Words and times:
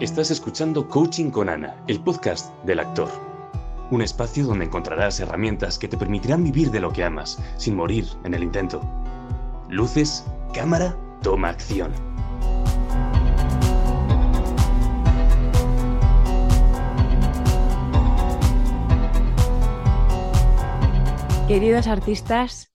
Estás 0.00 0.30
escuchando 0.30 0.88
Coaching 0.88 1.28
con 1.28 1.50
Ana, 1.50 1.76
el 1.86 2.02
podcast 2.02 2.54
del 2.64 2.80
actor. 2.80 3.10
Un 3.90 4.00
espacio 4.00 4.46
donde 4.46 4.64
encontrarás 4.64 5.20
herramientas 5.20 5.78
que 5.78 5.88
te 5.88 5.98
permitirán 5.98 6.42
vivir 6.42 6.70
de 6.70 6.80
lo 6.80 6.90
que 6.90 7.04
amas, 7.04 7.38
sin 7.58 7.76
morir 7.76 8.06
en 8.24 8.32
el 8.32 8.42
intento. 8.42 8.80
Luces, 9.68 10.24
cámara, 10.54 10.96
toma 11.22 11.50
acción. 11.50 11.92
Queridos 21.46 21.88
artistas, 21.88 22.72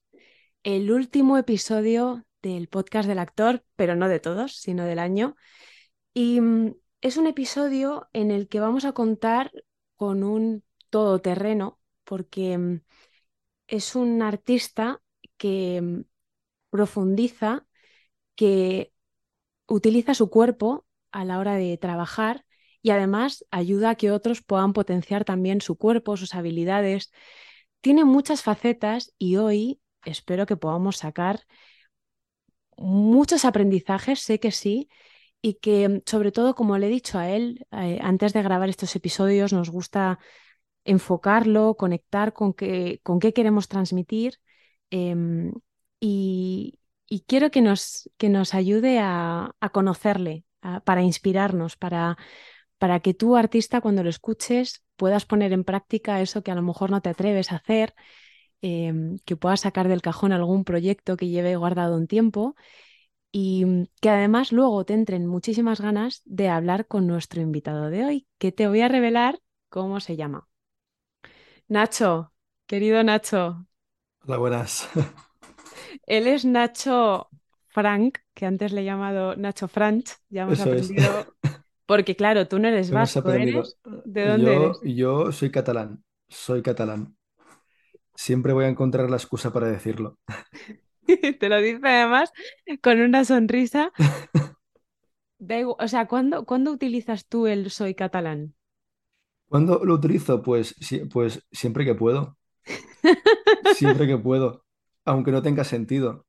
el 0.61 0.91
último 0.91 1.39
episodio 1.39 2.23
del 2.43 2.67
podcast 2.67 3.07
del 3.07 3.17
actor, 3.17 3.65
pero 3.75 3.95
no 3.95 4.09
de 4.09 4.19
todos, 4.19 4.57
sino 4.57 4.85
del 4.85 4.99
año. 4.99 5.35
Y 6.13 6.39
mm, 6.39 6.75
es 7.05 7.17
un 7.17 7.27
episodio 7.27 8.09
en 8.13 8.31
el 8.31 8.47
que 8.49 8.59
vamos 8.59 8.83
a 8.83 8.93
contar 8.93 9.51
con 9.95 10.23
un 10.23 10.63
todoterreno, 10.89 11.79
porque 12.03 12.57
mm, 12.57 12.81
es 13.67 13.95
un 13.95 14.23
artista 14.23 15.03
que 15.37 15.81
mm, 15.83 16.01
profundiza, 16.71 17.67
que 18.35 18.91
utiliza 19.67 20.15
su 20.15 20.31
cuerpo 20.31 20.87
a 21.11 21.25
la 21.25 21.39
hora 21.39 21.55
de 21.55 21.77
trabajar 21.77 22.43
y 22.81 22.89
además 22.91 23.45
ayuda 23.51 23.91
a 23.91 23.95
que 23.95 24.11
otros 24.11 24.41
puedan 24.41 24.73
potenciar 24.73 25.25
también 25.25 25.61
su 25.61 25.77
cuerpo, 25.77 26.17
sus 26.17 26.33
habilidades. 26.33 27.11
Tiene 27.81 28.03
muchas 28.03 28.41
facetas 28.41 29.13
y 29.19 29.37
hoy 29.37 29.79
espero 30.05 30.47
que 30.47 30.57
podamos 30.57 30.97
sacar 30.97 31.41
muchos 32.77 33.45
aprendizajes, 33.45 34.21
sé 34.21 34.39
que 34.39 34.51
sí, 34.51 34.89
y 35.45 35.55
que 35.55 36.01
sobre 36.07 36.31
todo, 36.31 36.55
como 36.55 36.75
le 36.79 36.87
he 36.87 36.89
dicho 36.89 37.19
a 37.19 37.29
él, 37.29 37.67
eh, 37.71 37.99
antes 38.01 38.33
de 38.33 38.41
grabar 38.41 38.67
estos 38.67 38.95
episodios, 38.95 39.53
nos 39.53 39.69
gusta 39.69 40.17
enfocarlo, 40.85 41.75
conectar 41.77 42.33
con, 42.33 42.51
qué, 42.53 42.99
con 43.03 43.19
qué 43.19 43.31
queremos 43.31 43.67
transmitir 43.67 44.39
em, 44.89 45.53
y, 45.99 46.79
quiero 47.27 47.51
que 47.51 47.61
nos, 47.61 48.09
que 48.17 48.29
nos 48.29 48.55
ayude 48.55 48.97
a, 48.99 49.53
conocerle, 49.71 50.45
para 50.83 51.03
inspirarnos, 51.03 51.75
para, 51.77 52.17
para 52.79 52.99
que 53.01 53.13
tú, 53.13 53.35
artista, 53.35 53.81
cuando 53.81 54.01
lo 54.03 54.09
escuches, 54.09 54.83
puedas 54.95 55.25
poner 55.25 55.53
en 55.53 55.63
práctica 55.63 56.21
eso 56.21 56.41
que 56.41 56.49
a 56.51 56.55
lo 56.55 56.63
mejor 56.63 56.89
no 56.89 57.01
te 57.01 57.09
atreves 57.09 57.51
a 57.51 57.57
hacer, 57.57 57.93
em, 58.61 59.19
que 59.25 59.35
puedas 59.37 59.61
sacar 59.61 59.89
del 59.89 60.01
cajón 60.01 60.31
algún 60.31 60.63
proyecto 60.63 61.17
que 61.17 61.27
lleve 61.27 61.55
guardado 61.55 61.97
un 61.97 62.07
tiempo 62.07 62.55
y 63.37 63.65
mm, 63.65 63.87
que 63.99 64.09
además 64.09 64.53
luego 64.53 64.85
te 64.85 64.93
entren 64.93 65.27
muchísimas 65.27 65.81
ganas 65.81 66.21
de 66.23 66.47
hablar 66.47 66.87
con 66.87 67.05
nuestro 67.05 67.41
invitado 67.41 67.89
de 67.89 68.05
hoy, 68.05 68.27
que 68.37 68.53
te 68.53 68.65
voy 68.65 68.79
a 68.79 68.87
revelar 68.87 69.41
cómo 69.67 69.99
se 69.99 70.15
llama. 70.15 70.47
Nacho, 71.67 72.31
querido 72.65 73.03
Nacho. 73.03 73.67
Hola, 74.25 74.37
buenas. 74.37 74.87
Él 76.07 76.27
es 76.27 76.45
Nacho 76.45 77.27
Frank, 77.67 78.19
que 78.33 78.45
antes 78.45 78.71
le 78.71 78.81
he 78.81 78.85
llamado 78.85 79.35
Nacho 79.35 79.67
Franch, 79.67 80.13
ya 80.29 80.43
hemos 80.43 80.61
aprendido. 80.61 81.27
Porque 81.85 82.15
claro, 82.15 82.47
tú 82.47 82.57
no 82.57 82.69
eres 82.69 82.89
vasco, 82.89 83.33
¿eres? 83.33 83.77
¿De 84.05 84.29
dónde 84.29 84.53
yo, 84.53 84.63
eres? 84.63 84.79
Yo 84.81 85.31
soy 85.33 85.51
catalán, 85.51 86.05
soy 86.29 86.61
catalán. 86.61 87.17
Siempre 88.15 88.53
voy 88.53 88.63
a 88.63 88.69
encontrar 88.69 89.09
la 89.09 89.17
excusa 89.17 89.51
para 89.51 89.67
decirlo. 89.67 90.17
Te 91.39 91.49
lo 91.49 91.61
dice 91.61 91.79
además 91.83 92.31
con 92.81 92.99
una 93.01 93.25
sonrisa. 93.25 93.91
o 95.77 95.87
sea, 95.87 96.07
¿cuándo, 96.07 96.45
¿cuándo 96.45 96.71
utilizas 96.71 97.27
tú 97.27 97.47
el 97.47 97.69
soy 97.71 97.95
catalán? 97.95 98.55
¿Cuándo 99.47 99.83
lo 99.83 99.93
utilizo? 99.93 100.41
Pues, 100.41 100.75
pues 101.11 101.45
siempre 101.51 101.85
que 101.85 101.95
puedo. 101.95 102.37
Siempre 103.75 104.07
que 104.07 104.17
puedo. 104.17 104.65
Aunque 105.05 105.31
no 105.31 105.41
tenga 105.41 105.63
sentido. 105.63 106.25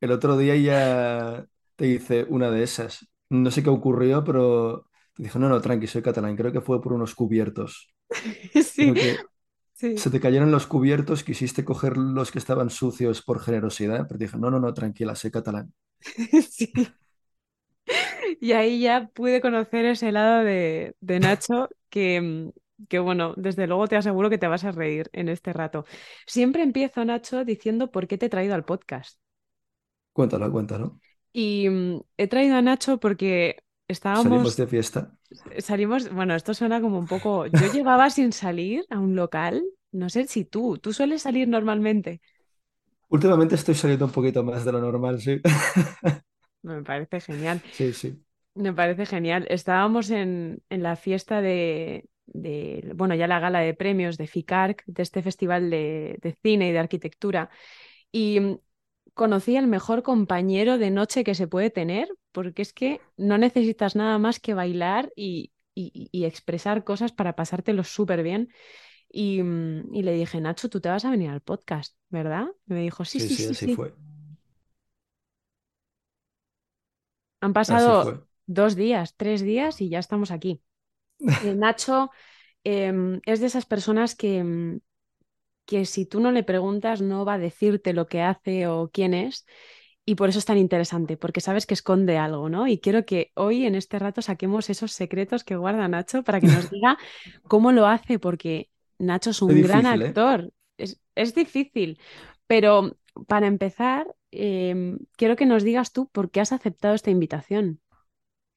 El 0.00 0.12
otro 0.12 0.36
día 0.36 0.56
ya 0.56 1.46
te 1.76 1.86
hice 1.88 2.24
una 2.28 2.50
de 2.50 2.62
esas. 2.62 3.08
No 3.30 3.50
sé 3.50 3.62
qué 3.62 3.70
ocurrió, 3.70 4.22
pero 4.24 4.86
te 5.14 5.24
dije, 5.24 5.38
no, 5.38 5.48
no, 5.48 5.60
tranqui, 5.60 5.86
soy 5.86 6.02
catalán. 6.02 6.36
Creo 6.36 6.52
que 6.52 6.60
fue 6.60 6.80
por 6.80 6.92
unos 6.92 7.14
cubiertos. 7.14 7.88
Sí. 8.62 8.92
Se 9.96 10.10
te 10.10 10.20
cayeron 10.20 10.50
los 10.50 10.66
cubiertos, 10.66 11.24
quisiste 11.24 11.64
coger 11.64 11.96
los 11.96 12.30
que 12.30 12.38
estaban 12.38 12.70
sucios 12.70 13.22
por 13.22 13.40
generosidad, 13.40 14.06
pero 14.08 14.18
dije, 14.18 14.36
no, 14.38 14.50
no, 14.50 14.58
no, 14.60 14.72
tranquila, 14.72 15.14
sé 15.14 15.30
catalán. 15.30 15.72
Sí. 16.50 16.72
Y 18.40 18.52
ahí 18.52 18.80
ya 18.80 19.10
pude 19.12 19.40
conocer 19.40 19.84
ese 19.84 20.10
lado 20.10 20.42
de, 20.42 20.94
Nacho 21.00 21.68
que, 21.90 22.50
que, 22.88 22.98
bueno, 22.98 23.34
desde 23.36 23.66
luego 23.66 23.86
te 23.86 23.96
aseguro 23.96 24.30
que 24.30 24.38
te 24.38 24.48
vas 24.48 24.64
a 24.64 24.72
reír 24.72 25.10
en 25.12 25.28
este 25.28 25.52
rato. 25.52 25.84
Siempre 26.26 26.62
empiezo, 26.62 27.04
Nacho, 27.04 27.44
diciendo 27.44 27.90
por 27.90 28.06
qué 28.06 28.16
te 28.16 28.26
he 28.26 28.30
traído 28.30 28.54
al 28.54 28.64
podcast. 28.64 29.18
Cuéntalo, 30.12 30.50
cuéntalo. 30.50 30.98
Y 31.32 31.68
mm, 31.68 32.00
he 32.16 32.28
traído 32.28 32.56
a 32.56 32.62
Nacho 32.62 32.98
porque 32.98 33.62
estábamos... 33.88 34.24
Salimos 34.24 34.56
de 34.56 34.66
fiesta. 34.66 35.18
Salimos, 35.58 36.12
bueno, 36.12 36.34
esto 36.34 36.54
suena 36.54 36.80
como 36.80 36.98
un 36.98 37.06
poco. 37.06 37.46
Yo 37.46 37.72
llevaba 37.72 38.10
sin 38.10 38.32
salir 38.32 38.84
a 38.90 38.98
un 38.98 39.16
local, 39.16 39.62
no 39.92 40.08
sé 40.08 40.26
si 40.26 40.44
tú, 40.44 40.78
tú 40.78 40.92
sueles 40.92 41.22
salir 41.22 41.48
normalmente. 41.48 42.20
Últimamente 43.08 43.54
estoy 43.54 43.74
saliendo 43.74 44.06
un 44.06 44.12
poquito 44.12 44.42
más 44.42 44.64
de 44.64 44.72
lo 44.72 44.80
normal, 44.80 45.20
sí. 45.20 45.40
Me 46.62 46.82
parece 46.82 47.20
genial. 47.20 47.60
Sí, 47.72 47.92
sí. 47.92 48.20
Me 48.54 48.72
parece 48.72 49.06
genial. 49.06 49.46
Estábamos 49.50 50.10
en, 50.10 50.62
la 50.68 50.96
fiesta 50.96 51.40
de, 51.42 52.08
bueno, 52.94 53.14
ya 53.14 53.26
la 53.26 53.40
gala 53.40 53.60
de 53.60 53.74
premios 53.74 54.16
de 54.16 54.26
FICARC, 54.26 54.82
de 54.86 55.02
este 55.02 55.22
festival 55.22 55.70
de, 55.70 56.18
de 56.22 56.36
cine 56.42 56.68
y 56.68 56.72
de 56.72 56.78
arquitectura. 56.78 57.50
Y 58.10 58.58
conocí 59.12 59.56
al 59.56 59.66
mejor 59.66 60.02
compañero 60.02 60.78
de 60.78 60.90
noche 60.90 61.24
que 61.24 61.34
se 61.34 61.46
puede 61.46 61.70
tener, 61.70 62.08
porque 62.34 62.62
es 62.62 62.72
que 62.72 63.00
no 63.16 63.38
necesitas 63.38 63.94
nada 63.94 64.18
más 64.18 64.40
que 64.40 64.54
bailar 64.54 65.12
y, 65.16 65.52
expresar 65.76 66.84
cosas 66.84 67.12
para 67.12 67.34
pasártelo 67.34 67.84
súper 67.84 68.22
bien. 68.22 68.52
Y, 69.08 69.40
le 69.42 70.12
dije, 70.12 70.40
Nacho, 70.40 70.68
tú 70.68 70.80
te 70.80 70.88
vas 70.88 71.04
a 71.04 71.10
venir 71.10 71.30
al 71.30 71.40
podcast, 71.40 71.96
¿verdad? 72.10 72.46
Y 72.66 72.74
me 72.74 72.80
dijo, 72.82 73.04
sí, 73.04 73.20
sí, 73.20 73.36
sí. 73.36 73.54
sí, 73.54 73.74
fue. 73.74 73.94
Han 77.40 77.52
pasado 77.52 78.26
dos 78.46 78.74
días, 78.74 79.14
tres 79.16 79.40
días 79.42 79.80
y 79.80 79.88
ya 79.88 80.00
estamos 80.00 80.32
aquí. 80.32 80.60
Eh, 81.44 81.54
Nacho 81.56 82.10
em, 82.64 83.20
es 83.26 83.38
de 83.40 83.46
esas 83.46 83.64
personas 83.64 84.16
que, 84.16 84.38
em, 84.38 84.80
que 85.66 85.84
si 85.84 86.04
tú 86.04 86.20
no 86.20 86.32
le 86.32 86.42
preguntas 86.42 87.00
no 87.00 87.24
va 87.24 87.34
a 87.34 87.38
decirte 87.38 87.92
lo 87.92 88.06
que 88.06 88.22
hace 88.22 88.66
o 88.66 88.90
quién 88.92 89.14
es. 89.14 89.46
Y 90.06 90.16
por 90.16 90.28
eso 90.28 90.38
es 90.38 90.44
tan 90.44 90.58
interesante, 90.58 91.16
porque 91.16 91.40
sabes 91.40 91.64
que 91.66 91.74
esconde 91.74 92.18
algo, 92.18 92.50
¿no? 92.50 92.66
Y 92.66 92.78
quiero 92.78 93.06
que 93.06 93.32
hoy 93.34 93.64
en 93.64 93.74
este 93.74 93.98
rato 93.98 94.20
saquemos 94.20 94.68
esos 94.68 94.92
secretos 94.92 95.44
que 95.44 95.56
guarda 95.56 95.88
Nacho 95.88 96.22
para 96.22 96.40
que 96.40 96.46
nos 96.46 96.70
diga 96.70 96.98
cómo 97.48 97.72
lo 97.72 97.86
hace, 97.86 98.18
porque 98.18 98.70
Nacho 98.98 99.30
es 99.30 99.40
un 99.40 99.62
gran 99.62 99.86
¿eh? 99.86 100.06
actor. 100.06 100.52
Es, 100.76 101.34
difícil, 101.34 101.98
pero 102.46 102.98
para 103.28 103.46
empezar, 103.46 104.14
em, 104.30 104.98
quiero 105.16 105.36
que 105.36 105.46
nos 105.46 105.62
digas 105.62 105.92
tú 105.92 106.08
por 106.08 106.30
qué 106.30 106.40
has 106.40 106.52
aceptado 106.52 106.94
esta 106.94 107.10
invitación. 107.10 107.80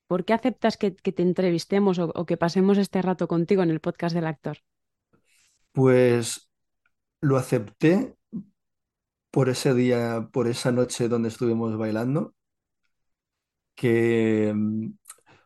¿Por 0.07 0.25
qué 0.25 0.33
aceptas 0.33 0.77
que, 0.77 0.91
te 0.91 1.21
entrevistemos 1.21 1.99
o 1.99 2.25
que 2.25 2.37
pasemos 2.37 2.77
este 2.77 3.01
rato 3.01 3.27
contigo 3.27 3.61
en 3.61 3.69
el 3.69 3.81
podcast 3.81 4.15
del 4.15 4.25
actor? 4.25 4.59
Pues 5.73 6.49
lo 7.21 7.37
acepté 7.37 8.16
por 9.31 9.49
ese 9.49 9.73
día, 9.73 10.29
por 10.31 10.47
esa 10.47 10.71
noche 10.71 11.09
donde 11.09 11.29
estuvimos 11.29 11.77
bailando, 11.77 12.35
que 13.75 14.53
mm, 14.55 14.91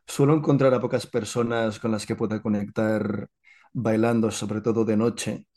suelo 0.08 0.36
encontrar 0.36 0.74
a 0.74 0.82
pocas 0.82 1.08
personas 1.08 1.80
con 1.80 1.92
las 1.92 2.06
que 2.06 2.16
pueda 2.16 2.42
conectar 2.42 3.30
bailando, 3.74 4.32
sobre 4.32 4.62
todo 4.62 4.86
de 4.86 4.98
noche, 4.98 5.48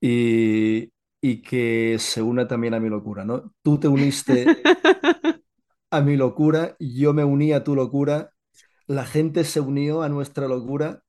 y, 0.00 0.92
que 1.42 1.96
se 1.98 2.22
una 2.22 2.48
también 2.48 2.74
a 2.74 2.80
mi 2.80 2.88
locura, 2.88 3.24
¿no? 3.24 3.54
Tú 3.62 3.78
te 3.78 3.88
uniste 3.88 4.44
a 5.90 6.00
mi 6.00 6.16
locura, 6.16 6.76
yo 6.80 7.12
me 7.14 7.24
uní 7.24 7.52
a 7.52 7.64
tu 7.64 7.74
locura, 7.76 8.32
la 8.86 9.06
gente 9.06 9.44
se 9.44 9.60
unió 9.60 10.02
a 10.02 10.08
nuestra 10.08 10.48
locura 10.48 11.02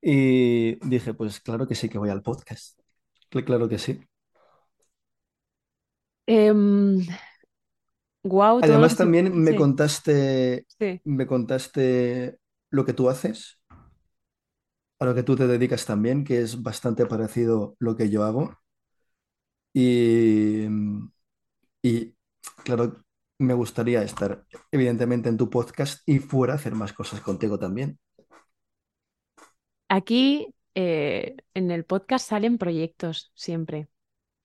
y 0.00 0.76
dije, 0.88 1.14
pues 1.14 1.40
claro 1.40 1.66
que 1.66 1.74
sí 1.74 1.88
que 1.88 1.98
voy 1.98 2.10
al 2.10 2.22
podcast. 2.22 2.80
Claro 3.30 3.68
que 3.68 3.78
sí. 3.78 4.00
Em, 6.26 7.06
Además, 8.60 8.96
también 8.96 9.36
me 9.36 9.54
contaste, 9.54 10.66
me 11.04 11.26
contaste 11.26 12.38
lo 12.70 12.84
que 12.84 12.92
tú 12.92 13.08
haces, 13.08 13.60
a 14.98 15.04
lo 15.06 15.14
que 15.14 15.22
tú 15.22 15.36
te 15.36 15.46
dedicas 15.46 15.86
también, 15.86 16.22
que 16.24 16.40
es 16.42 16.62
bastante 16.62 17.06
parecido 17.06 17.76
lo 17.78 17.96
que 17.96 18.10
yo 18.10 18.24
hago. 18.24 18.58
Y, 19.74 20.66
y 21.82 22.14
claro, 22.64 23.04
me 23.38 23.54
gustaría 23.54 24.02
estar, 24.02 24.44
evidentemente, 24.70 25.28
en 25.28 25.36
tu 25.36 25.48
podcast 25.50 26.02
y 26.06 26.18
fuera 26.18 26.54
a 26.54 26.56
hacer 26.56 26.74
más 26.74 26.92
cosas 26.92 27.20
contigo 27.20 27.58
también. 27.58 27.98
Aquí 29.88 30.54
eh, 30.74 31.36
en 31.54 31.70
el 31.70 31.84
podcast 31.84 32.28
salen 32.28 32.58
proyectos 32.58 33.30
siempre. 33.34 33.88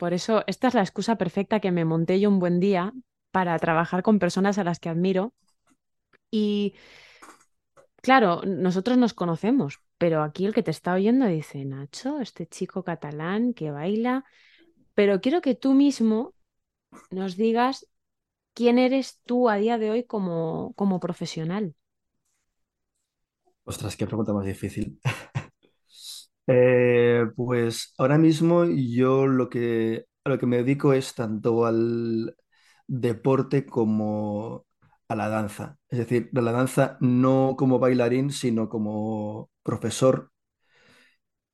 Por 0.01 0.15
eso, 0.15 0.43
esta 0.47 0.67
es 0.67 0.73
la 0.73 0.81
excusa 0.81 1.15
perfecta 1.15 1.59
que 1.59 1.69
me 1.69 1.85
monté 1.85 2.19
yo 2.19 2.27
un 2.27 2.39
buen 2.39 2.59
día 2.59 2.91
para 3.29 3.59
trabajar 3.59 4.01
con 4.01 4.17
personas 4.17 4.57
a 4.57 4.63
las 4.63 4.79
que 4.79 4.89
admiro. 4.89 5.35
Y 6.31 6.73
claro, 7.97 8.41
nosotros 8.43 8.97
nos 8.97 9.13
conocemos, 9.13 9.79
pero 9.99 10.23
aquí 10.23 10.47
el 10.47 10.55
que 10.55 10.63
te 10.63 10.71
está 10.71 10.95
oyendo 10.95 11.27
dice, 11.27 11.63
Nacho, 11.65 12.19
este 12.19 12.47
chico 12.47 12.83
catalán 12.83 13.53
que 13.53 13.69
baila, 13.69 14.25
pero 14.95 15.21
quiero 15.21 15.39
que 15.39 15.53
tú 15.53 15.75
mismo 15.75 16.33
nos 17.11 17.35
digas 17.35 17.85
quién 18.55 18.79
eres 18.79 19.21
tú 19.23 19.49
a 19.49 19.57
día 19.57 19.77
de 19.77 19.91
hoy 19.91 20.03
como, 20.03 20.73
como 20.77 20.99
profesional. 20.99 21.75
Ostras, 23.65 23.95
qué 23.95 24.07
pregunta 24.07 24.33
más 24.33 24.47
difícil. 24.47 24.99
Eh, 26.47 27.25
pues 27.35 27.93
ahora 27.97 28.17
mismo 28.17 28.65
yo 28.65 29.27
lo 29.27 29.49
que, 29.49 30.05
lo 30.25 30.37
que 30.39 30.45
me 30.45 30.57
dedico 30.57 30.93
es 30.93 31.13
tanto 31.15 31.65
al 31.65 32.35
deporte 32.87 33.65
como 33.65 34.65
a 35.07 35.15
la 35.15 35.29
danza. 35.29 35.77
Es 35.89 35.99
decir, 35.99 36.29
a 36.35 36.41
la 36.41 36.51
danza 36.51 36.97
no 37.01 37.55
como 37.57 37.79
bailarín, 37.79 38.31
sino 38.31 38.69
como 38.69 39.49
profesor. 39.63 40.31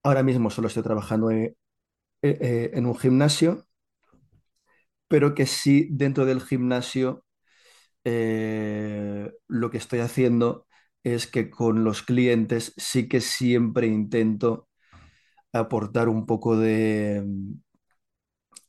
Ahora 0.04 0.24
mismo 0.24 0.50
solo 0.50 0.68
estoy 0.68 0.84
trabajando 0.84 1.30
en, 1.32 1.44
eh, 1.46 1.56
eh, 2.24 2.72
en 2.76 2.86
un 2.86 2.98
gimnasio, 2.98 3.68
pero 5.08 5.36
que 5.36 5.46
sí 5.46 5.88
dentro 5.92 6.26
del 6.26 6.42
gimnasio 6.42 7.24
lo 9.48 9.70
que 9.70 9.78
estoy 9.78 10.00
haciendo 10.00 10.68
es 11.04 11.28
que 11.28 11.50
con 11.50 11.84
los 11.84 12.02
clientes 12.04 12.74
sí 12.78 13.08
que 13.08 13.22
siempre 13.22 13.88
intento 13.88 14.68
aportar 15.60 16.10
un 16.10 16.26
poco 16.26 16.58
de, 16.58 17.24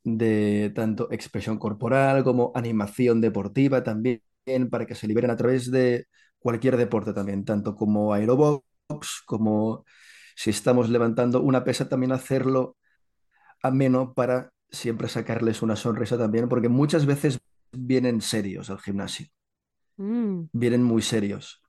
de 0.05 0.73
tanto 0.75 1.11
expresión 1.13 1.59
corporal 1.59 2.25
como 2.25 2.53
animación 2.55 3.21
deportiva 3.21 3.83
también, 3.83 4.23
para 4.71 4.87
que 4.87 4.95
se 4.95 5.07
liberen 5.07 5.31
a 5.31 5.37
través 5.37 5.71
de 5.71 6.07
cualquier 6.39 6.77
deporte 6.77 7.13
también, 7.13 7.45
tanto 7.45 7.75
como 7.75 8.13
aerobox, 8.15 8.65
como 9.27 9.85
si 10.37 10.51
estamos 10.51 10.89
levantando 10.91 11.43
una 11.43 11.65
pesa, 11.65 11.89
también 11.89 12.13
hacerlo 12.13 12.77
ameno 13.63 14.15
para 14.15 14.53
siempre 14.71 15.09
sacarles 15.09 15.63
una 15.63 15.77
sonrisa 15.77 16.19
también, 16.19 16.49
porque 16.49 16.69
muchas 16.69 17.07
veces 17.07 17.41
vienen 17.73 18.21
serios 18.23 18.71
al 18.71 18.81
gimnasio, 18.81 19.29
Mm, 19.99 20.49
vienen 20.53 20.83
muy 20.83 21.03
serios. 21.03 21.63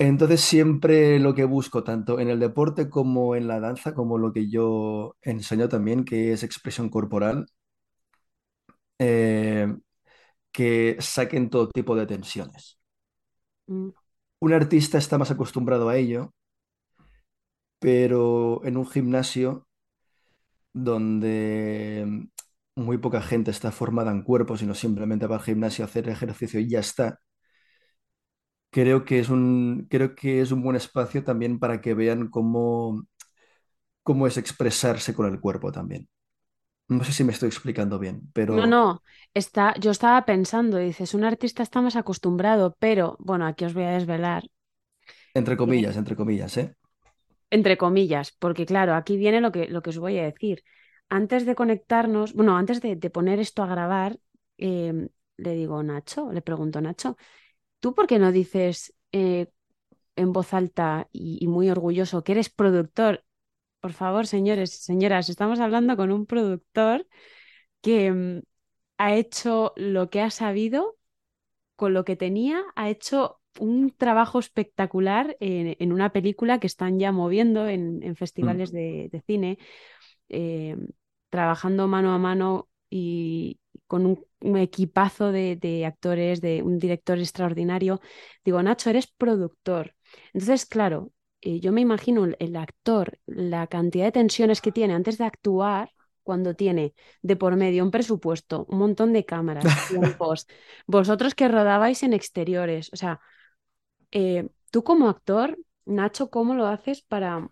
Entonces 0.00 0.40
siempre 0.40 1.18
lo 1.20 1.34
que 1.34 1.44
busco, 1.44 1.84
tanto 1.84 2.18
en 2.20 2.28
el 2.28 2.40
deporte 2.40 2.88
como 2.90 3.36
en 3.36 3.46
la 3.46 3.60
danza, 3.60 3.94
como 3.94 4.18
lo 4.18 4.32
que 4.32 4.48
yo 4.50 5.16
enseño 5.22 5.68
también, 5.68 6.04
que 6.04 6.32
es 6.32 6.42
expresión 6.42 6.88
corporal, 6.88 7.46
eh, 8.98 9.68
que 10.52 10.96
saquen 11.00 11.50
todo 11.50 11.70
tipo 11.70 11.96
de 11.96 12.06
tensiones. 12.06 12.78
mm, 13.68 13.90
Un 14.46 14.52
artista 14.52 14.98
está 14.98 15.16
más 15.16 15.30
acostumbrado 15.30 15.88
a 15.88 15.96
ello, 15.96 16.34
pero 17.78 18.64
en 18.64 18.76
un 18.76 18.86
gimnasio 18.86 19.66
donde 20.72 22.28
muy 22.76 22.98
poca 22.98 23.20
gente 23.22 23.50
está 23.50 23.72
formada 23.72 24.10
en 24.12 24.22
cuerpo, 24.22 24.56
sino 24.56 24.74
simplemente 24.74 25.26
va 25.26 25.36
al 25.36 25.42
gimnasio 25.42 25.84
a 25.84 25.88
hacer 25.88 26.08
ejercicio 26.08 26.60
y 26.60 26.68
ya 26.68 26.80
está, 26.80 27.20
creo 28.70 29.04
que 29.04 29.18
es 29.20 29.28
un, 29.30 29.86
creo 29.90 30.14
que 30.14 30.40
es 30.40 30.52
un 30.52 30.62
buen 30.62 30.76
espacio 30.76 31.24
también 31.24 31.58
para 31.58 31.80
que 31.80 31.94
vean 31.94 32.28
cómo, 32.30 33.06
cómo 34.02 34.26
es 34.26 34.36
expresarse 34.38 35.14
con 35.14 35.26
el 35.32 35.40
cuerpo 35.40 35.72
también. 35.72 36.08
No 36.88 37.04
sé 37.04 37.12
si 37.14 37.24
me 37.24 37.32
estoy 37.32 37.48
explicando 37.48 37.98
bien, 37.98 38.30
No, 38.58 38.66
pero 38.66 38.74
no, 38.74 39.02
está, 39.34 39.74
yo 39.84 39.90
estaba 39.92 40.24
pensando, 40.26 40.76
dices, 40.78 41.14
un 41.14 41.24
artista 41.24 41.62
está 41.62 41.80
más 41.80 41.96
acostumbrado, 41.96 42.76
pero 42.78 43.16
bueno, 43.20 43.46
aquí 43.46 43.64
os 43.64 43.74
voy 43.74 43.84
a 43.84 43.90
desvelar, 43.98 44.42
entre 45.34 45.56
comillas, 45.56 45.96
entre 45.96 46.16
comillas, 46.16 46.56
¿eh? 46.56 46.74
entre 47.50 47.76
comillas, 47.78 48.32
porque 48.42 48.66
claro, 48.66 48.94
aquí 48.94 49.16
viene 49.16 49.40
lo 49.40 49.52
que, 49.52 49.68
lo 49.68 49.82
que 49.82 49.90
os 49.90 49.98
voy 49.98 50.18
a 50.18 50.24
decir. 50.24 50.62
Antes 51.08 51.44
de 51.46 51.54
conectarnos, 51.54 52.34
bueno, 52.34 52.56
antes 52.56 52.80
de, 52.80 52.96
de 52.96 53.10
poner 53.10 53.40
esto 53.40 53.62
a 53.62 53.66
grabar, 53.66 54.18
em, 54.58 55.08
le 55.36 55.54
digo, 55.54 55.82
Nacho, 55.82 56.30
le 56.32 56.42
pregunto, 56.42 56.80
Nacho, 56.80 57.16
¿tú 57.80 57.94
por 57.94 58.06
qué 58.06 58.18
no 58.18 58.32
dices 58.32 58.94
eh, 59.12 59.48
en 60.16 60.32
voz 60.32 60.54
alta 60.54 61.08
y, 61.12 61.38
y 61.42 61.48
muy 61.48 61.70
orgulloso 61.70 62.24
que 62.24 62.32
eres 62.32 62.50
productor? 62.50 63.24
Por 63.80 63.92
favor, 63.94 64.26
señores, 64.26 64.72
señoras, 64.72 65.28
estamos 65.28 65.60
hablando 65.60 65.96
con 65.96 66.12
un 66.12 66.26
productor 66.26 67.06
que 67.82 68.06
em, 68.06 68.42
ha 68.98 69.14
hecho 69.16 69.72
lo 69.76 70.10
que 70.10 70.22
ha 70.22 70.30
sabido 70.30 70.98
con 71.76 71.94
lo 71.94 72.04
que 72.04 72.16
tenía, 72.16 72.62
ha 72.76 72.90
hecho 72.90 73.40
un 73.58 73.90
trabajo 73.96 74.38
espectacular 74.38 75.36
en, 75.40 75.76
en 75.78 75.92
una 75.92 76.12
película 76.12 76.60
que 76.60 76.66
están 76.66 76.98
ya 76.98 77.12
moviendo 77.12 77.66
en, 77.68 78.02
en 78.02 78.16
Mm. 78.42 78.56
festivales 78.56 78.70
de, 78.72 79.08
de 79.12 79.20
cine, 79.22 79.58
eh, 80.28 80.76
trabajando 81.30 81.88
mano 81.88 82.12
a 82.12 82.18
mano 82.18 82.68
y 82.90 83.60
con 83.90 84.06
un, 84.06 84.24
un 84.40 84.56
equipazo 84.56 85.32
de, 85.32 85.56
de 85.56 85.84
actores, 85.84 86.40
de 86.40 86.62
un 86.62 86.78
director 86.78 87.18
extraordinario. 87.18 88.00
Digo, 88.44 88.62
Nacho, 88.62 88.88
eres 88.90 89.08
productor. 89.08 89.94
Entonces, 90.32 90.64
claro, 90.66 91.10
eh, 91.40 91.58
yo 91.60 91.72
me 91.72 91.80
imagino 91.80 92.24
el, 92.24 92.36
el 92.38 92.54
actor, 92.56 93.18
la 93.26 93.66
cantidad 93.66 94.04
de 94.06 94.12
tensiones 94.12 94.60
que 94.60 94.70
tiene 94.72 94.94
antes 94.94 95.18
de 95.18 95.24
actuar. 95.24 95.90
Cuando 96.22 96.54
tiene 96.54 96.94
de 97.22 97.34
por 97.36 97.56
medio 97.56 97.82
un 97.82 97.90
presupuesto, 97.90 98.64
un 98.68 98.78
montón 98.78 99.12
de 99.12 99.24
cámaras, 99.24 99.64
tiempos, 99.88 100.46
vosotros 100.86 101.34
que 101.34 101.48
rodabais 101.48 102.02
en 102.04 102.12
exteriores, 102.12 102.90
o 102.92 102.96
sea, 102.96 103.20
eh, 104.12 104.48
tú 104.70 104.84
como 104.84 105.08
actor, 105.08 105.58
Nacho, 105.86 106.30
¿cómo 106.30 106.54
lo 106.54 106.66
haces 106.66 107.02
para, 107.02 107.50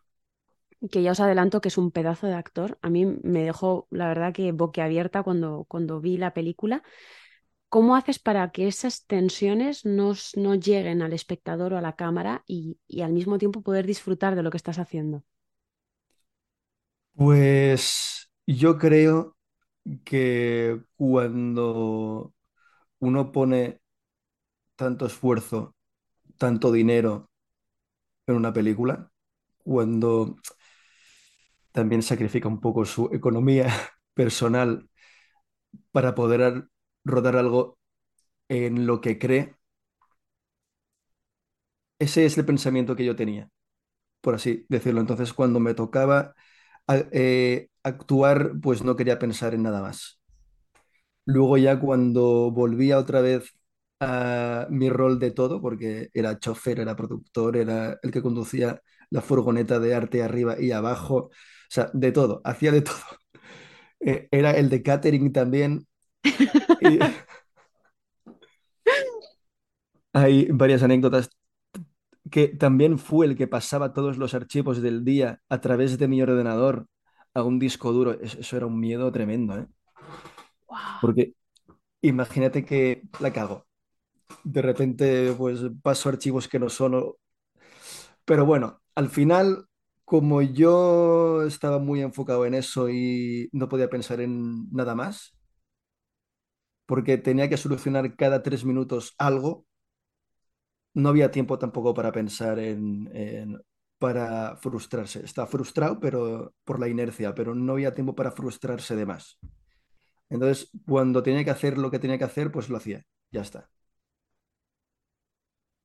que 0.91 1.03
ya 1.03 1.13
os 1.13 1.21
adelanto 1.21 1.61
que 1.61 1.69
es 1.69 1.79
un 1.79 1.91
pedazo 1.91 2.27
de 2.27 2.35
actor? 2.35 2.79
A 2.83 2.91
mí 2.91 3.07
me 3.07 3.43
dejó, 3.45 3.87
la 3.91 4.09
verdad, 4.09 4.33
que 4.33 4.53
boquiabierta 4.53 5.23
cuando, 5.23 5.65
cuando 5.69 6.01
vi 6.01 6.17
la 6.19 6.35
película. 6.35 6.83
¿Cómo 7.71 7.97
haces 7.97 8.19
para 8.19 8.51
que 8.53 8.69
esas 8.69 9.07
tensiones 9.07 9.85
no, 9.87 10.14
no 10.37 10.55
lleguen 10.57 11.02
al 11.02 11.12
espectador 11.14 11.75
o 11.75 11.79
a 11.79 11.83
la 11.83 11.97
cámara 11.97 12.45
y, 12.47 12.79
y 12.88 13.02
al 13.02 13.12
mismo 13.12 13.38
tiempo 13.38 13.62
poder 13.62 13.87
disfrutar 13.87 14.37
de 14.37 14.43
lo 14.45 14.50
que 14.50 14.59
estás 14.59 14.79
haciendo? 14.79 15.25
Pues 17.14 18.31
yo 18.47 18.79
creo 18.79 19.37
que 20.05 20.81
cuando 20.97 22.35
uno 23.00 23.33
pone 23.33 23.81
tanto 24.76 25.07
esfuerzo, 25.07 25.76
tanto 26.38 26.73
dinero 26.73 27.31
en 28.26 28.37
una 28.37 28.52
película, 28.52 29.11
cuando 29.64 30.37
también 31.73 32.03
sacrifica 32.03 32.49
un 32.49 32.61
poco 32.61 32.85
su 32.85 33.11
economía 33.13 33.69
personal 34.15 34.89
para 35.93 36.15
poder 36.15 36.69
rodar 37.05 37.37
algo 37.37 37.79
en 38.49 38.87
lo 38.87 39.01
que 39.03 39.19
cree, 39.19 39.57
ese 41.99 42.25
es 42.27 42.39
el 42.39 42.45
pensamiento 42.47 42.97
que 42.97 43.05
yo 43.05 43.17
tenía, 43.17 43.51
por 44.23 44.37
así 44.37 44.67
decirlo. 44.69 45.01
Entonces, 45.03 45.35
cuando 45.35 45.61
me 45.61 45.75
tocaba 45.75 46.35
eh, 47.13 47.69
actuar, 47.83 48.53
pues 48.63 48.85
no 48.85 48.97
quería 48.97 49.19
pensar 49.19 49.55
en 49.55 49.63
nada 49.65 49.83
más. 49.83 50.21
Luego 51.25 51.59
ya 51.59 51.79
cuando 51.81 52.51
volvía 52.51 52.99
otra 52.99 53.21
vez 53.21 53.53
a 54.01 54.67
mi 54.71 54.89
rol 54.91 55.19
de 55.19 55.31
todo, 55.33 55.61
porque 55.61 56.09
era 56.15 56.39
chofer, 56.39 56.81
era 56.81 56.97
productor, 56.97 57.57
era 57.57 57.99
el 58.03 58.11
que 58.11 58.23
conducía 58.23 58.81
la 59.11 59.21
furgoneta 59.23 59.79
de 59.79 59.95
arte 59.95 60.23
arriba 60.23 60.59
y 60.61 60.71
abajo, 60.73 61.31
sea, 61.71 61.91
de 61.95 62.13
todo, 62.13 62.41
hacía 62.45 62.73
de 62.73 62.83
todo. 62.83 62.97
Eh, 64.01 64.29
era 64.31 64.53
el 64.53 64.69
de 64.71 64.83
catering 64.83 65.33
también. 65.33 65.87
y 66.81 67.01
hay 70.13 70.47
varias 70.51 70.83
anécdotas 70.83 71.31
que 72.31 72.49
también 72.49 72.99
fue 72.99 73.27
el 73.27 73.37
que 73.37 73.47
pasaba 73.49 73.93
todos 73.93 74.19
los 74.19 74.35
archivos 74.35 74.83
del 74.83 75.05
día 75.05 75.41
a 75.49 75.61
través 75.61 75.99
de 75.99 76.09
mi 76.09 76.23
ordenador 76.23 76.87
a 77.35 77.43
un 77.43 77.59
disco 77.59 77.93
duro. 77.93 78.13
Es- 78.21 78.35
Eso 78.37 78.57
era 78.57 78.67
un 78.67 78.79
miedo 78.81 79.11
tremendo, 79.13 79.59
¿eh? 79.59 79.67
¡Wow! 80.69 80.79
Porque 81.01 81.35
imagínate 82.03 82.65
que 82.65 83.03
la 83.21 83.33
cago. 83.33 83.67
De 84.45 84.63
repente, 84.63 85.35
pues 85.39 85.61
paso 85.83 86.09
archivos 86.11 86.49
que 86.49 86.59
no 86.61 86.69
son. 86.71 86.95
o- 86.97 87.19
Pero 88.25 88.45
bueno, 88.47 88.81
al 88.95 89.09
final, 89.09 89.67
como 90.09 90.41
yo 90.41 91.43
estaba 91.43 91.79
muy 91.79 92.00
enfocado 92.00 92.47
en 92.47 92.55
eso 92.55 92.88
y 92.88 93.50
no 93.53 93.69
podía 93.69 93.91
pensar 93.91 94.23
en 94.23 94.67
nada 94.73 94.95
más, 94.95 95.37
porque 96.87 97.19
tenía 97.19 97.50
que 97.50 97.59
solucionar 97.59 98.17
cada 98.17 98.43
tres 98.43 98.65
minutos 98.65 99.15
algo. 99.19 99.67
No 100.95 101.11
había 101.11 101.31
tiempo 101.31 101.59
tampoco 101.59 101.93
para 101.93 102.11
pensar 102.11 102.59
en, 102.59 103.61
para 103.99 104.57
frustrarse. 104.57 105.23
Está 105.23 105.47
frustrado, 105.47 106.00
pero 106.00 106.55
por 106.65 106.81
la 106.81 106.88
inercia, 106.88 107.35
pero 107.35 107.55
no 107.55 107.75
había 107.75 107.93
tiempo 107.93 108.15
para 108.15 108.33
frustrarse 108.33 108.97
de 108.97 109.05
más. 109.05 109.38
Entonces, 110.31 110.71
cuando 110.87 111.23
tenía 111.23 111.45
que 111.45 111.50
hacer 111.50 111.77
lo 111.77 111.91
que 111.91 111.99
tenía 111.99 112.17
que 112.17 112.25
hacer, 112.25 112.50
pues 112.50 112.71
lo 112.71 112.79
hacía. 112.79 113.05
Ya 113.31 113.43
está. 113.43 113.69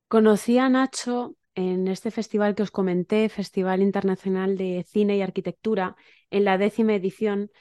Conocí 0.07 0.57
a 0.59 0.69
Nacho 0.69 1.35
en 1.55 1.87
este 1.87 2.11
festival 2.11 2.55
que 2.55 2.63
os 2.63 2.71
comenté, 2.71 3.29
Festival 3.29 3.81
Internacional 3.81 4.57
de 4.57 4.85
Cine 4.87 5.17
y 5.17 5.21
Arquitectura, 5.21 5.95
en 6.31 6.45
la 6.45 6.57
décima 6.57 6.95
edición, 6.95 7.51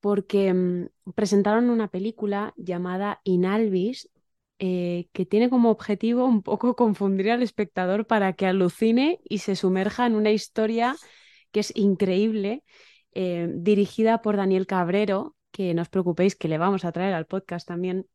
porque 0.00 0.52
mm, 0.52 0.88
presentaron 1.14 1.70
una 1.70 1.88
película 1.88 2.54
llamada 2.56 3.20
Inalvis, 3.24 4.10
eh, 4.58 5.08
que 5.12 5.24
tiene 5.26 5.50
como 5.50 5.70
objetivo 5.70 6.24
un 6.26 6.42
poco 6.42 6.76
confundir 6.76 7.30
al 7.30 7.42
espectador 7.42 8.06
para 8.06 8.32
que 8.34 8.46
alucine 8.46 9.20
y 9.24 9.38
se 9.38 9.56
sumerja 9.56 10.06
en 10.06 10.14
una 10.14 10.30
historia 10.32 10.96
que 11.52 11.60
es 11.60 11.72
increíble, 11.76 12.64
eh, 13.12 13.48
dirigida 13.54 14.22
por 14.22 14.36
Daniel 14.36 14.66
Cabrero, 14.66 15.36
que 15.52 15.74
no 15.74 15.82
os 15.82 15.88
preocupéis 15.88 16.36
que 16.36 16.48
le 16.48 16.58
vamos 16.58 16.84
a 16.84 16.92
traer 16.92 17.14
al 17.14 17.26
podcast 17.26 17.66
también. 17.66 18.06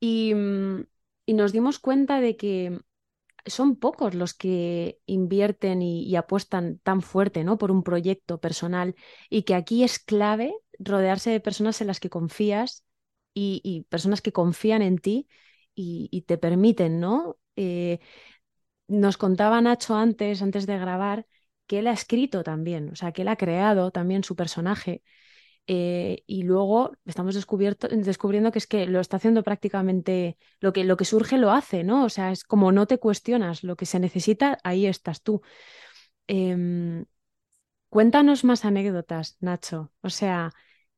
Y, 0.00 0.34
mm, 0.34 0.86
y 1.26 1.34
nos 1.34 1.52
dimos 1.52 1.78
cuenta 1.78 2.20
de 2.20 2.36
que 2.36 2.78
son 3.46 3.76
pocos 3.76 4.14
los 4.14 4.34
que 4.34 5.00
invierten 5.06 5.82
y, 5.82 6.14
apuestan 6.16 6.78
tan 6.78 7.02
fuerte, 7.02 7.44
¿no? 7.44 7.58
por 7.58 7.70
un 7.70 7.82
proyecto 7.82 8.40
personal 8.40 8.94
y 9.30 9.42
que 9.42 9.54
aquí 9.54 9.84
es 9.84 9.98
clave 9.98 10.54
rodearse 10.78 11.30
de 11.30 11.40
personas 11.40 11.80
en 11.80 11.86
las 11.86 12.00
que 12.00 12.10
confías 12.10 12.84
y, 13.34 13.86
personas 13.90 14.22
que 14.22 14.32
confían 14.32 14.82
en 14.82 14.98
ti 14.98 15.28
y, 15.74 16.08
y 16.10 16.22
te 16.22 16.38
permiten, 16.38 17.00
¿no? 17.00 17.38
Eh, 17.56 18.00
nos 18.88 19.16
contaba 19.18 19.60
Nacho 19.60 19.96
antes, 19.96 20.42
antes 20.42 20.66
de 20.66 20.78
grabar, 20.78 21.26
que 21.66 21.80
él 21.80 21.86
ha 21.88 21.92
escrito 21.92 22.42
también, 22.42 22.90
o 22.90 22.96
sea, 22.96 23.12
que 23.12 23.22
él 23.22 23.28
ha 23.28 23.36
creado 23.36 23.90
también 23.90 24.24
su 24.24 24.36
personaje 24.36 25.02
eh, 25.66 26.22
y 26.26 26.42
luego 26.44 26.92
estamos 27.06 27.34
descubierto- 27.34 27.88
descubriendo 27.88 28.52
que 28.52 28.58
es 28.58 28.66
que 28.66 28.86
lo 28.86 29.00
está 29.00 29.16
haciendo 29.18 29.42
prácticamente 29.42 30.38
lo 30.60 30.72
que, 30.72 30.84
lo 30.84 30.96
que 30.96 31.04
surge 31.04 31.38
lo 31.38 31.52
hace, 31.52 31.84
¿no? 31.84 32.04
O 32.04 32.08
sea, 32.08 32.32
es 32.32 32.44
como 32.44 32.72
no 32.72 32.86
te 32.86 32.98
cuestionas 32.98 33.64
lo 33.64 33.76
que 33.76 33.86
se 33.86 34.00
necesita, 34.00 34.58
ahí 34.64 34.86
estás 34.86 35.22
tú. 35.22 35.42
Em, 36.28 37.06
cuéntanos 37.90 38.44
más 38.44 38.64
anécdotas, 38.64 39.36
Nacho. 39.40 39.92
O 40.02 40.10
sea, 40.10 40.52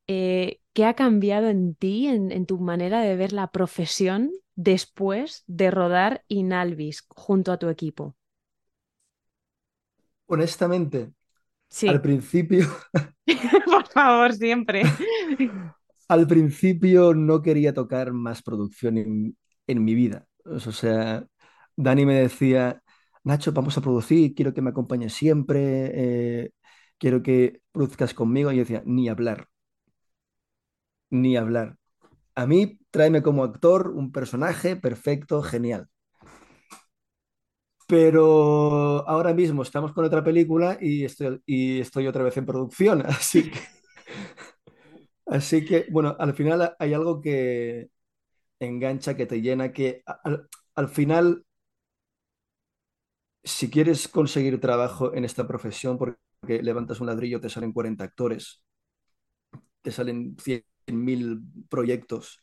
eh, 0.08 0.60
¿qué 0.74 0.84
ha 0.86 0.94
cambiado 0.94 1.48
en 1.48 1.74
ti, 1.74 2.08
en, 2.08 2.32
en 2.32 2.46
tu 2.46 2.58
manera 2.60 3.00
de 3.02 3.16
ver 3.16 3.32
la 3.32 3.50
profesión 3.52 4.32
después 4.56 5.44
de 5.46 5.70
rodar 5.70 6.24
Inalvis 6.28 7.04
junto 7.08 7.52
a 7.52 7.58
tu 7.58 7.68
equipo? 7.68 8.16
Honestamente, 10.26 11.12
al 11.84 12.00
principio, 12.00 12.66
por 13.66 13.86
favor, 13.88 14.32
siempre. 14.34 14.82
al 16.08 16.26
principio 16.26 17.14
no 17.14 17.42
quería 17.42 17.74
tocar 17.74 18.12
más 18.12 18.42
producción 18.42 18.98
en, 18.98 19.36
en 19.66 19.84
mi 19.84 19.94
vida. 19.94 20.26
O 20.44 20.58
sea, 20.60 21.26
Dani 21.76 22.06
me 22.06 22.14
decía, 22.14 22.82
Nacho, 23.24 23.52
vamos 23.52 23.76
a 23.78 23.80
producir, 23.82 24.34
quiero 24.34 24.54
que 24.54 24.62
me 24.62 24.70
acompañes 24.70 25.12
siempre, 25.14 25.90
eh, 26.44 26.50
quiero 26.98 27.22
que 27.22 27.60
produzcas 27.72 28.14
conmigo. 28.14 28.50
Y 28.52 28.56
yo 28.56 28.60
decía, 28.62 28.82
ni 28.86 29.08
hablar, 29.08 29.48
ni 31.10 31.36
hablar. 31.36 31.76
A 32.36 32.46
mí, 32.46 32.80
tráeme 32.90 33.22
como 33.22 33.44
actor 33.44 33.90
un 33.90 34.12
personaje 34.12 34.76
perfecto, 34.76 35.42
genial. 35.42 35.88
Pero 37.90 39.08
ahora 39.08 39.32
mismo 39.34 39.62
estamos 39.62 39.92
con 39.92 40.04
otra 40.04 40.22
película 40.22 40.76
y 40.80 41.04
estoy, 41.04 41.40
y 41.46 41.80
estoy 41.80 42.06
otra 42.06 42.22
vez 42.24 42.36
en 42.36 42.44
producción, 42.46 43.02
así 43.06 43.50
que, 43.50 43.58
así 45.26 45.64
que, 45.64 45.86
bueno, 45.90 46.16
al 46.18 46.34
final 46.34 46.74
hay 46.78 46.94
algo 46.94 47.20
que 47.20 47.90
engancha, 48.60 49.16
que 49.16 49.26
te 49.26 49.42
llena, 49.42 49.72
que 49.72 50.02
al, 50.24 50.48
al 50.76 50.88
final, 50.88 51.44
si 53.42 53.68
quieres 53.70 54.06
conseguir 54.08 54.60
trabajo 54.60 55.12
en 55.14 55.24
esta 55.24 55.46
profesión, 55.46 55.98
porque 55.98 56.62
levantas 56.62 57.00
un 57.00 57.06
ladrillo, 57.08 57.40
te 57.40 57.50
salen 57.50 57.72
40 57.72 58.04
actores, 58.04 58.62
te 59.82 59.90
salen 59.92 60.36
100.000 60.40 61.40
proyectos, 61.68 62.42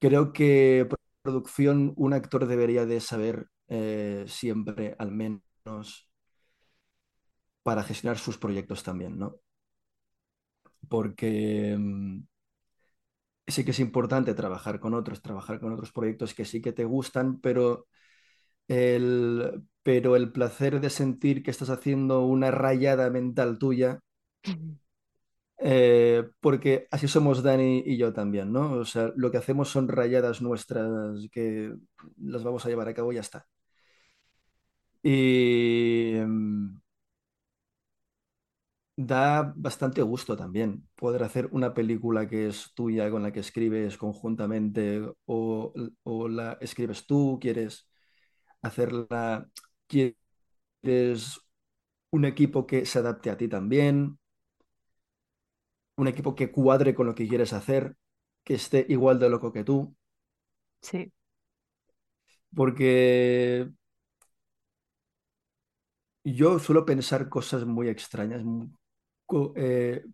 creo 0.00 0.32
que 0.32 0.86
pro- 0.88 0.98
producción, 1.22 1.92
un 1.96 2.12
actor 2.14 2.46
debería 2.46 2.86
de 2.86 3.00
saber 3.00 3.48
eh, 3.68 4.24
siempre, 4.28 4.94
al 4.98 5.10
menos, 5.12 6.08
para 7.64 7.82
gestionar 7.82 8.18
sus 8.18 8.38
proyectos 8.38 8.82
también, 8.84 9.18
¿no? 9.18 9.40
porque 10.88 11.76
mm, 11.78 12.22
sí 13.46 13.64
que 13.64 13.72
es 13.72 13.80
importante 13.80 14.34
trabajar 14.34 14.80
con 14.80 14.94
otros, 14.94 15.22
trabajar 15.22 15.60
con 15.60 15.72
otros 15.72 15.92
proyectos 15.92 16.34
que 16.34 16.44
sí 16.44 16.60
que 16.62 16.72
te 16.72 16.84
gustan, 16.84 17.40
pero 17.40 17.86
el, 18.68 19.64
pero 19.82 20.16
el 20.16 20.32
placer 20.32 20.80
de 20.80 20.90
sentir 20.90 21.42
que 21.44 21.52
estás 21.52 21.70
haciendo 21.70 22.22
una 22.26 22.50
rayada 22.50 23.10
mental 23.10 23.58
tuya, 23.58 24.00
eh, 25.58 26.24
porque 26.40 26.86
así 26.90 27.08
somos 27.08 27.42
Dani 27.42 27.82
y 27.86 27.96
yo 27.96 28.12
también, 28.12 28.52
¿no? 28.52 28.72
O 28.74 28.84
sea, 28.84 29.12
lo 29.16 29.30
que 29.30 29.38
hacemos 29.38 29.68
son 29.70 29.88
rayadas 29.88 30.42
nuestras 30.42 30.88
que 31.32 31.74
las 32.18 32.42
vamos 32.44 32.64
a 32.66 32.68
llevar 32.68 32.88
a 32.88 32.94
cabo 32.94 33.12
y 33.12 33.16
ya 33.16 33.20
está. 33.22 33.46
Y, 35.04 36.14
mm, 36.26 36.80
Da 38.96 39.52
bastante 39.56 40.02
gusto 40.02 40.36
también 40.36 40.88
poder 40.94 41.24
hacer 41.24 41.48
una 41.50 41.74
película 41.74 42.28
que 42.28 42.46
es 42.46 42.72
tuya, 42.74 43.10
con 43.10 43.24
la 43.24 43.32
que 43.32 43.40
escribes 43.40 43.96
conjuntamente 43.98 45.00
o, 45.26 45.72
o 46.04 46.28
la 46.28 46.58
escribes 46.60 47.04
tú, 47.06 47.38
quieres 47.40 47.88
hacerla, 48.62 49.48
quieres 49.88 51.40
un 52.12 52.24
equipo 52.24 52.66
que 52.66 52.86
se 52.86 52.98
adapte 53.00 53.30
a 53.30 53.36
ti 53.36 53.48
también, 53.48 54.18
un 55.96 56.06
equipo 56.08 56.34
que 56.36 56.50
cuadre 56.52 56.94
con 56.94 57.06
lo 57.06 57.14
que 57.16 57.26
quieres 57.28 57.52
hacer, 57.52 57.96
que 58.44 58.54
esté 58.54 58.86
igual 58.88 59.18
de 59.18 59.28
loco 59.30 59.52
que 59.52 59.64
tú, 59.64 59.96
Sí. 60.82 61.12
porque 62.54 63.68
yo 66.24 66.58
suelo 66.58 66.84
pensar 66.86 67.28
cosas 67.28 67.64
muy 67.66 67.88
extrañas, 67.88 68.42
mu- 68.44 68.70
co- 69.26 69.52
eh, 69.56 70.04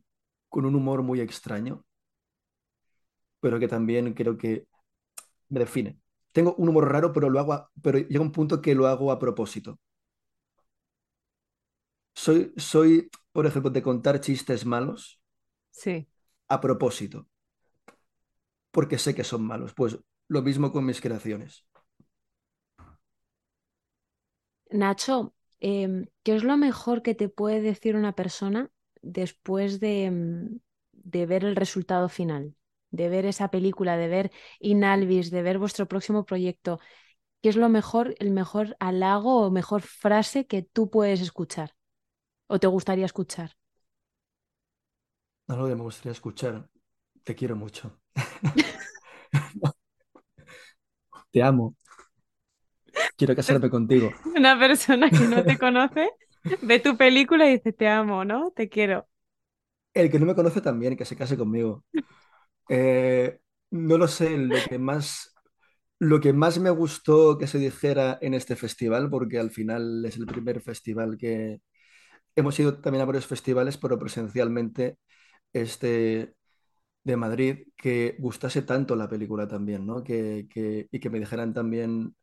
con 0.49 0.67
un 0.67 0.75
humor 0.77 1.03
muy 1.03 1.21
extraño, 1.21 1.85
pero 3.41 3.59
que 3.59 3.69
también 3.69 4.13
creo 4.15 4.37
que 4.39 4.67
me 5.51 5.61
define. 5.61 6.01
Tengo 6.33 6.55
un 6.57 6.69
humor 6.71 6.91
raro, 6.93 7.13
pero 7.13 7.31
lo 7.31 7.41
hago 7.41 7.55
a- 7.55 7.71
pero 7.83 7.99
llega 7.99 8.21
un 8.23 8.33
punto 8.33 8.63
que 8.63 8.75
lo 8.75 8.87
hago 8.89 9.13
a 9.13 9.19
propósito. 9.19 9.79
Soy, 12.15 12.53
soy, 12.57 13.11
por 13.33 13.47
ejemplo, 13.47 13.71
de 13.71 13.83
contar 13.83 14.21
chistes 14.21 14.65
malos 14.67 15.21
Sí. 15.71 16.07
a 16.55 16.57
propósito, 16.65 17.19
porque 18.75 18.99
sé 18.99 19.15
que 19.15 19.25
son 19.25 19.43
malos. 19.47 19.75
Pues 19.75 19.99
lo 20.29 20.43
mismo 20.43 20.73
con 20.73 20.85
mis 20.85 21.01
creaciones. 21.01 21.65
Nacho, 24.73 25.33
em, 25.61 26.07
¿qué 26.23 26.35
es 26.37 26.45
lo 26.45 26.57
mejor 26.57 27.03
que 27.03 27.15
te 27.15 27.29
puede 27.29 27.61
decir 27.61 27.97
una 27.97 28.15
persona 28.15 28.71
después 29.03 29.81
de, 29.81 30.05
em, 30.07 30.61
de 30.93 31.27
ver 31.27 31.45
el 31.45 31.57
resultado 31.57 32.09
final? 32.09 32.55
De 32.91 33.09
ver 33.09 33.27
esa 33.27 33.51
película, 33.51 33.97
de 33.97 34.09
ver 34.09 34.33
Inalvis, 34.61 35.31
de 35.31 35.43
ver 35.43 35.59
vuestro 35.59 35.87
próximo 35.89 36.25
proyecto. 36.25 36.81
¿Qué 37.43 37.51
es 37.51 37.57
lo 37.57 37.69
mejor, 37.71 38.15
el 38.21 38.31
mejor 38.33 38.77
halago 38.81 39.47
o 39.47 39.51
mejor 39.51 39.83
frase 39.83 40.47
que 40.47 40.63
tú 40.63 40.91
puedes 40.91 41.21
escuchar 41.21 41.75
o 42.49 42.59
te 42.61 42.67
gustaría 42.69 43.07
escuchar? 43.07 43.57
Algo 45.49 45.69
que 45.69 45.75
me 45.77 45.83
gustaría 45.83 46.13
escuchar. 46.13 46.71
Te 47.25 47.35
quiero 47.35 47.57
mucho. 47.57 48.01
Te 51.33 51.43
amo. 51.43 51.75
Quiero 53.21 53.37
casarme 53.41 53.71
contigo. 53.77 54.09
Una 54.37 54.59
persona 54.59 55.13
que 55.13 55.27
no 55.27 55.45
te 55.45 55.59
conoce 55.59 56.11
ve 56.61 56.81
tu 56.81 56.97
película 56.97 57.47
y 57.49 57.55
dice, 57.57 57.73
te 57.73 57.89
amo, 57.89 58.25
¿no? 58.25 58.51
Te 58.53 58.69
quiero. 58.69 59.09
El 59.95 60.11
que 60.11 60.19
no 60.21 60.27
me 60.27 60.35
conoce 60.35 60.61
también, 60.61 60.97
que 60.97 61.05
se 61.05 61.17
case 61.17 61.37
conmigo. 61.37 61.85
Eh, 62.69 63.41
no 63.73 63.99
lo 63.99 64.09
sé, 64.09 64.39
lo 64.39 64.65
que 64.65 64.79
más, 64.79 65.35
lo 66.01 66.21
que 66.21 66.33
más 66.35 66.59
me 66.61 66.71
gustó 66.71 67.39
que 67.39 67.47
se 67.49 67.59
dijera 67.59 68.19
en 68.23 68.35
este 68.35 68.57
festival, 68.57 69.11
porque 69.11 69.39
al 69.39 69.51
final 69.51 70.05
es 70.07 70.17
el 70.19 70.27
primer 70.27 70.63
festival 70.63 71.19
que 71.19 71.61
hemos 72.37 72.59
ido 72.61 72.81
también 72.81 73.03
a 73.03 73.07
varios 73.07 73.27
festivales, 73.27 73.79
pero 73.79 73.99
presencialmente 73.99 74.99
este, 75.53 76.35
de 77.05 77.17
Madrid 77.17 77.69
que 77.77 78.17
gustase 78.19 78.63
tanto 78.63 78.97
la 78.97 79.09
película 79.09 79.49
también, 79.49 79.87
¿no? 79.87 80.05
Que, 80.05 80.47
que- 80.51 80.89
y 80.91 81.01
que 81.01 81.11
me 81.11 81.21
dijeran 81.21 81.55
también 81.55 82.15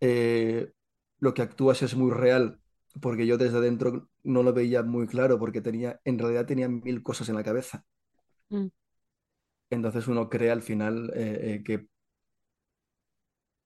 eh, 0.00 0.72
lo 1.20 1.34
que 1.34 1.42
actúas 1.42 1.82
es 1.82 1.94
muy 1.96 2.10
real, 2.12 2.60
porque 3.00 3.26
yo 3.26 3.38
desde 3.38 3.60
dentro 3.60 4.08
no 4.22 4.42
lo 4.42 4.52
veía 4.52 4.82
muy 4.82 5.06
claro, 5.06 5.38
porque 5.38 5.60
tenía, 5.60 6.00
en 6.04 6.18
realidad 6.18 6.46
tenía 6.46 6.68
mil 6.68 7.02
cosas 7.02 7.28
en 7.28 7.36
la 7.36 7.44
cabeza. 7.44 7.84
Mm. 8.50 8.68
Entonces 9.70 10.08
uno 10.08 10.28
cree 10.28 10.50
al 10.50 10.62
final 10.62 11.10
eh, 11.14 11.54
eh, 11.56 11.62
que 11.64 11.88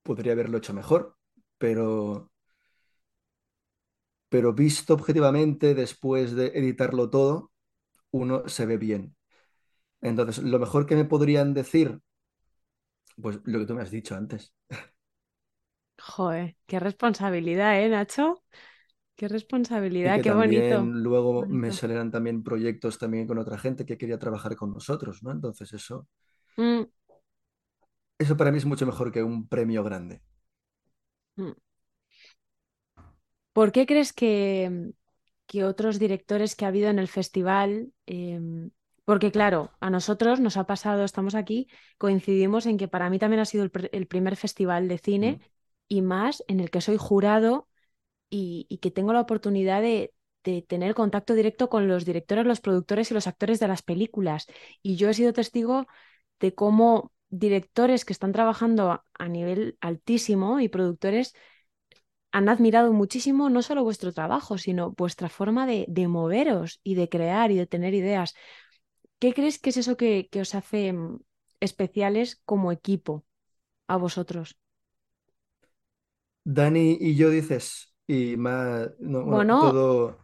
podría 0.03 0.33
haberlo 0.33 0.57
hecho 0.57 0.73
mejor, 0.73 1.17
pero, 1.57 2.31
pero 4.29 4.53
visto 4.53 4.93
objetivamente, 4.93 5.75
después 5.75 6.33
de 6.35 6.47
editarlo 6.47 7.09
todo, 7.09 7.51
uno 8.11 8.47
se 8.49 8.65
ve 8.65 8.77
bien. 8.77 9.15
Entonces, 10.01 10.43
lo 10.43 10.59
mejor 10.59 10.85
que 10.85 10.95
me 10.95 11.05
podrían 11.05 11.53
decir, 11.53 11.99
pues 13.21 13.39
lo 13.45 13.59
que 13.59 13.65
tú 13.65 13.73
me 13.75 13.81
has 13.81 13.91
dicho 13.91 14.15
antes. 14.15 14.53
Joder, 16.07 16.55
qué 16.67 16.79
responsabilidad, 16.79 17.79
¿eh, 17.81 17.89
Nacho? 17.89 18.43
Qué 19.15 19.27
Y 20.03 20.11
responsabilidad, 20.11 20.21
que 20.21 20.23
qué 20.23 20.31
bonito. 20.33 20.95
luego 21.01 21.45
me 21.49 21.71
bonito. 21.71 21.73
salieran 21.73 22.11
también 22.11 22.43
proyectos 22.43 22.97
también 22.99 23.25
con 23.27 23.37
otra 23.39 23.57
gente 23.57 23.85
que 23.85 23.97
quería 23.97 24.19
trabajar 24.19 24.55
con 24.55 24.71
nosotros, 24.73 25.23
¿no? 25.23 25.31
Entonces 25.31 25.73
eso, 25.73 26.07
Mm, 26.57 26.85
eso 28.17 28.35
para 28.37 28.51
mí 28.51 28.57
es 28.57 28.65
mucho 28.65 28.85
mejor 28.87 29.11
que 29.11 29.21
un 29.23 29.47
premio 29.47 29.83
grande. 29.83 30.21
mm. 31.37 31.53
¿Por 33.53 33.71
qué 33.71 33.85
crees 33.85 34.13
que, 34.13 34.91
que 35.47 35.63
otros 35.65 35.99
directores 35.99 36.55
que 36.55 36.65
ha 36.65 36.69
habido 36.69 36.89
en 36.89 36.99
el 36.99 37.07
festival, 37.07 37.93
em, 38.05 38.71
porque 39.05 39.31
claro, 39.31 39.71
a 39.79 39.89
nosotros 39.89 40.39
nos 40.39 40.57
ha 40.57 40.65
pasado, 40.65 41.03
estamos 41.03 41.35
aquí, 41.35 41.67
coincidimos 41.97 42.65
en 42.65 42.77
que 42.77 42.87
para 42.87 43.09
mí 43.09 43.19
también 43.19 43.41
ha 43.41 43.45
sido 43.45 43.63
el, 43.63 43.71
pr- 43.71 43.89
el 43.91 44.07
primer 44.07 44.35
festival 44.37 44.87
de 44.87 44.97
cine 44.97 45.29
Mm. 45.29 45.43
Y 45.87 46.01
más 46.01 46.43
en 46.47 46.59
el 46.59 46.69
que 46.71 46.81
soy 46.81 46.97
jurado 46.97 47.67
y, 48.29 48.79
que 48.81 48.91
tengo 48.91 49.13
la 49.13 49.21
oportunidad 49.21 49.81
de, 49.81 50.13
tener 50.67 50.93
contacto 50.95 51.35
directo 51.35 51.69
con 51.69 51.87
los 51.87 52.05
directores, 52.05 52.45
los 52.45 52.59
productores 52.61 53.11
y 53.11 53.13
los 53.13 53.27
actores 53.27 53.59
de 53.59 53.67
las 53.67 53.81
películas. 53.81 54.47
Y 54.81 54.97
yo 54.97 55.09
he 55.09 55.13
sido 55.13 55.33
testigo 55.33 55.87
de 56.39 56.53
cómo 56.53 57.13
directores 57.29 58.05
que 58.05 58.13
están 58.13 58.33
trabajando 58.33 59.03
a, 59.13 59.27
nivel 59.29 59.77
altísimo 59.81 60.59
y 60.59 60.67
productores 60.69 61.33
han 62.31 62.49
admirado 62.49 62.91
muchísimo 62.93 63.49
no 63.49 63.61
solo 63.61 63.83
vuestro 63.83 64.11
trabajo, 64.11 64.57
sino 64.57 64.91
vuestra 64.91 65.29
forma 65.29 65.65
de, 65.67 65.85
de 65.87 66.07
moveros 66.07 66.79
y 66.83 66.95
de 66.95 67.09
crear 67.09 67.51
y 67.51 67.57
de 67.57 67.67
tener 67.67 67.93
ideas. 67.93 68.33
¿Qué 69.19 69.33
crees 69.33 69.59
que 69.59 69.69
es 69.69 69.77
eso 69.77 69.97
que, 69.97 70.27
que 70.31 70.41
os 70.41 70.55
hace 70.55 70.93
mm, 70.93 71.19
especiales 71.61 72.41
como 72.45 72.71
equipo 72.71 73.25
a 73.87 73.97
vosotros? 73.97 74.57
Dani 76.45 76.97
y 76.99 77.15
yo 77.15 77.29
dices, 77.29 77.95
y 78.07 78.37
más, 78.37 78.89
no, 78.99 79.23
bueno, 79.25 79.45
Bueno, 79.45 79.57
todo 79.57 80.17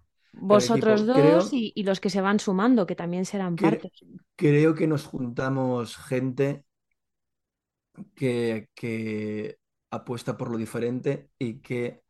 el 0.50 0.72
vosotros 0.72 1.06
dos 1.06 1.06
Creo, 1.12 1.54
y, 1.54 1.72
y 1.76 1.84
los 1.84 2.00
que 2.00 2.10
se 2.10 2.22
van 2.22 2.40
sumando, 2.40 2.86
que 2.88 2.96
también 2.96 3.26
serán 3.26 3.58
cre- 3.58 3.60
parte. 3.60 3.92
creo 4.36 4.76
que 4.76 4.88
nos 4.88 5.06
juntamos 5.06 5.98
gente 5.98 6.66
que, 8.16 8.70
que 8.76 9.58
apuesta 9.92 10.38
por 10.38 10.52
lo 10.52 10.58
diferente 10.58 11.32
y 11.40 11.60
que 11.62 12.04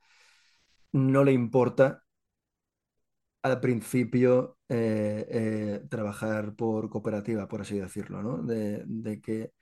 no 0.94 1.24
le 1.24 1.32
importa 1.34 2.04
al 3.44 3.60
principio 3.62 4.58
eh, 4.70 5.26
eh, 5.30 5.82
trabajar 5.90 6.56
por 6.56 6.90
cooperativa, 6.90 7.48
por 7.48 7.62
así 7.62 7.80
decirlo, 7.80 8.22
¿no? 8.22 8.38
De, 8.44 8.84
de 8.86 9.22
que 9.22 9.54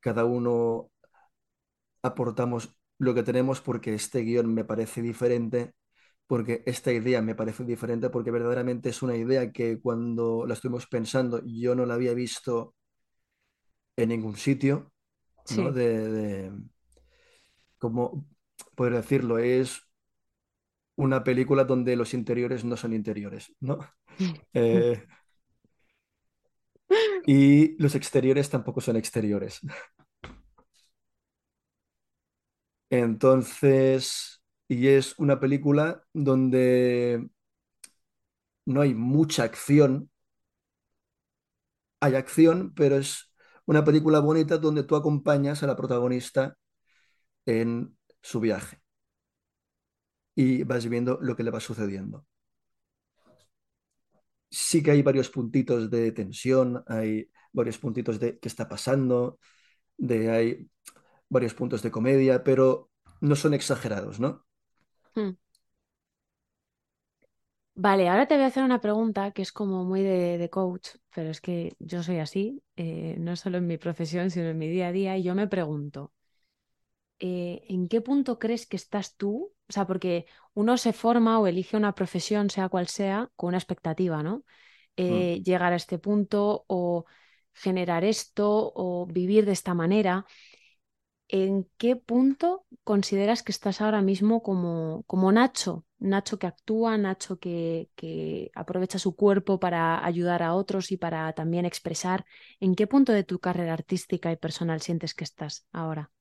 cada 0.00 0.24
uno 0.24 0.90
aportamos 2.02 2.62
lo 2.98 3.14
que 3.14 3.22
tenemos 3.22 3.60
porque 3.60 3.94
este 3.94 4.20
guion 4.22 4.52
me 4.54 4.64
parece 4.64 5.02
diferente, 5.02 5.74
porque 6.26 6.62
esta 6.66 6.92
idea 6.92 7.22
me 7.22 7.34
parece 7.34 7.64
diferente, 7.64 8.10
porque 8.10 8.30
verdaderamente 8.30 8.90
es 8.90 9.02
una 9.02 9.16
idea 9.16 9.52
que 9.52 9.80
cuando 9.80 10.46
la 10.46 10.54
estuvimos 10.54 10.86
pensando 10.86 11.42
yo 11.44 11.74
no 11.74 11.86
la 11.86 11.94
había 11.94 12.14
visto 12.14 12.74
en 13.96 14.08
ningún 14.10 14.36
sitio. 14.36 14.90
De, 15.48 15.70
de 15.72 16.52
¿cómo 17.78 18.26
poder 18.74 18.94
decirlo? 18.94 19.38
Es 19.38 19.82
una 20.96 21.24
película 21.24 21.64
donde 21.64 21.96
los 21.96 22.14
interiores 22.14 22.64
no 22.64 22.76
son 22.76 22.92
interiores, 22.92 23.52
¿no? 23.60 23.78
Eh, 24.54 25.02
y 27.26 27.76
los 27.82 27.94
exteriores 27.94 28.50
tampoco 28.50 28.80
son 28.80 28.96
exteriores. 28.96 29.60
Entonces, 32.94 34.40
y 34.68 34.86
es 34.86 35.18
una 35.18 35.40
película 35.40 36.04
donde 36.12 37.28
no 38.66 38.80
hay 38.82 38.94
mucha 38.94 39.44
acción, 39.44 40.10
hay 42.00 42.14
acción, 42.14 42.72
pero 42.74 42.96
es 42.96 43.32
una 43.66 43.84
película 43.84 44.20
bonita 44.20 44.58
donde 44.58 44.84
tú 44.84 44.96
acompañas 44.96 45.62
a 45.62 45.66
la 45.66 45.76
protagonista 45.76 46.56
en 47.46 47.96
su 48.22 48.40
viaje 48.40 48.82
y 50.36 50.62
vas 50.64 50.86
viendo 50.88 51.18
lo 51.20 51.34
que 51.36 51.42
le 51.42 51.50
va 51.50 51.60
sucediendo. 51.60 52.24
Sí 54.50 54.82
que 54.82 54.92
hay 54.92 55.02
varios 55.02 55.30
puntitos 55.30 55.90
de 55.90 56.12
tensión, 56.12 56.82
hay 56.86 57.28
varios 57.52 57.78
puntitos 57.78 58.20
de 58.20 58.38
qué 58.38 58.48
está 58.48 58.68
pasando, 58.68 59.38
de 59.96 60.30
hay 60.30 60.70
varios 61.28 61.54
puntos 61.54 61.82
de 61.82 61.90
comedia, 61.90 62.44
pero 62.44 62.90
no 63.20 63.36
son 63.36 63.54
exagerados, 63.54 64.20
¿no? 64.20 64.46
Mm. 65.16 65.36
Vale, 67.76 68.08
ahora 68.08 68.26
te 68.28 68.34
voy 68.36 68.44
a 68.44 68.46
hacer 68.48 68.62
una 68.64 68.80
pregunta 68.80 69.32
que 69.32 69.42
es 69.42 69.50
como 69.52 69.84
muy 69.84 70.02
de, 70.02 70.38
de 70.38 70.48
coach, 70.50 70.90
pero 71.14 71.30
es 71.30 71.40
que 71.40 71.74
yo 71.80 72.02
soy 72.04 72.18
así, 72.20 72.62
eh, 72.76 73.16
no 73.18 73.34
solo 73.36 73.58
en 73.58 73.66
mi 73.66 73.78
profesión, 73.78 74.30
sino 74.30 74.46
en 74.48 74.58
mi 74.58 74.68
día 74.68 74.88
a 74.88 74.92
día, 74.92 75.16
y 75.18 75.24
yo 75.24 75.34
me 75.34 75.48
pregunto, 75.48 76.12
eh, 77.18 77.62
¿en 77.68 77.88
qué 77.88 78.00
punto 78.00 78.38
crees 78.38 78.66
que 78.66 78.76
estás 78.76 79.16
tú? 79.16 79.52
O 79.68 79.72
sea, 79.72 79.86
porque 79.86 80.26
uno 80.54 80.76
se 80.76 80.92
forma 80.92 81.38
o 81.38 81.46
elige 81.46 81.76
una 81.76 81.94
profesión, 81.94 82.50
sea 82.50 82.68
cual 82.68 82.88
sea, 82.88 83.30
con 83.36 83.48
una 83.48 83.58
expectativa, 83.58 84.22
¿no? 84.22 84.38
Mm. 84.38 84.42
Eh, 84.96 85.42
llegar 85.44 85.72
a 85.72 85.76
este 85.76 85.98
punto 85.98 86.64
o 86.68 87.06
generar 87.52 88.04
esto 88.04 88.72
o 88.74 89.06
vivir 89.06 89.46
de 89.46 89.52
esta 89.52 89.74
manera. 89.74 90.26
¿En 91.42 91.68
qué 91.78 91.96
punto 91.96 92.64
consideras 92.84 93.42
que 93.42 93.50
estás 93.50 93.80
ahora 93.80 94.02
mismo 94.02 94.40
como, 94.40 95.02
como 95.08 95.32
Nacho? 95.32 95.84
Nacho 95.98 96.38
que 96.38 96.46
actúa, 96.46 96.96
Nacho 96.96 97.40
que, 97.40 97.90
que 97.96 98.52
aprovecha 98.54 99.00
su 99.00 99.16
cuerpo 99.16 99.58
para 99.58 100.04
ayudar 100.06 100.44
a 100.44 100.54
otros 100.54 100.92
y 100.92 100.96
para 100.96 101.32
también 101.32 101.66
expresar. 101.66 102.24
¿En 102.60 102.76
qué 102.76 102.86
punto 102.86 103.10
de 103.12 103.24
tu 103.24 103.40
carrera 103.40 103.72
artística 103.72 104.30
y 104.30 104.36
personal 104.36 104.80
sientes 104.80 105.12
que 105.12 105.24
estás 105.24 105.66
ahora? 105.72 106.12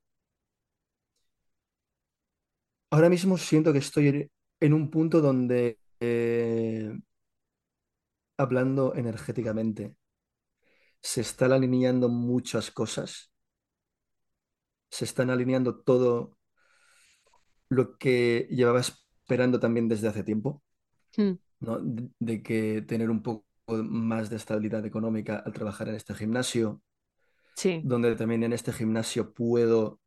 Ahora 2.90 3.10
mismo 3.10 3.38
siento 3.38 3.72
que 3.72 3.80
estoy 3.80 4.32
en 4.60 4.74
un 4.74 4.90
punto 4.90 5.22
donde, 5.22 5.80
eh, 6.00 6.92
hablando 8.38 8.94
energéticamente, 8.96 9.96
se 11.02 11.22
están 11.22 11.52
alineando 11.52 12.10
muchas 12.10 12.72
cosas, 12.72 13.33
se 14.94 15.06
están 15.06 15.30
alineando 15.32 15.76
todo 15.82 16.38
lo 17.70 17.98
que 17.98 18.48
llevaba 18.52 18.80
esperando 18.82 19.60
también 19.60 19.88
desde 19.88 20.08
hace 20.08 20.24
tiempo, 20.24 20.64
Mm, 21.18 21.38
¿no? 21.60 21.80
De, 21.80 22.10
de 22.20 22.44
que 22.44 22.82
tener 22.84 23.10
un 23.10 23.24
poco 23.24 23.46
más 23.70 24.30
de 24.30 24.38
estabilidad 24.38 24.86
económica 24.86 25.38
al 25.46 25.54
trabajar 25.54 25.90
en 25.90 25.96
este 25.96 26.14
gimnasio, 26.16 26.82
Sí. 27.56 27.84
donde 27.84 28.16
también 28.16 28.44
en 28.44 28.54
este 28.54 28.74
gimnasio 28.74 29.34
puedo 29.34 30.00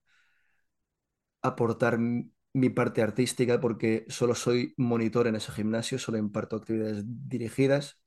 aportar 1.42 1.98
mi 1.98 2.70
parte 2.70 3.02
artística 3.02 3.60
porque 3.60 4.06
solo 4.08 4.34
soy 4.34 4.74
monitor 4.76 5.26
en 5.26 5.36
ese 5.36 5.52
gimnasio, 5.52 5.98
solo 5.98 6.18
imparto 6.18 6.56
actividades 6.56 7.04
dirigidas. 7.06 7.98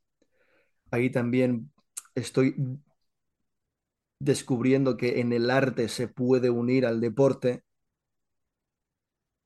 Ahí 0.91 1.09
también 1.11 1.71
estoy 2.15 2.55
descubriendo 4.19 4.97
que 4.97 5.19
en 5.21 5.33
el 5.33 5.49
arte 5.49 5.87
se 5.89 6.07
puede 6.07 6.49
unir 6.49 6.85
al 6.85 7.01
deporte, 7.01 7.63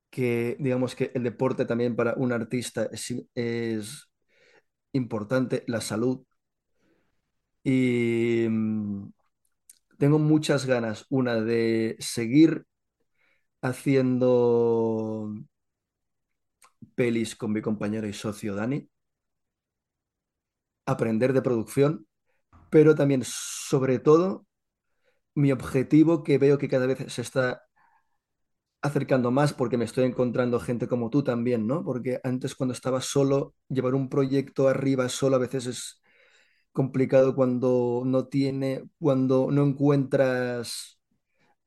que 0.10 0.56
digamos 0.60 0.96
que 0.96 1.12
el 1.16 1.24
deporte 1.24 1.66
también 1.66 1.96
para 1.96 2.14
un 2.16 2.32
artista 2.32 2.90
es, 3.34 4.10
importante, 4.94 5.64
la 5.68 5.82
salud. 5.82 6.26
Y 7.64 8.48
mm, 8.50 9.12
tengo 9.98 10.20
muchas 10.20 10.66
ganas, 10.66 11.06
una 11.10 11.42
de 11.42 11.96
seguir 12.00 12.66
haciendo 13.62 15.34
pelis 16.96 17.36
con 17.36 17.52
mi 17.54 17.62
compañero 17.62 18.08
y 18.08 18.14
socio 18.14 18.56
Dani, 18.56 18.90
aprender 20.86 21.34
de 21.34 21.42
producción, 21.42 22.08
pero 22.70 22.96
también, 22.96 23.24
sobre 23.26 24.00
todo, 24.00 24.46
mi 25.36 25.52
objetivo 25.52 26.24
que 26.24 26.38
veo 26.38 26.58
que 26.58 26.70
cada 26.70 26.86
vez 26.88 27.00
se 27.14 27.22
está 27.22 27.64
acercando 28.82 29.32
más 29.32 29.54
porque 29.54 29.78
me 29.78 29.86
estoy 29.86 30.06
encontrando 30.06 30.60
gente 30.60 30.88
como 30.88 31.10
tú 31.10 31.24
también, 31.24 31.68
¿no? 31.68 31.84
Porque 31.84 32.20
antes 32.24 32.56
cuando 32.56 32.74
estaba 32.74 33.02
solo, 33.02 33.56
llevar 33.70 33.96
un 33.96 34.10
proyecto 34.10 34.68
arriba 34.68 35.08
solo 35.10 35.38
a 35.38 35.40
veces 35.40 35.68
es 35.68 36.02
complicado 36.74 37.36
cuando 37.36 38.04
no 38.06 38.28
tiene, 38.28 38.84
cuando 39.00 39.50
no 39.52 39.64
encuentras 39.66 41.00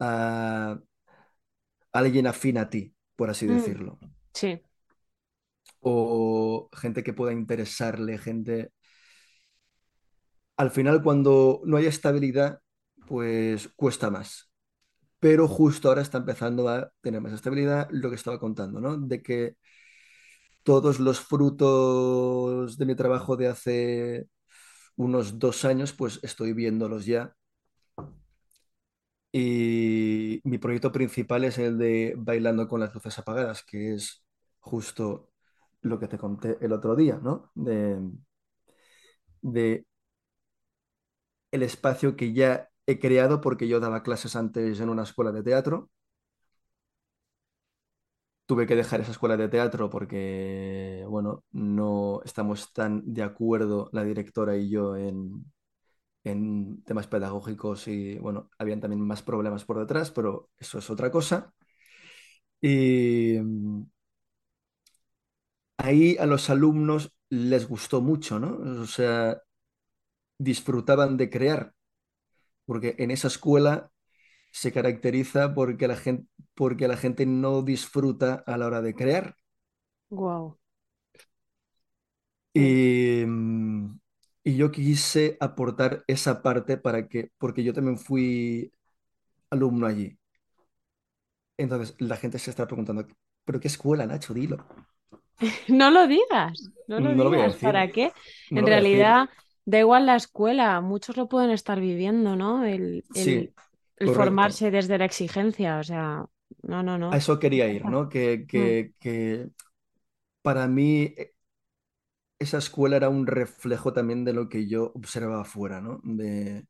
a 0.01 0.79
alguien 1.93 2.27
afín 2.29 2.59
a 2.59 2.71
ti, 2.71 2.95
por 3.17 3.29
así 3.31 3.47
Mm, 3.49 3.49
decirlo. 3.49 3.99
sí, 4.35 4.63
O 5.81 6.69
gente 6.81 7.03
que 7.05 7.15
pueda 7.15 7.33
interesarle, 7.33 8.19
gente... 8.19 8.73
Al 10.57 10.71
final, 10.71 11.03
cuando 11.03 11.61
no 11.65 11.77
hay 11.77 11.87
estabilidad, 11.87 12.61
pues 13.07 13.69
cuesta 13.77 14.11
más. 14.11 14.51
Pero 15.21 15.49
justo 15.49 15.89
ahora 15.89 16.03
está 16.03 16.19
empezando 16.19 16.69
a 16.69 16.93
tener 17.03 17.21
más 17.23 17.33
estabilidad, 17.33 17.89
lo 17.91 18.11
que 18.11 18.17
estaba 18.17 18.41
contando, 18.41 18.81
¿no? 18.81 18.99
De 18.99 19.23
que 19.23 19.57
todos 20.63 20.99
los 21.01 21.21
frutos 21.21 22.77
de 22.79 22.87
mi 22.87 22.95
trabajo 22.97 23.37
de 23.37 23.49
hace 23.49 24.29
unos 24.97 25.39
dos 25.39 25.65
años, 25.65 25.93
pues 25.93 26.21
estoy 26.23 26.53
viéndolos 26.55 27.07
ya. 27.07 27.35
Y 29.33 30.41
mi 30.45 30.59
proyecto 30.59 30.93
principal 30.93 31.45
es 31.45 31.59
el 31.59 31.77
de 31.79 32.15
Bailando 32.17 32.69
con 32.69 32.81
las 32.81 32.95
luces 32.95 33.19
apagadas, 33.19 33.63
que 33.65 33.95
es 33.95 34.25
justo 34.61 35.31
lo 35.83 35.99
que 36.01 36.09
te 36.09 36.19
conté 36.19 36.57
el 36.61 36.73
otro 36.73 36.97
día, 36.97 37.19
¿no? 37.23 37.51
De, 37.55 37.99
de 39.43 39.85
el 41.51 41.63
espacio 41.63 42.17
que 42.17 42.33
ya 42.33 42.69
he 42.87 42.99
creado 42.99 43.41
porque 43.41 43.69
yo 43.69 43.81
daba 43.81 44.03
clases 44.03 44.37
antes 44.37 44.81
en 44.81 44.89
una 44.91 45.03
escuela 45.05 45.33
de 45.33 45.43
teatro. 45.43 45.91
Tuve 48.47 48.67
que 48.67 48.77
dejar 48.77 49.01
esa 49.01 49.11
escuela 49.11 49.37
de 49.37 49.49
teatro 49.49 49.91
porque, 49.91 51.05
bueno, 51.09 51.45
no 51.51 52.21
estamos 52.25 52.73
tan 52.73 53.03
de 53.13 53.23
acuerdo 53.25 53.89
la 53.93 54.05
directora 54.05 54.57
y 54.57 54.71
yo 54.71 54.95
en, 54.97 55.45
temas 56.85 57.07
pedagógicos 57.07 57.89
y, 57.89 58.19
bueno, 58.19 58.51
habían 58.59 58.81
también 58.81 59.01
más 59.03 59.23
problemas 59.23 59.65
por 59.65 59.79
detrás, 59.79 60.11
pero 60.11 60.51
eso 60.59 60.79
es 60.79 60.91
otra 60.91 61.11
cosa. 61.11 61.53
Y 62.61 63.39
ahí 65.79 66.17
a 66.19 66.27
los 66.27 66.51
alumnos 66.51 67.13
les 67.31 67.69
gustó 67.69 68.01
mucho, 68.01 68.39
¿no? 68.39 68.83
O 68.83 68.87
sea, 68.87 69.41
disfrutaban 70.39 71.17
de 71.19 71.31
crear, 71.31 71.75
porque 72.67 72.95
en 72.99 73.11
esa 73.13 73.29
escuela 73.29 73.91
se 74.53 74.73
caracteriza 74.73 75.55
porque 75.55 75.89
la 75.89 75.97
gente, 75.97 76.29
porque 76.55 76.89
la 76.89 76.97
gente 76.99 77.27
no 77.27 77.63
disfruta 77.63 78.45
a 78.47 78.59
la 78.59 78.67
hora 78.69 78.83
de 78.83 78.95
crear. 78.95 79.37
wow. 80.11 80.57
Y, 82.55 83.25
y 84.45 84.57
yo 84.57 84.71
quise 84.73 85.37
aportar 85.41 86.05
esa 86.07 86.43
parte 86.43 86.77
para 86.79 87.09
que, 87.09 87.31
porque 87.39 87.65
yo 87.65 87.73
también 87.75 87.99
fui 87.99 88.73
alumno 89.51 89.87
allí. 89.87 90.19
Entonces 91.59 91.95
la 91.99 92.17
gente 92.17 92.39
se 92.39 92.51
está 92.51 92.67
preguntando, 92.67 93.07
¿pero 93.45 93.61
qué 93.61 93.69
escuela, 93.69 94.07
Nacho? 94.07 94.33
Dilo. 94.35 94.67
No 95.69 95.91
lo 95.91 96.07
digas, 96.07 96.71
no 96.87 97.01
lo 97.01 97.15
No 97.15 97.25
lo 97.25 97.31
digas. 97.31 97.55
decir, 97.55 97.61
¿Para 97.61 97.91
qué? 97.91 98.13
no 98.51 98.61
En 98.61 98.67
lo 98.67 98.67
realidad, 98.67 99.29
da 99.67 99.79
igual 99.81 100.07
la 100.07 100.17
escuela, 100.17 100.81
muchos 100.81 101.17
lo 101.19 101.29
pueden 101.29 101.51
estar 101.51 101.81
viviendo, 101.81 102.37
¿no? 102.37 102.65
El, 102.65 103.05
el, 103.15 103.33
Sí, 103.33 103.55
el 103.99 104.11
formarse 104.11 104.71
desde 104.71 104.99
la 104.99 105.07
exigencia, 105.07 105.79
o 105.81 105.85
sea, 105.85 106.27
no, 106.63 106.83
no, 106.83 106.99
A 107.11 107.17
no. 107.17 107.19
eso 107.19 107.39
quería 107.39 107.69
ir, 107.69 107.87
¿no? 107.87 108.09
Que, 108.09 108.47
Mm, 108.57 108.73
que, 108.73 108.93
que 108.99 109.51
para 110.43 110.69
mí 110.69 111.15
eh, 111.19 111.35
esa 112.39 112.59
escuela 112.59 112.97
era 112.97 113.09
un 113.11 113.27
reflejo 113.27 113.93
también 113.93 114.25
de 114.25 114.33
lo 114.33 114.49
que 114.49 114.67
yo 114.69 114.93
observaba 114.95 115.43
afuera, 115.43 115.81
¿no? 115.81 116.01
De 116.05 116.67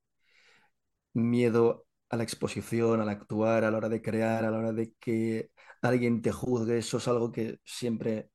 miedo 1.15 1.87
a 2.11 2.17
la 2.17 2.23
exposición, 2.23 3.01
al 3.01 3.09
actuar, 3.09 3.65
a 3.65 3.71
la 3.71 3.77
hora 3.79 3.89
de 3.89 4.03
crear, 4.03 4.45
a 4.45 4.51
la 4.51 4.59
hora 4.59 4.73
de 4.73 4.93
que 5.01 5.51
alguien 5.83 6.23
te 6.23 6.33
juzgue. 6.33 6.79
Eso 6.79 6.99
es 6.99 7.09
algo 7.09 7.33
que 7.33 7.61
siempre 7.65 8.31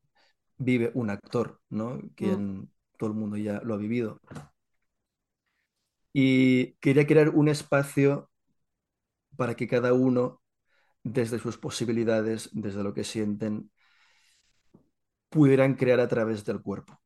vive 0.57 0.91
un 0.95 1.09
actor, 1.09 1.61
¿no? 1.69 2.01
mm, 2.21 2.41
Quien 2.55 2.71
todo 3.01 3.09
el 3.11 3.17
mundo 3.17 3.37
ya 3.37 3.61
lo 3.63 3.73
ha 3.73 3.77
vivido. 3.77 4.19
Y 6.13 6.73
quería 6.79 7.05
crear 7.07 7.29
un 7.29 7.47
espacio 7.49 8.29
para 9.37 9.55
que 9.55 9.67
cada 9.67 9.93
uno, 9.93 10.41
desde 11.03 11.39
sus 11.39 11.57
posibilidades, 11.57 12.49
desde 12.53 12.83
lo 12.83 12.93
que 12.95 13.03
sienten, 13.05 13.71
pudieran 15.29 15.75
crear 15.75 15.99
a 15.99 16.07
través 16.07 16.45
del 16.45 16.61
cuerpo, 16.61 16.99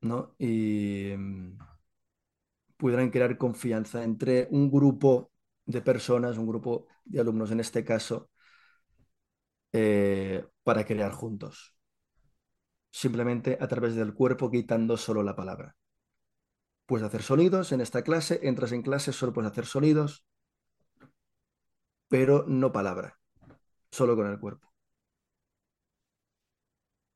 ¿no? 0.00 0.34
Y 0.38 1.14
mm, 1.16 1.58
pudieran 2.76 3.10
crear 3.10 3.38
confianza 3.38 4.02
entre 4.04 4.48
un 4.50 4.70
grupo 4.70 5.30
de 5.66 5.80
personas, 5.82 6.38
un 6.38 6.46
grupo 6.46 6.86
de 7.04 7.20
alumnos 7.20 7.50
en 7.50 7.60
este 7.60 7.84
caso, 7.84 8.30
eh, 9.72 10.44
para 10.62 10.84
crear 10.84 11.12
juntos. 11.12 11.74
Simplemente 12.92 13.58
a 13.60 13.66
través 13.66 13.96
del 13.96 14.14
cuerpo, 14.14 14.48
quitando 14.52 14.96
solo 14.96 15.24
la 15.24 15.34
palabra. 15.34 15.76
Puedes 16.86 17.04
hacer 17.04 17.24
sonidos 17.24 17.72
en 17.72 17.80
esta 17.80 18.02
clase, 18.04 18.38
entras 18.44 18.70
en 18.70 18.82
clase, 18.82 19.12
solo 19.12 19.32
puedes 19.32 19.50
hacer 19.50 19.66
sonidos, 19.66 20.24
pero 22.08 22.44
no 22.46 22.72
palabra, 22.72 23.18
solo 23.90 24.16
con 24.16 24.28
el 24.28 24.40
cuerpo. 24.40 24.72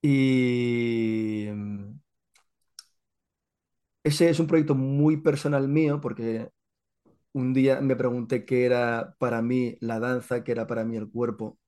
Y 0.02 1.48
mm, 1.52 1.98
ese 4.04 4.28
es 4.30 4.38
un 4.40 4.46
proyecto 4.46 4.74
muy 4.74 5.16
personal 5.18 5.68
mío 5.68 6.00
porque 6.00 6.50
un 7.32 7.54
día 7.54 7.80
me 7.80 7.96
pregunté 7.96 8.44
qué 8.46 8.66
era 8.66 9.16
para 9.18 9.42
mí 9.42 9.76
la 9.80 10.00
danza, 10.00 10.44
qué 10.44 10.52
era 10.52 10.66
para 10.66 10.84
mí 10.84 10.96
el 10.96 11.10
cuerpo, 11.10 11.58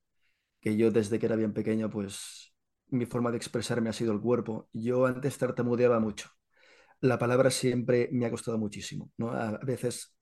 que 0.61 0.77
yo 0.77 0.91
desde 0.91 1.19
que 1.19 1.27
era 1.27 1.35
bien 1.37 1.53
pequeño, 1.53 1.89
pues 1.89 2.48
mi 2.91 3.05
forma 3.05 3.31
de 3.31 3.37
expresarme 3.37 3.89
ha 3.89 3.93
sido 3.93 4.13
el 4.13 4.21
cuerpo. 4.21 4.69
Yo 4.73 5.05
antes 5.05 5.37
tartamudeaba 5.37 5.99
mucho. 5.99 6.29
La 7.01 7.19
palabra 7.19 7.51
siempre 7.51 8.09
me 8.11 8.25
ha 8.27 8.31
costado 8.31 8.57
muchísimo, 8.57 9.11
¿no? 9.17 9.31
A 9.31 9.59
veces 9.59 10.15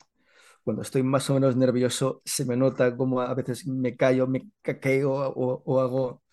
cuando 0.63 0.83
estoy 0.83 1.03
más 1.03 1.29
o 1.29 1.35
menos 1.35 1.55
nervioso 1.57 2.21
se 2.25 2.45
me 2.45 2.57
nota 2.57 2.95
como 2.97 3.21
a 3.21 3.33
veces 3.35 3.67
me 3.67 3.97
callo, 3.97 4.27
me 4.27 4.49
caqueo 4.63 5.11
o, 5.13 5.81
hago... 5.81 6.23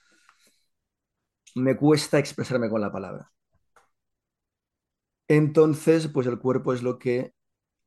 Me 1.57 1.77
cuesta 1.77 2.21
expresarme 2.21 2.71
con 2.71 2.81
la 2.81 2.93
palabra. 2.93 3.29
Entonces, 5.29 6.09
pues 6.09 6.27
el 6.27 6.39
cuerpo 6.39 6.73
es 6.75 6.83
lo 6.83 6.99
que 6.99 7.33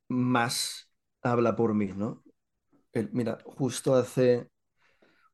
más 0.09 0.91
habla 1.23 1.55
por 1.55 1.73
mí, 1.75 1.87
¿no? 1.95 2.23
El- 2.93 3.11
mira, 3.13 3.39
justo 3.45 3.95
hace 3.95 4.49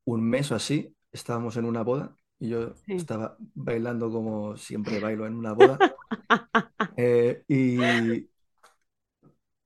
un 0.04 0.22
mes 0.28 0.52
o 0.52 0.56
así 0.56 0.96
estábamos 1.12 1.56
en 1.56 1.66
una 1.66 1.82
boda 1.84 2.16
y 2.44 2.48
yo 2.50 2.74
sí. 2.86 2.94
estaba 2.96 3.36
bailando 3.54 4.10
como 4.10 4.56
siempre 4.56 4.98
bailo 5.00 5.26
en 5.26 5.34
una 5.36 5.52
boda 5.52 5.86
eh, 6.96 7.44
y 7.48 8.28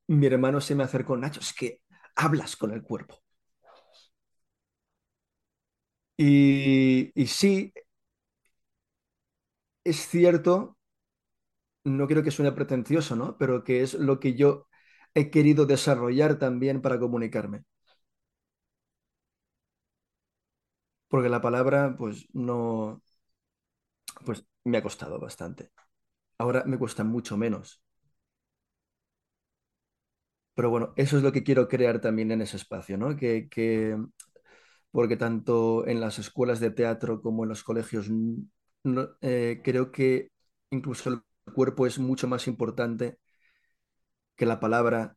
mi 0.08 0.26
hermano 0.26 0.60
se 0.60 0.74
me 0.74 0.84
acercó, 0.84 1.16
Nacho, 1.16 1.40
es 1.40 1.52
que 1.52 1.82
hablas 2.16 2.56
con 2.56 2.72
el 2.72 2.82
cuerpo. 2.82 3.22
Y, 6.16 7.12
y 7.14 7.26
sí, 7.26 7.72
es 9.84 10.06
cierto, 10.08 10.76
no 11.84 12.06
quiero 12.06 12.22
que 12.22 12.30
suene 12.30 12.52
pretencioso, 12.52 13.16
¿no? 13.16 13.36
Pero 13.38 13.64
que 13.64 13.82
es 13.82 13.94
lo 13.94 14.20
que 14.20 14.34
yo 14.34 14.66
he 15.14 15.30
querido 15.30 15.66
desarrollar 15.66 16.38
también 16.38 16.80
para 16.82 16.98
comunicarme. 17.00 17.64
Porque 21.08 21.28
la 21.28 21.40
palabra, 21.42 21.94
pues 21.96 22.26
no, 22.32 23.02
pues 24.24 24.44
me 24.64 24.78
ha 24.78 24.82
costado 24.82 25.18
bastante. 25.20 25.70
Ahora 26.38 26.64
me 26.66 26.78
cuesta 26.78 27.04
mucho 27.04 27.36
menos. 27.38 27.82
Pero 30.54 30.70
bueno, 30.70 30.92
eso 30.96 31.16
es 31.16 31.22
lo 31.22 31.32
que 31.32 31.44
quiero 31.44 31.68
crear 31.68 32.00
también 32.00 32.32
en 32.32 32.42
ese 32.42 32.56
espacio, 32.56 32.96
¿no? 32.98 33.16
Que, 33.16 33.48
que 33.48 33.96
porque 34.92 35.16
tanto 35.16 35.86
en 35.88 36.00
las 36.00 36.18
escuelas 36.18 36.60
de 36.60 36.70
teatro 36.72 37.22
como 37.22 37.44
en 37.44 37.50
los 37.50 37.64
colegios, 37.64 38.08
eh, 39.20 39.60
creo 39.64 39.92
que 39.92 40.30
incluso 40.70 41.10
el 41.10 41.22
cuerpo 41.54 41.86
es 41.86 41.98
mucho 41.98 42.28
más 42.28 42.46
importante 42.46 43.18
que 44.36 44.46
la 44.46 44.60
palabra, 44.60 45.16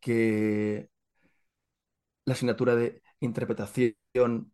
que 0.00 0.88
la 2.24 2.34
asignatura 2.34 2.74
de 2.76 3.02
interpretación, 3.20 4.51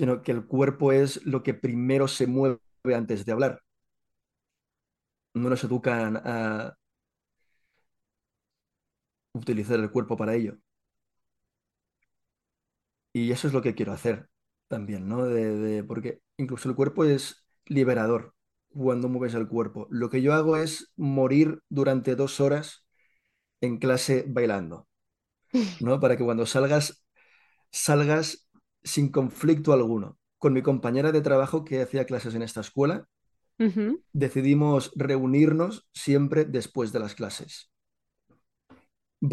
sino 0.00 0.22
que 0.22 0.32
el 0.32 0.46
cuerpo 0.46 0.92
es 0.92 1.26
lo 1.26 1.42
que 1.42 1.52
primero 1.52 2.08
se 2.08 2.26
mueve 2.26 2.58
antes 2.94 3.26
de 3.26 3.32
hablar. 3.32 3.60
No 5.34 5.48
nos 5.50 5.64
educan 5.64 6.16
a 6.24 6.76
utilizar 9.34 9.80
el 9.80 9.90
cuerpo 9.90 10.16
para 10.16 10.34
ello. 10.36 10.56
Y 13.12 13.32
eso 13.32 13.48
es 13.48 13.54
lo 13.54 13.62
que 13.62 13.74
quiero 13.74 13.92
hacer 13.92 14.28
también, 14.68 15.08
¿no? 15.08 15.24
Porque 15.86 16.20
incluso 16.36 16.68
el 16.68 16.76
cuerpo 16.76 17.04
es 17.04 17.44
liberador 17.66 18.34
cuando 18.68 19.08
mueves 19.08 19.34
el 19.34 19.48
cuerpo. 19.48 19.86
Lo 19.90 20.10
que 20.10 20.22
yo 20.22 20.32
hago 20.34 20.56
es 20.56 20.92
morir 20.96 21.60
durante 21.68 22.14
dos 22.14 22.40
horas 22.40 22.84
en 23.60 23.78
clase 23.78 24.24
bailando, 24.28 24.88
¿no? 25.80 26.00
Para 26.00 26.16
que 26.16 26.24
cuando 26.24 26.46
salgas, 26.46 27.04
salgas 27.72 28.48
sin 28.82 29.10
conflicto 29.10 29.72
alguno. 29.72 30.18
Con 30.38 30.52
mi 30.54 30.62
compañera 30.62 31.12
de 31.12 31.20
trabajo 31.22 31.64
que 31.64 31.82
hacía 31.82 32.06
clases 32.06 32.34
en 32.34 32.42
esta 32.42 32.60
escuela, 32.60 33.06
decidimos 34.12 34.92
reunirnos 34.94 35.88
siempre 35.92 36.44
después 36.44 36.92
de 36.92 37.00
las 37.00 37.14
clases. 37.16 37.70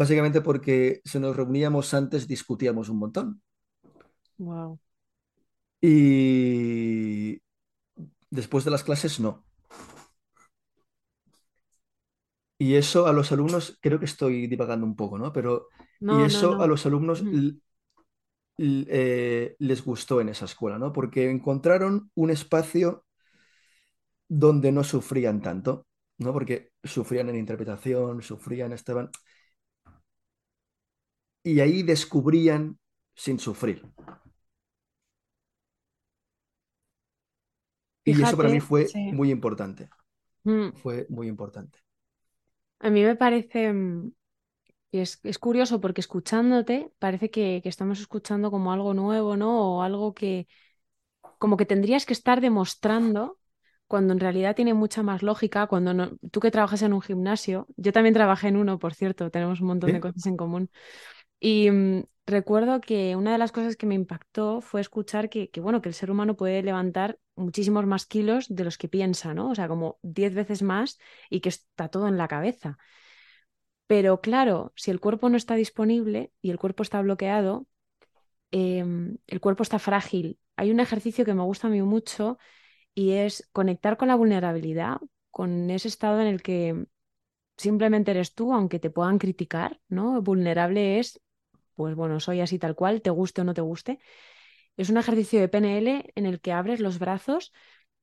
Básicamente 0.00 0.40
porque 0.40 1.02
si 1.04 1.18
nos 1.18 1.36
reuníamos 1.36 1.92
antes 2.00 2.26
discutíamos 2.26 2.88
un 2.88 2.98
montón. 3.00 3.42
Wow. 4.38 4.78
Y 5.80 7.40
después 8.30 8.64
de 8.64 8.70
las 8.72 8.84
clases 8.84 9.20
no. 9.20 9.44
Y 12.58 12.74
eso 12.74 13.06
a 13.06 13.12
los 13.12 13.30
alumnos, 13.32 13.78
creo 13.80 13.98
que 13.98 14.04
estoy 14.06 14.46
divagando 14.48 14.84
un 14.86 14.96
poco, 14.96 15.18
¿no? 15.18 15.32
Pero, 15.32 15.68
y 16.08 16.20
No, 16.20 16.28
no, 16.28 16.44
eso 16.44 16.60
a 16.60 16.66
los 16.66 16.86
alumnos 16.86 17.28
l- 17.30 17.54
eh, 18.58 19.56
les 19.58 19.84
gustó 19.84 20.20
en 20.20 20.28
esa 20.30 20.44
escuela, 20.46 20.78
¿no? 20.78 20.92
Porque 20.92 21.30
encontraron 21.30 22.10
un 22.14 22.30
espacio 22.30 23.04
donde 24.28 24.72
no 24.72 24.84
sufrían 24.84 25.40
tanto, 25.42 25.86
¿no? 26.18 26.32
Porque 26.32 26.72
sufrían 26.84 27.28
en 27.28 27.36
interpretación, 27.36 28.22
sufrían, 28.22 28.72
estaban... 28.72 29.10
Y 31.42 31.60
ahí 31.60 31.82
descubrían 31.82 32.78
sin 33.14 33.38
sufrir. 33.40 33.82
Y 38.04 38.22
eso 38.22 38.36
para 38.36 38.48
mí 38.48 38.60
fue 38.60 38.86
sí. 38.86 39.12
muy 39.12 39.30
importante, 39.30 39.88
Mm. 40.44 40.72
fue 40.72 41.06
muy 41.10 41.28
importante. 41.28 41.78
A 42.80 42.90
mí 42.90 43.02
me 43.04 43.16
parece, 43.16 43.72
mm, 43.72 44.12
y 44.90 45.00
es, 45.00 45.20
es 45.22 45.38
curioso 45.38 45.80
porque 45.80 46.00
escuchándote 46.00 46.92
parece 46.98 47.30
que, 47.30 47.60
que 47.62 47.68
estamos 47.68 48.00
escuchando 48.00 48.50
como 48.50 48.72
algo 48.72 48.94
nuevo, 48.94 49.36
¿no? 49.36 49.76
O 49.76 49.82
algo 49.82 50.14
que 50.14 50.46
como 51.38 51.56
que 51.56 51.66
tendrías 51.66 52.06
que 52.06 52.12
estar 52.12 52.40
demostrando 52.40 53.38
cuando 53.86 54.12
en 54.12 54.20
realidad 54.20 54.54
tiene 54.54 54.74
mucha 54.74 55.02
más 55.02 55.22
lógica, 55.22 55.66
cuando 55.66 55.94
no, 55.94 56.10
tú 56.30 56.40
que 56.40 56.50
trabajas 56.50 56.82
en 56.82 56.92
un 56.92 57.00
gimnasio, 57.00 57.66
yo 57.76 57.92
también 57.92 58.14
trabajé 58.14 58.48
en 58.48 58.56
uno, 58.56 58.78
por 58.78 58.94
cierto, 58.94 59.30
tenemos 59.30 59.60
un 59.60 59.68
montón 59.68 59.92
de 59.92 60.00
cosas 60.00 60.26
en 60.26 60.36
común. 60.36 60.70
Y 61.40 61.70
mm, 61.70 62.04
recuerdo 62.26 62.80
que 62.80 63.16
una 63.16 63.32
de 63.32 63.38
las 63.38 63.52
cosas 63.52 63.76
que 63.76 63.86
me 63.86 63.94
impactó 63.94 64.60
fue 64.60 64.80
escuchar 64.80 65.28
que, 65.30 65.50
que, 65.50 65.60
bueno, 65.60 65.82
que 65.82 65.88
el 65.88 65.94
ser 65.94 66.10
humano 66.10 66.36
puede 66.36 66.62
levantar 66.62 67.18
muchísimos 67.36 67.86
más 67.86 68.06
kilos 68.06 68.46
de 68.48 68.64
los 68.64 68.78
que 68.78 68.88
piensa, 68.88 69.34
¿no? 69.34 69.50
O 69.50 69.54
sea, 69.54 69.68
como 69.68 69.98
10 70.02 70.34
veces 70.34 70.62
más 70.62 70.98
y 71.30 71.40
que 71.40 71.50
está 71.50 71.88
todo 71.88 72.08
en 72.08 72.18
la 72.18 72.28
cabeza. 72.28 72.78
Pero 73.88 74.22
claro, 74.22 74.72
si 74.76 74.92
el 74.92 75.00
cuerpo 75.00 75.30
no 75.30 75.38
está 75.38 75.56
disponible 75.56 76.32
y 76.42 76.50
el 76.52 76.60
cuerpo 76.60 76.84
está 76.84 77.02
bloqueado, 77.02 77.68
em, 78.52 79.18
el 79.26 79.40
cuerpo 79.40 79.62
está 79.64 79.78
frágil. 79.78 80.38
Hay 80.56 80.70
un 80.70 80.80
ejercicio 80.80 81.24
que 81.24 81.34
me 81.34 81.42
gusta 81.42 81.68
a 81.68 81.70
mí 81.70 81.82
mucho 81.82 82.38
y 82.94 83.12
es 83.12 83.48
conectar 83.52 83.96
con 83.98 84.08
la 84.08 84.16
vulnerabilidad, 84.16 84.98
con 85.30 85.70
ese 85.70 85.88
estado 85.88 86.20
en 86.22 86.28
el 86.28 86.42
que 86.42 86.86
simplemente 87.58 88.12
eres 88.12 88.34
tú, 88.34 88.52
aunque 88.54 88.78
te 88.80 88.90
puedan 88.90 89.18
criticar, 89.18 89.80
¿no? 89.88 90.22
Vulnerable 90.22 91.00
es, 91.00 91.20
pues 91.76 91.94
bueno, 91.96 92.20
soy 92.20 92.40
así 92.42 92.58
tal 92.58 92.76
cual, 92.76 93.02
te 93.02 93.10
guste 93.10 93.42
o 93.42 93.44
no 93.44 93.54
te 93.54 93.62
guste. 93.62 94.00
Es 94.76 94.90
un 94.90 94.98
ejercicio 94.98 95.40
de 95.40 95.48
PNL 95.48 96.12
en 96.16 96.26
el 96.26 96.40
que 96.40 96.52
abres 96.52 96.80
los 96.80 96.98
brazos, 96.98 97.52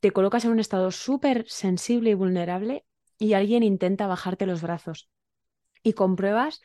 te 0.02 0.12
colocas 0.12 0.45
en 0.45 0.52
un 0.52 0.60
estado 0.60 0.91
súper 0.91 1.45
sensible 1.50 2.12
y 2.12 2.15
vulnerable 2.15 2.86
y 3.19 3.34
alguien 3.34 3.63
intenta 3.63 4.08
bajarte 4.08 4.45
los 4.48 4.62
brazos. 4.62 5.10
Y 5.86 5.93
compruebas 5.93 6.62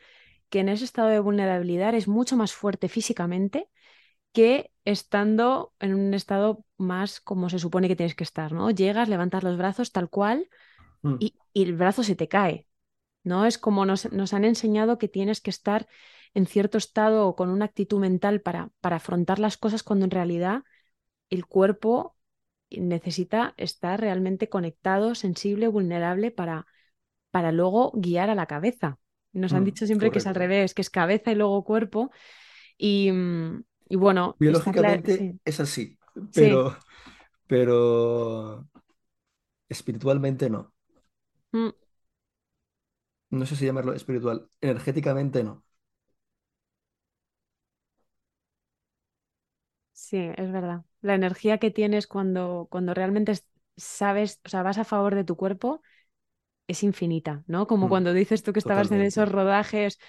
que 0.49 0.59
en 0.61 0.69
ese 0.69 0.85
estado 0.85 1.09
de 1.09 1.21
vulnerabilidad 1.21 1.89
eres 1.91 2.09
mucho 2.09 2.37
más 2.37 2.53
fuerte 2.53 2.89
físicamente 2.89 3.69
que 4.33 4.71
estando 4.85 5.73
en 5.79 5.95
un 5.95 6.13
estado 6.13 6.65
más 6.77 7.21
como 7.21 7.49
se 7.49 7.59
supone 7.59 7.87
que 7.89 7.95
tienes 7.97 8.15
que 8.15 8.23
estar, 8.25 8.53
¿no? 8.53 8.71
Llegas, 8.71 9.09
levantas 9.09 9.43
los 9.43 9.57
brazos 9.57 9.91
tal 9.93 10.09
cual 10.09 10.49
Mm. 11.03 11.15
y, 11.19 11.35
y 11.53 11.63
el 11.63 11.75
brazo 11.75 12.03
se 12.03 12.15
te 12.15 12.27
cae, 12.27 12.67
¿no? 13.23 13.45
Es 13.45 13.57
como 13.57 13.85
nos, 13.85 14.11
nos 14.11 14.33
han 14.33 14.45
enseñado 14.45 14.97
que 14.97 15.07
tienes 15.09 15.41
que 15.41 15.49
estar 15.51 15.87
en 16.33 16.47
cierto 16.47 16.77
estado 16.77 17.27
o 17.27 17.35
con 17.35 17.49
una 17.49 17.65
actitud 17.65 17.99
mental 17.99 18.41
para, 18.41 18.71
para 18.81 18.97
afrontar 18.97 19.39
las 19.39 19.57
cosas 19.57 19.83
cuando 19.83 20.05
en 20.05 20.11
realidad 20.11 20.63
el 21.29 21.45
cuerpo 21.47 22.17
necesita 22.71 23.53
estar 23.57 23.99
realmente 24.01 24.49
conectado, 24.49 25.15
sensible, 25.15 25.67
vulnerable 25.67 26.31
para, 26.31 26.67
para 27.31 27.51
luego 27.53 27.91
guiar 27.95 28.29
a 28.31 28.35
la 28.35 28.47
cabeza. 28.47 28.99
Nos 29.33 29.53
han 29.53 29.63
Mm, 29.63 29.65
dicho 29.65 29.85
siempre 29.87 30.11
que 30.11 30.19
es 30.19 30.27
al 30.27 30.35
revés, 30.35 30.73
que 30.73 30.81
es 30.81 30.89
cabeza 30.89 31.31
y 31.31 31.35
luego 31.35 31.63
cuerpo. 31.63 32.11
Y, 32.77 33.11
y 33.89 33.95
bueno, 33.97 34.39
Biológicamente 34.39 35.05
sí, 35.05 35.39
es 35.45 35.59
así, 35.59 35.97
sí. 36.31 36.65
pero, 36.65 36.77
pero 37.47 38.67
espiritualmente 39.69 40.49
no. 40.51 40.71
Mm, 41.53 41.71
No 43.31 43.45
sé 43.47 43.55
si 43.55 43.65
llamarlo 43.65 43.93
espiritual. 43.93 44.47
Energéticamente 44.61 45.43
no. 45.43 45.63
Sí, 49.93 50.17
es 50.37 50.51
verdad. 50.51 50.83
La 51.01 51.15
energía 51.15 51.57
que 51.59 51.71
tienes 51.71 52.07
cuando, 52.07 52.67
cuando 52.71 52.93
realmente 52.93 53.31
es- 53.33 53.45
sabes, 53.77 54.39
o 54.45 54.49
sea, 54.49 54.63
vas 54.63 54.77
a 54.77 54.83
favor 54.85 55.15
de 55.15 55.23
tu 55.23 55.35
cuerpo, 55.35 55.81
es 56.71 56.83
infinita, 56.83 57.43
¿no? 57.47 57.67
Como 57.67 57.87
Mm, 57.87 57.89
cuando 57.89 58.13
dices 58.13 58.43
tú 58.43 58.53
que 58.53 58.59
estabas 58.59 58.91
en 58.91 59.01
esos 59.01 59.29
rodajes, 59.31 59.99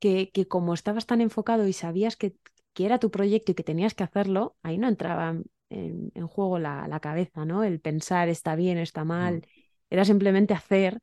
que, 0.00 0.30
que 0.32 0.48
como 0.48 0.74
estabas 0.74 1.06
tan 1.06 1.20
enfocado 1.20 1.66
y 1.68 1.72
sabías 1.72 2.16
que, 2.16 2.36
que 2.74 2.86
era 2.86 2.98
tu 2.98 3.10
proyecto 3.10 3.52
y 3.52 3.54
que 3.54 3.64
tenías 3.64 3.94
que 3.94 4.04
hacerlo, 4.04 4.56
ahí 4.62 4.78
no 4.78 4.88
entraba 4.88 5.36
en, 5.70 6.12
en 6.14 6.26
juego 6.28 6.58
la, 6.58 6.88
la 6.88 7.00
cabeza, 7.00 7.44
¿no? 7.44 7.64
El 7.64 7.80
pensar 7.80 8.28
está 8.28 8.56
bien, 8.56 8.78
está 8.78 9.04
Mm. 9.20 9.38
mal, 9.38 9.46
era 9.90 10.04
simplemente 10.04 10.54
hacer. 10.54 11.00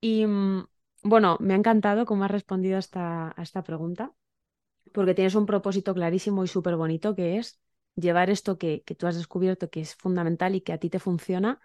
Y 0.00 0.26
mm, 0.26 0.66
bueno, 1.02 1.36
me 1.40 1.54
ha 1.54 1.56
encantado 1.56 2.06
cómo 2.06 2.24
has 2.24 2.30
respondido 2.30 2.76
a 2.76 2.80
esta, 2.80 3.34
a 3.36 3.42
esta 3.42 3.62
pregunta. 3.62 4.12
porque 4.94 5.14
tienes 5.14 5.34
un 5.36 5.46
propósito 5.46 5.94
clarísimo 5.94 6.44
y 6.44 6.48
súper 6.48 6.76
bonito 6.76 7.14
que 7.16 7.38
es 7.38 7.60
llevar 7.96 8.30
esto 8.30 8.58
que, 8.58 8.82
que 8.84 8.94
tú 8.96 9.06
has 9.08 9.16
descubierto 9.16 9.70
que 9.70 9.80
es 9.82 9.94
fundamental 9.96 10.54
y 10.56 10.62
que 10.62 10.72
a 10.74 10.78
ti 10.78 10.90
te 10.90 11.00
funciona 11.00 11.60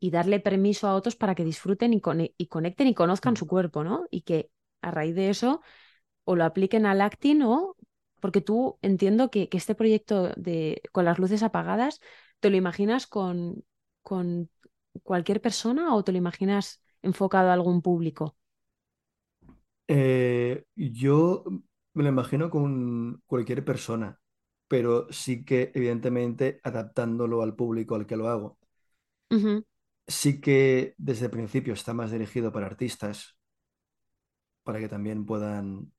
y 0.00 0.10
darle 0.12 0.40
permiso 0.40 0.88
a 0.88 0.96
otros 0.96 1.16
para 1.16 1.36
que 1.36 1.44
disfruten 1.44 1.94
y, 1.94 2.02
cone- 2.02 2.34
y 2.38 2.48
conecten 2.48 2.88
y 2.88 2.94
conozcan 2.96 3.36
su 3.36 3.46
cuerpo, 3.48 3.84
¿no? 3.84 4.06
Y 4.10 4.22
que 4.22 4.50
a 4.82 4.92
raíz 4.92 5.14
de 5.16 5.30
eso 5.30 5.62
o 6.24 6.36
lo 6.36 6.44
apliquen 6.44 6.86
al 6.86 7.00
acting 7.00 7.42
o 7.42 7.76
porque 8.20 8.40
tú 8.40 8.78
entiendo 8.82 9.30
que, 9.30 9.48
que 9.48 9.56
este 9.58 9.74
proyecto 9.74 10.30
de 10.36 10.82
con 10.92 11.04
las 11.04 11.18
luces 11.18 11.42
apagadas, 11.42 12.00
¿te 12.40 12.50
lo 12.50 12.56
imaginas 12.56 13.06
con, 13.06 13.64
con 14.02 14.50
cualquier 15.02 15.40
persona 15.40 15.94
o 15.94 16.04
te 16.04 16.12
lo 16.12 16.18
imaginas 16.18 16.82
enfocado 17.02 17.50
a 17.50 17.54
algún 17.54 17.82
público? 17.82 18.36
Eh, 19.88 20.64
yo 20.76 21.44
me 21.94 22.02
lo 22.04 22.08
imagino 22.10 22.50
con 22.50 23.22
cualquier 23.26 23.64
persona, 23.64 24.20
pero 24.68 25.08
sí 25.12 25.44
que 25.44 25.72
evidentemente 25.74 26.60
adaptándolo 26.62 27.42
al 27.42 27.56
público 27.56 27.96
al 27.96 28.06
que 28.06 28.16
lo 28.16 28.28
hago. 28.28 28.58
Sí 30.16 30.40
que 30.42 30.94
desde 30.98 31.24
el 31.26 31.30
principio 31.30 31.72
está 31.74 31.94
más 31.94 32.10
dirigido 32.10 32.52
para 32.52 32.66
artistas, 32.66 33.36
para 34.62 34.78
que 34.80 34.88
también 34.88 35.26
puedan 35.26 35.92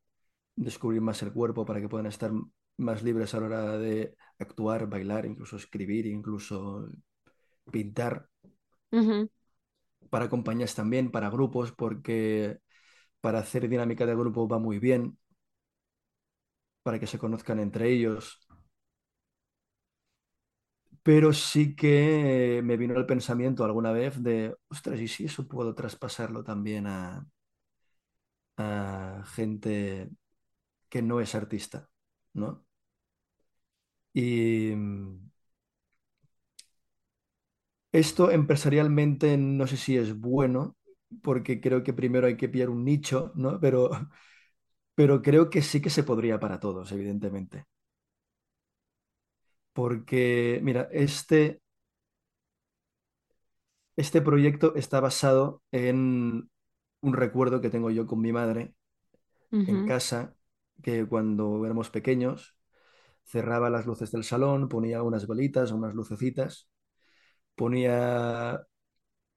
descubrir 0.56 1.02
más 1.02 1.21
el 1.24 1.34
cuerpo, 1.34 1.65
para 1.65 1.82
que 1.82 1.89
puedan 1.89 2.08
estar 2.08 2.32
más 2.78 3.04
libres 3.04 3.34
a 3.36 3.39
la 3.41 3.47
hora 3.47 3.78
de 3.78 4.15
actuar, 4.39 4.88
bailar, 4.88 5.26
incluso 5.26 5.58
escribir, 5.58 6.08
incluso 6.08 6.89
pintar. 7.71 8.30
Para 10.10 10.30
compañías 10.30 10.76
también, 10.76 11.12
para 11.12 11.30
grupos, 11.30 11.71
porque 11.71 12.60
para 13.21 13.39
hacer 13.39 13.69
dinámica 13.69 14.06
de 14.06 14.15
grupo 14.15 14.47
va 14.47 14.60
muy 14.60 14.80
bien, 14.80 15.17
para 16.84 17.00
que 17.00 17.08
se 17.08 17.19
conozcan 17.19 17.60
entre 17.60 17.89
ellos. 17.91 18.39
Pero 21.04 21.34
sí 21.34 21.76
que 21.76 22.62
me 22.64 22.78
vino 22.78 22.96
el 22.98 23.06
pensamiento 23.08 23.64
alguna 23.66 23.92
vez 23.92 24.22
de, 24.24 24.56
ostras, 24.70 25.00
¿y 25.00 25.08
si 25.08 25.26
eso 25.26 25.48
puedo 25.48 25.74
traspasarlo 25.76 26.44
también 26.44 26.86
a, 26.88 27.26
a 28.58 29.24
gente 29.36 30.10
que 30.90 31.02
no 31.02 31.22
es 31.22 31.36
artista, 31.36 31.90
¿no? 32.34 32.66
Y 34.14 34.74
mm, 34.76 35.32
esto 37.92 38.32
empresarialmente 38.32 39.38
no 39.38 39.68
sé 39.68 39.78
si 39.78 39.98
es 39.98 40.20
bueno, 40.20 40.78
porque 41.24 41.60
creo 41.62 41.84
que 41.84 41.94
primero 41.94 42.28
hay 42.28 42.38
que 42.38 42.50
pillar 42.50 42.70
un 42.70 42.84
nicho, 42.86 43.32
¿no? 43.36 43.60
Pero, 43.60 43.90
pero 44.96 45.22
creo 45.22 45.50
que 45.50 45.62
sí 45.62 45.82
que 45.82 45.90
se 45.90 46.04
podría 46.04 46.40
para 46.40 46.60
todos, 46.60 46.92
evidentemente. 46.92 47.66
Porque, 49.74 50.60
mira, 50.64 50.88
este, 50.92 51.62
este 53.96 54.22
proyecto 54.22 54.76
está 54.76 55.00
basado 55.00 55.62
en 55.72 56.50
un 57.02 57.14
recuerdo 57.14 57.62
que 57.62 57.70
tengo 57.70 57.90
yo 57.92 58.08
con 58.08 58.22
mi 58.22 58.32
madre 58.32 58.76
en 59.66 59.84
Ujú. 59.84 59.84
casa, 59.84 60.36
que 60.84 61.06
cuando 61.08 61.66
éramos 61.66 61.90
pequeños 61.90 62.58
cerraba 63.26 63.70
las 63.70 63.86
luces 63.88 64.12
del 64.12 64.24
salón, 64.26 64.70
ponía 64.70 65.04
unas 65.04 65.28
velitas, 65.28 65.72
unas 65.72 65.96
lucecitas, 65.96 66.70
ponía 67.56 68.62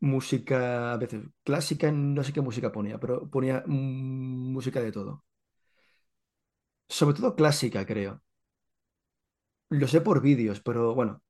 música, 0.01 0.95
a 0.95 0.99
veces 0.99 1.25
clásica, 1.45 1.93
no 1.93 2.25
sé 2.25 2.33
qué 2.33 2.41
música 2.43 2.73
ponía, 2.73 2.99
pero 3.01 3.29
ponía 3.31 3.65
mm, 3.67 4.53
música 4.53 4.81
de 4.83 4.93
todo. 4.93 5.25
Sobre 6.89 7.15
todo 7.17 7.37
clásica, 7.37 7.85
creo. 7.91 8.23
Lo 9.69 9.87
sé 9.89 10.01
por 10.01 10.23
vídeos, 10.23 10.61
pero 10.63 10.95
bueno. 10.95 11.23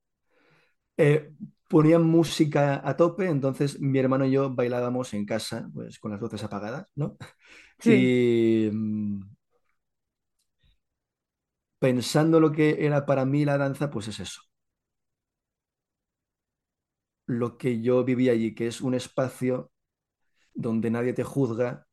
Eh, 0.97 1.33
ponían 1.68 2.05
música 2.05 2.81
a 2.88 2.97
tope, 2.97 3.27
entonces 3.29 3.81
mi 3.81 3.99
hermano 3.99 4.25
y 4.27 4.33
yo 4.33 4.55
bailábamos 4.55 5.12
en 5.14 5.27
casa, 5.27 5.68
pues 5.75 5.99
con 5.99 6.12
las 6.12 6.20
luces 6.20 6.42
apagadas, 6.44 6.87
¿no? 6.94 7.16
Sí. 7.79 8.14
Y 8.66 8.70
mm, 8.73 9.20
pensando 11.79 12.40
lo 12.40 12.51
que 12.53 12.85
era 12.87 13.07
para 13.07 13.25
mí 13.25 13.44
la 13.44 13.59
danza, 13.59 13.88
pues 13.90 14.09
es 14.09 14.18
eso. 14.20 14.40
Lo 17.27 17.59
que 17.59 17.81
yo 17.83 18.03
viví 18.05 18.29
allí, 18.31 18.55
que 18.55 18.66
es 18.66 18.81
un 18.81 18.94
espacio 18.94 19.70
donde 20.55 20.90
nadie 20.90 21.12
te 21.14 21.25
juzga, 21.25 21.87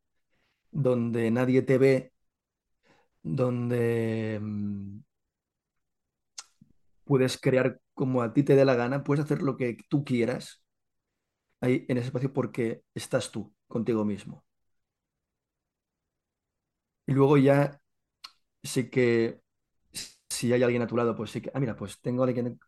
donde 0.71 1.31
nadie 1.31 1.61
te 1.63 1.77
ve, 1.79 2.13
donde 3.23 4.39
mm, 4.41 4.99
puedes 7.05 7.37
crear 7.39 7.79
como 7.93 8.21
a 8.21 8.33
ti 8.33 8.43
te 8.43 8.55
dé 8.55 8.65
la 8.65 8.75
gana, 8.75 9.03
puedes 9.03 9.25
hacer 9.25 9.41
lo 9.41 9.57
que 9.57 9.77
tú 9.89 10.03
quieras 10.05 10.63
ahí 11.61 11.85
en 11.89 11.97
ese 11.97 12.07
espacio 12.07 12.33
porque 12.33 12.83
estás 12.93 13.31
tú 13.31 13.53
contigo 13.67 14.05
mismo. 14.05 14.43
Y 17.07 17.13
luego 17.13 17.37
ya 17.37 17.81
sí 18.63 18.89
que 18.89 19.41
si 20.29 20.53
hay 20.53 20.63
alguien 20.63 20.83
a 20.83 20.87
tu 20.87 20.97
lado, 20.97 21.15
pues 21.15 21.31
sí 21.31 21.41
que, 21.41 21.51
ah, 21.55 21.59
mira, 21.59 21.75
pues 21.75 22.01
tengo 22.01 22.23
a 22.23 22.27
alguien 22.27 22.59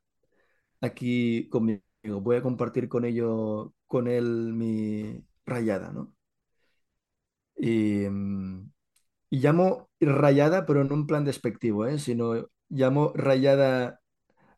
aquí 0.81 1.49
conmigo, 1.49 1.83
voy 2.21 2.37
a 2.37 2.43
compartir 2.43 2.89
con 2.89 3.05
ello, 3.05 3.73
con 3.87 4.07
él 4.07 4.53
mi 4.53 5.25
rayada, 5.45 5.91
¿no? 5.93 6.15
Y, 7.55 8.07
mm, 8.09 8.71
y 9.31 9.39
llamo 9.41 9.89
rayada, 10.01 10.67
pero 10.67 10.85
no 10.85 10.95
en 10.95 11.07
plan 11.07 11.25
despectivo, 11.25 11.87
¿eh? 11.87 11.99
Sino 11.99 12.49
llamo 12.69 13.13
rayada 13.15 14.01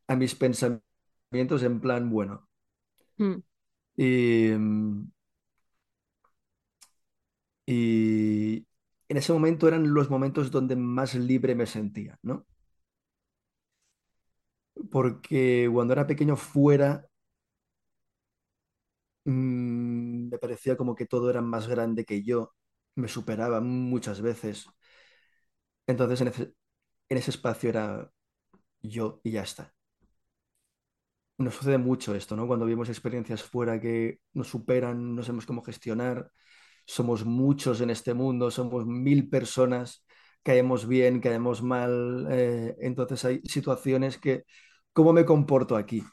a 0.08 0.16
mis 0.16 0.36
pensamientos 0.36 1.64
en 1.64 1.80
plan 1.82 2.10
bueno. 2.10 2.48
Mm, 3.20 3.42
Y, 3.98 4.52
y 7.68 8.68
en 9.10 9.18
ese 9.18 9.34
momento 9.34 9.68
eran 9.68 9.94
los 9.94 10.10
momentos 10.10 10.52
donde 10.52 10.76
más 10.76 11.16
libre 11.16 11.56
me 11.56 11.66
sentía, 11.68 12.18
¿no? 12.24 12.46
Porque 14.92 15.70
cuando 15.72 15.94
era 15.94 16.08
pequeño 16.08 16.36
fuera 16.36 17.06
mm, 19.26 20.30
me 20.30 20.38
parecía 20.38 20.78
como 20.78 20.96
que 20.96 21.06
todo 21.06 21.30
era 21.30 21.42
más 21.42 21.68
grande 21.68 22.06
que 22.06 22.24
yo, 22.24 22.54
me 22.96 23.08
superaba 23.08 23.62
muchas 23.62 24.22
veces. 24.22 24.68
Entonces 25.88 26.22
en 26.22 26.28
ese, 26.30 26.54
en 27.10 27.20
ese 27.20 27.32
espacio 27.32 27.70
era 27.72 28.12
yo 28.84 29.22
y 29.24 29.34
ya 29.34 29.44
está. 29.44 29.75
Nos 31.38 31.56
sucede 31.56 31.78
mucho 31.78 32.16
esto, 32.16 32.36
¿no? 32.36 32.48
Cuando 32.48 32.66
vivimos 32.66 32.90
experiencias 32.90 33.44
fuera 33.44 33.80
que 33.80 34.20
nos 34.34 34.48
superan, 34.48 35.16
no 35.16 35.22
sabemos 35.24 35.46
cómo 35.46 35.62
gestionar, 35.64 36.32
somos 36.86 37.26
muchos 37.26 37.82
en 37.82 37.90
este 37.90 38.14
mundo, 38.14 38.52
somos 38.52 38.86
mil 38.86 39.30
personas, 39.30 40.06
caemos 40.44 40.88
bien, 40.88 41.20
caemos 41.20 41.62
mal, 41.62 42.28
eh, 42.32 42.76
entonces 42.80 43.26
hay 43.26 43.42
situaciones 43.44 44.18
que, 44.18 44.46
¿cómo 44.94 45.12
me 45.14 45.26
comporto 45.26 45.76
aquí? 45.76 46.04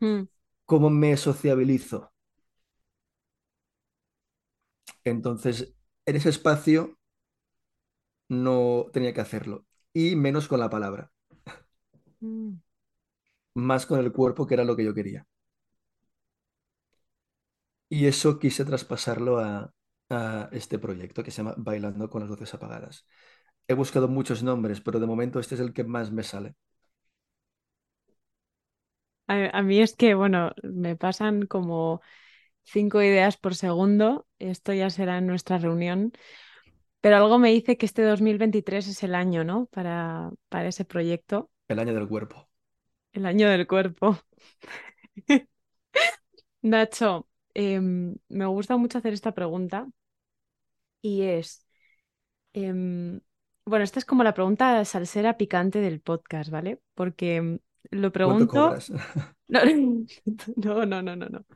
mm, 0.00 0.26
¿Cómo 0.64 0.90
me 0.90 1.16
sociabilizo? 1.16 2.12
Entonces, 5.04 5.74
en 6.04 6.16
ese 6.16 6.28
espacio 6.28 6.98
no 8.28 8.86
tenía 8.92 9.12
que 9.14 9.20
hacerlo. 9.20 9.66
Y 9.92 10.14
menos 10.16 10.48
con 10.48 10.60
la 10.60 10.70
palabra, 10.70 11.10
mm. 12.20 12.60
Más 13.56 13.86
con 13.86 14.00
el 14.00 14.12
cuerpo, 14.12 14.46
que 14.46 14.54
era 14.54 14.64
lo 14.64 14.76
que 14.76 14.84
yo 14.84 14.94
quería. 14.94 15.26
Y 17.88 18.06
eso 18.06 18.38
quise 18.38 18.64
traspasarlo 18.64 19.38
a, 19.38 19.72
a 20.10 20.48
este 20.52 20.78
proyecto 20.78 21.22
que 21.22 21.30
se 21.30 21.38
llama 21.38 21.54
Bailando 21.56 22.10
con 22.10 22.20
las 22.22 22.30
luces 22.30 22.52
apagadas. 22.54 23.06
He 23.68 23.74
buscado 23.74 24.08
muchos 24.08 24.42
nombres, 24.42 24.80
pero 24.80 25.00
de 25.00 25.06
momento 25.06 25.40
este 25.40 25.54
es 25.56 25.60
el 25.60 25.72
que 25.74 25.84
más 25.84 26.12
me 26.12 26.22
sale. 26.24 26.56
A, 29.28 29.58
a 29.58 29.62
mí 29.62 29.80
es 29.80 29.96
que, 29.96 30.14
bueno, 30.14 30.52
me 30.62 30.96
pasan 30.96 31.42
como 31.46 32.00
cinco 32.64 33.02
ideas 33.02 33.36
por 33.36 33.54
segundo. 33.54 34.26
Esto 34.38 34.72
ya 34.74 34.90
será 34.90 35.18
en 35.18 35.26
nuestra 35.26 35.58
reunión. 35.58 36.12
Pero 37.02 37.16
algo 37.18 37.38
me 37.38 37.52
dice 37.52 37.76
que 37.78 37.86
este 37.86 38.02
2023 38.02 38.88
es 38.88 39.02
el 39.04 39.14
año, 39.16 39.44
¿no? 39.44 39.66
Para, 39.68 40.30
para 40.50 40.68
ese 40.68 40.84
proyecto, 40.84 41.50
El 41.68 41.78
año 41.78 41.94
del 41.94 42.08
cuerpo. 42.08 42.48
El 43.16 43.26
año 43.26 43.48
del 43.48 43.66
cuerpo. 43.66 44.18
Nacho, 46.62 47.28
em, 47.54 48.16
me 48.28 48.46
gusta 48.46 48.76
mucho 48.76 48.98
hacer 48.98 49.12
esta 49.12 49.32
pregunta 49.32 49.88
y 51.00 51.22
es, 51.22 51.66
em, 52.52 53.20
bueno, 53.64 53.84
esta 53.84 53.98
es 53.98 54.04
como 54.04 54.24
la 54.24 54.34
pregunta 54.34 54.84
salsera 54.84 55.36
picante 55.36 55.80
del 55.80 56.00
podcast, 56.00 56.50
¿vale? 56.50 56.80
Porque 56.94 57.36
em, 57.36 57.58
lo 57.90 58.12
¿Cuánto 58.12 58.12
pregunto... 58.12 58.76
no, 59.48 60.86
no, 60.86 61.02
no, 61.02 61.16
no, 61.16 61.28
no. 61.28 61.46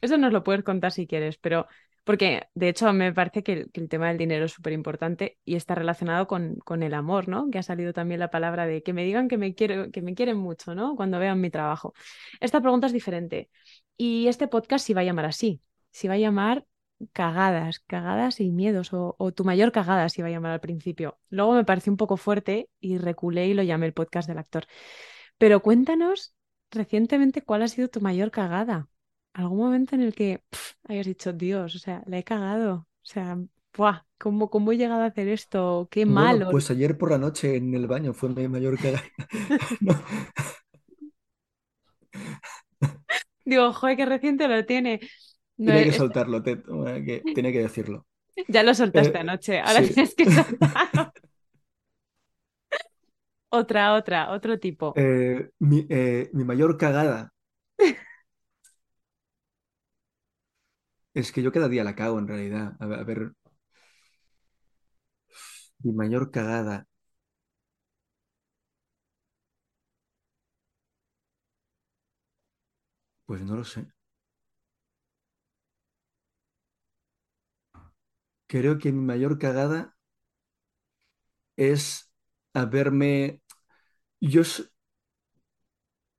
Eso 0.00 0.18
nos 0.18 0.32
lo 0.32 0.44
puedes 0.44 0.62
contar 0.62 0.92
si 0.92 1.06
quieres, 1.06 1.38
pero 1.38 1.66
porque 2.06 2.48
de 2.54 2.68
hecho 2.68 2.92
me 2.92 3.12
parece 3.12 3.42
que 3.42 3.66
el, 3.72 3.88
tema 3.88 4.06
del 4.06 4.16
dinero 4.16 4.44
es 4.44 4.52
súper 4.52 4.72
importante 4.72 5.38
y 5.44 5.56
está 5.56 5.74
relacionado 5.74 6.28
con, 6.28 6.60
el 6.82 6.94
amor, 6.94 7.26
¿no? 7.26 7.50
Que 7.50 7.58
ha 7.58 7.64
salido 7.64 7.92
también 7.92 8.20
la 8.20 8.30
palabra 8.30 8.64
de 8.64 8.84
que 8.84 8.92
me 8.92 9.04
digan 9.04 9.26
que 9.26 9.36
me 9.38 9.56
quiero, 9.56 9.90
que 9.90 10.02
me 10.02 10.14
quieren 10.14 10.36
mucho, 10.36 10.76
¿no? 10.76 10.94
Cuando 10.94 11.18
vean 11.18 11.40
mi 11.40 11.50
trabajo. 11.50 11.94
Esta 12.40 12.60
pregunta 12.60 12.86
es 12.86 12.92
diferente. 12.92 13.50
Y 13.96 14.28
este 14.28 14.46
podcast 14.46 14.86
sí 14.86 14.94
va 14.94 15.00
a 15.00 15.04
llamar 15.04 15.24
así. 15.24 15.60
Sí 15.90 16.06
va 16.06 16.14
a 16.14 16.18
llamar 16.18 16.64
cagadas, 17.12 17.80
cagadas 17.80 18.38
y 18.38 18.52
miedos, 18.52 18.90
o, 18.92 19.16
tu 19.34 19.44
mayor 19.44 19.72
cagada 19.72 20.08
se 20.08 20.20
iba 20.20 20.28
a 20.28 20.30
llamar 20.30 20.52
al 20.52 20.60
principio. 20.60 21.18
Luego 21.28 21.54
me 21.54 21.64
pareció 21.64 21.92
un 21.92 21.96
poco 21.96 22.16
fuerte 22.16 22.70
y 22.78 22.98
reculé 22.98 23.48
y 23.48 23.54
lo 23.54 23.64
llamé 23.64 23.86
el 23.86 23.94
podcast 23.94 24.28
del 24.28 24.38
actor. 24.38 24.66
Pero 25.38 25.60
cuéntanos 25.60 26.36
recientemente 26.70 27.42
cuál 27.42 27.62
ha 27.62 27.68
sido 27.68 27.88
tu 27.88 28.00
mayor 28.00 28.30
cagada. 28.30 28.88
¿Algún 29.32 29.58
momento 29.58 29.96
en 29.96 30.02
el 30.02 30.14
que 30.14 30.42
hayas 30.88 31.06
dicho, 31.06 31.32
Dios, 31.32 31.74
o 31.74 31.78
sea, 31.78 32.02
la 32.06 32.18
he 32.18 32.24
cagado? 32.24 32.74
O 32.76 32.86
sea, 33.02 33.38
¡buah! 33.76 34.02
¿Cómo, 34.18 34.48
cómo 34.50 34.72
he 34.72 34.76
llegado 34.78 35.02
a 35.02 35.06
hacer 35.06 35.28
esto? 35.28 35.88
Qué 35.90 36.06
Bueno, 36.06 36.06
malo. 36.06 36.48
pues 36.48 36.70
ayer 36.70 36.96
por 36.98 37.10
la 37.10 37.18
noche 37.18 37.56
en 37.56 37.74
el 37.74 37.86
baño 37.88 38.12
fue 38.14 38.28
mi 38.30 38.46
mayor 38.48 38.78
cagada. 38.78 39.02
No, 39.80 39.94
Digo, 43.44 43.72
joder, 43.72 43.96
qué 43.96 44.06
reciente 44.06 44.48
lo 44.48 44.64
tiene. 44.66 45.00
No, 45.56 45.64
tenía 45.64 45.82
que 45.84 45.88
es- 45.90 45.92
soltarlo, 45.92 46.42
te- 46.42 46.62
que, 47.04 47.28
tenía 47.32 47.52
que 47.52 47.60
decirlo. 47.62 48.06
ya 48.48 48.62
lo 48.62 48.74
soltaste 48.74 49.08
Eh, 49.08 49.18
anoche, 49.18 49.60
ahora 49.60 49.82
sí, 49.82 49.94
tienes 49.96 50.14
que 50.14 50.26
soltar 50.26 50.56
otra, 53.50 53.94
otra, 53.94 54.30
otro 54.32 54.58
tipo. 54.60 54.94
Eh, 54.94 55.50
mi, 55.60 55.86
eh, 55.90 56.30
mi 56.32 56.44
mayor 56.44 56.76
cagada 56.76 57.32
es 61.16 61.32
que 61.32 61.42
yo 61.42 61.50
cada 61.52 61.68
día 61.68 61.82
la 61.84 61.96
cago 61.96 62.18
en 62.20 62.28
realidad. 62.28 62.76
A 62.80 62.86
ver, 62.86 62.98
a 63.00 63.04
ver, 63.04 63.32
mi 65.82 65.92
mayor 65.92 66.30
cagada, 66.30 66.86
pues 73.24 73.42
no 73.42 73.56
lo 73.56 73.64
sé. 73.64 73.86
Creo 78.48 78.78
que 78.78 78.90
mi 78.92 79.02
mayor 79.02 79.38
cagada 79.38 79.94
es 81.56 82.10
haberme... 82.54 83.42
Yo, 84.20 84.42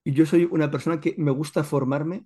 yo 0.06 0.26
soy 0.26 0.46
una 0.52 0.72
persona 0.72 1.00
que 1.00 1.14
me 1.20 1.30
gusta 1.32 1.64
formarme 1.64 2.26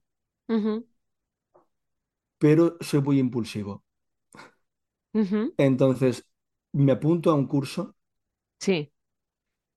pero 2.41 2.63
soy 2.81 3.01
muy 3.01 3.19
impulsivo. 3.19 3.85
Entonces, 5.57 6.25
me 6.73 6.91
apunto 6.91 7.31
a 7.31 7.35
un 7.35 7.47
curso, 7.47 7.95
Sí, 8.59 8.91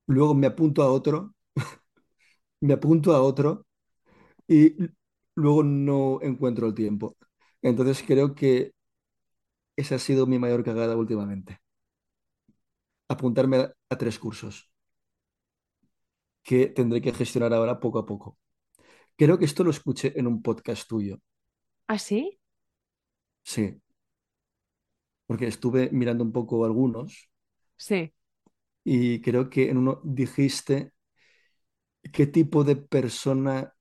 luego 0.06 0.34
me 0.34 0.46
apunto 0.46 0.82
a 0.82 0.90
otro, 0.92 1.34
me 2.60 2.74
apunto 2.74 3.14
a 3.14 3.22
otro 3.22 3.66
y 4.48 4.76
luego 5.36 5.62
no 5.64 6.20
encuentro 6.22 6.68
el 6.68 6.74
tiempo. 6.74 7.16
Entonces, 7.62 8.04
creo 8.06 8.34
que 8.34 8.72
esa 9.76 9.94
ha 9.96 9.98
sido 10.00 10.26
mi 10.26 10.38
mayor 10.40 10.64
cagada 10.64 10.96
últimamente. 10.96 11.60
Apuntarme 13.14 13.56
a, 13.60 13.64
a 13.92 13.94
tres 14.00 14.16
cursos 14.24 14.54
que 16.46 16.60
tendré 16.76 16.98
que 17.04 17.12
gestionar 17.20 17.52
ahora 17.54 17.80
poco 17.84 17.98
a 18.00 18.06
poco. 18.10 18.28
Creo 19.20 19.38
que 19.38 19.46
esto 19.50 19.64
lo 19.64 19.72
escuché 19.72 20.08
en 20.18 20.26
un 20.28 20.42
podcast 20.46 20.88
tuyo. 20.88 21.16
¿Ah, 21.88 21.98
sí? 21.98 22.38
Sí, 23.44 23.80
porque 25.26 25.46
estuve 25.48 25.90
mirando 25.92 26.24
un 26.24 26.32
poco 26.32 26.64
algunos 26.64 27.28
Sí, 27.76 28.12
y 28.84 29.20
creo 29.22 29.50
que 29.50 29.70
en 29.70 29.78
uno 29.78 30.00
dijiste 30.04 30.92
qué 32.12 32.26
tipo 32.26 32.64
de 32.64 32.76
persona, 32.76 33.74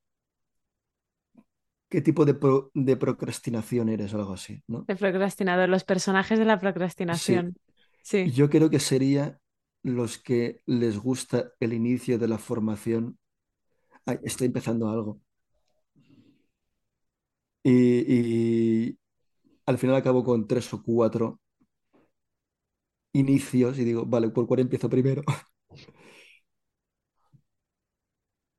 qué 1.89 2.01
tipo 2.01 2.25
de, 2.25 2.33
pro- 2.33 2.71
de 2.73 2.97
procrastinación 2.97 3.89
eres 3.89 4.13
o 4.13 4.17
algo 4.17 4.33
así, 4.33 4.63
¿no? 4.67 4.79
de 4.87 4.95
procrastinador, 4.95 5.67
los 5.69 5.83
personajes 5.83 6.39
de 6.39 6.45
la 6.45 6.59
Sí, 7.09 7.39
procrastinación. 7.39 7.57
Sí, 8.01 8.33
yo 8.35 8.49
creo 8.49 8.69
que 8.71 8.79
sería 8.81 9.39
los 9.83 10.17
que 10.19 10.61
les 10.65 10.97
gusta 10.99 11.53
el 11.61 11.73
inicio 11.73 12.19
de 12.19 12.27
la 12.27 12.39
formación. 12.39 13.19
Ay, 14.05 14.19
estoy 14.23 14.47
empezando 14.47 14.89
algo. 14.89 15.21
Y, 17.63 17.71
y 18.89 18.97
al 19.65 19.77
final 19.77 19.95
acabo 19.97 20.23
con 20.23 20.47
tres 20.47 20.73
o 20.73 20.81
cuatro 20.83 21.39
inicios 23.13 23.77
y 23.79 23.83
digo, 23.85 24.05
vale, 24.05 24.29
¿por 24.29 24.47
cuál 24.47 24.59
empiezo 24.61 24.89
primero? 24.89 25.23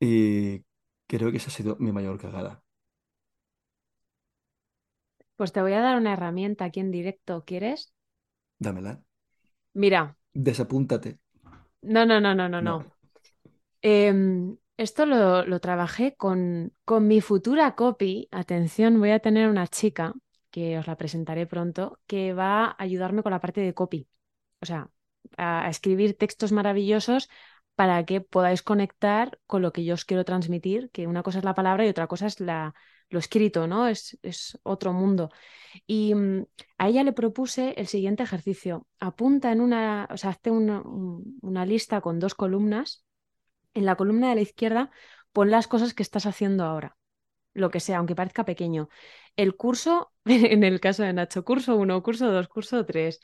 Y 0.00 0.64
creo 1.08 1.30
que 1.32 1.38
esa 1.38 1.48
ha 1.50 1.52
sido 1.54 1.76
mi 1.80 1.90
mayor 1.92 2.18
cagada. 2.20 2.62
pues 5.36 5.52
te 5.52 5.62
voy 5.62 5.72
a 5.74 5.80
dar 5.80 5.96
una 5.96 6.12
herramienta 6.14 6.64
aquí 6.64 6.80
en 6.80 6.90
directo, 6.90 7.44
¿quieres? 7.44 7.94
Dámela. 8.58 9.02
Mira, 9.74 10.16
Desapúntate. 10.46 11.10
no, 11.82 12.04
no, 12.06 12.20
no, 12.20 12.34
no, 12.34 12.48
no, 12.48 12.60
No. 12.60 12.86
Em, 13.82 14.56
esto 14.76 15.06
lo, 15.06 15.44
lo 15.46 15.60
trabajé 15.60 16.16
con, 16.16 16.72
con 16.84 17.06
mi 17.08 17.20
futura 17.20 17.74
copy. 17.76 18.28
Atención, 18.32 18.98
voy 19.00 19.10
a 19.10 19.20
tener 19.20 19.48
una 19.48 19.66
chica, 19.68 20.14
que 20.54 20.64
os 20.80 20.86
la 20.90 20.96
presentaré 21.02 21.44
pronto, 21.54 21.82
que 22.10 22.22
va 22.40 22.52
a 22.66 22.76
ayudarme 22.86 23.22
con 23.24 23.32
la 23.34 23.40
parte 23.44 23.60
de 23.62 23.74
copy. 23.80 24.00
O 24.62 24.66
sea, 24.66 24.80
a, 25.36 25.68
escribir 25.74 26.10
textos 26.22 26.52
maravillosos 26.58 27.22
para 27.78 27.96
que 28.08 28.16
podáis 28.34 28.62
conectar 28.70 29.26
con 29.50 29.60
lo 29.62 29.72
que 29.74 29.84
yo 29.86 29.94
os 29.98 30.04
quiero 30.08 30.24
transmitir, 30.30 30.90
que 30.94 31.06
una 31.12 31.22
cosa 31.26 31.38
es 31.40 31.44
la 31.44 31.54
palabra 31.60 31.84
y 31.84 31.88
otra 31.90 32.06
cosa 32.06 32.26
es 32.26 32.40
la, 32.40 32.74
lo 33.10 33.18
escrito, 33.18 33.66
¿no? 33.66 33.88
Es, 33.88 34.18
es 34.22 34.58
otro 34.62 34.92
mundo. 34.92 35.30
Y 35.86 36.14
mm, 36.14 36.46
a 36.78 36.88
ella 36.88 37.04
le 37.04 37.12
propuse 37.12 37.74
el 37.78 37.86
siguiente 37.88 38.22
ejercicio. 38.24 38.86
Apunta 39.00 39.52
en 39.52 39.60
una, 39.60 40.08
o 40.10 40.16
sea, 40.16 40.30
hazte 40.30 40.50
una, 40.50 40.80
un- 40.82 41.38
una 41.42 41.66
lista 41.66 42.00
con 42.00 42.20
dos 42.20 42.34
columnas. 42.34 43.04
En 43.74 43.84
la 43.86 43.96
columna 43.96 44.28
de 44.30 44.36
la 44.36 44.40
izquierda, 44.42 44.90
pon 45.32 45.50
las 45.50 45.68
cosas 45.68 45.94
que 45.94 46.02
estás 46.02 46.26
haciendo 46.26 46.64
ahora, 46.64 46.96
lo 47.54 47.70
que 47.70 47.80
sea, 47.80 47.98
aunque 47.98 48.14
parezca 48.14 48.44
pequeño. 48.44 48.88
El 49.36 49.56
curso, 49.56 50.12
en 50.24 50.64
el 50.64 50.80
caso 50.80 51.02
de 51.02 51.12
Nacho, 51.12 51.44
curso 51.44 51.76
1, 51.76 52.02
curso 52.02 52.30
2, 52.30 52.48
curso 52.48 52.84
3. 52.84 53.20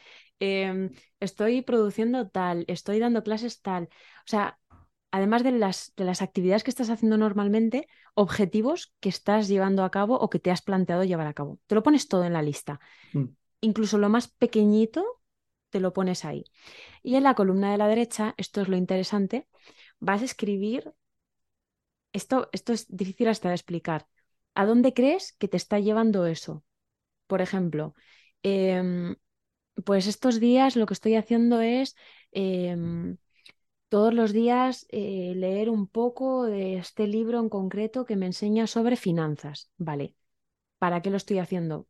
estoy 1.20 1.62
produciendo 1.62 2.28
tal, 2.28 2.64
estoy 2.68 2.98
dando 2.98 3.22
clases 3.22 3.60
tal. 3.60 3.84
O 4.24 4.28
sea, 4.28 4.58
además 5.10 5.42
de 5.42 5.52
las, 5.52 5.92
de 5.96 6.04
las 6.04 6.22
actividades 6.22 6.64
que 6.64 6.70
estás 6.70 6.90
haciendo 6.90 7.16
normalmente, 7.16 7.88
objetivos 8.14 8.94
que 9.00 9.08
estás 9.08 9.48
llevando 9.48 9.84
a 9.84 9.90
cabo 9.90 10.18
o 10.18 10.30
que 10.30 10.38
te 10.38 10.50
has 10.50 10.62
planteado 10.62 11.04
llevar 11.04 11.26
a 11.26 11.34
cabo. 11.34 11.58
Te 11.66 11.74
lo 11.74 11.82
pones 11.82 12.08
todo 12.08 12.24
en 12.24 12.32
la 12.32 12.42
lista. 12.42 12.80
Mm. 13.12 13.24
Incluso 13.60 13.98
lo 13.98 14.08
más 14.08 14.28
pequeñito, 14.28 15.04
te 15.70 15.80
lo 15.80 15.92
pones 15.92 16.24
ahí. 16.24 16.44
Y 17.02 17.16
en 17.16 17.24
la 17.24 17.34
columna 17.34 17.72
de 17.72 17.78
la 17.78 17.88
derecha, 17.88 18.34
esto 18.36 18.60
es 18.60 18.68
lo 18.68 18.76
interesante, 18.76 19.48
vas 19.98 20.22
a 20.22 20.24
escribir, 20.24 20.92
esto, 22.12 22.48
esto 22.52 22.72
es 22.72 22.86
difícil 22.88 23.28
hasta 23.28 23.48
de 23.48 23.54
explicar, 23.54 24.06
¿a 24.54 24.66
dónde 24.66 24.94
crees 24.94 25.32
que 25.38 25.48
te 25.48 25.56
está 25.56 25.78
llevando 25.80 26.26
eso? 26.26 26.64
Por 27.26 27.42
ejemplo, 27.42 27.94
em, 28.42 29.16
pues 29.84 30.06
estos 30.06 30.40
días 30.40 30.76
lo 30.76 30.86
que 30.86 30.94
estoy 30.94 31.16
haciendo 31.16 31.60
es 31.60 31.96
em, 32.32 33.16
todos 33.88 34.14
los 34.14 34.32
días 34.32 34.86
eh, 34.90 35.34
leer 35.36 35.70
un 35.70 35.86
poco 35.88 36.44
de 36.46 36.76
este 36.78 37.06
libro 37.06 37.40
en 37.40 37.48
concreto 37.48 38.06
que 38.06 38.16
me 38.16 38.26
enseña 38.26 38.66
sobre 38.66 38.96
finanzas. 38.96 39.70
Vale, 39.78 40.14
¿para 40.78 41.02
qué 41.02 41.10
lo 41.10 41.16
estoy 41.18 41.38
haciendo? 41.38 41.88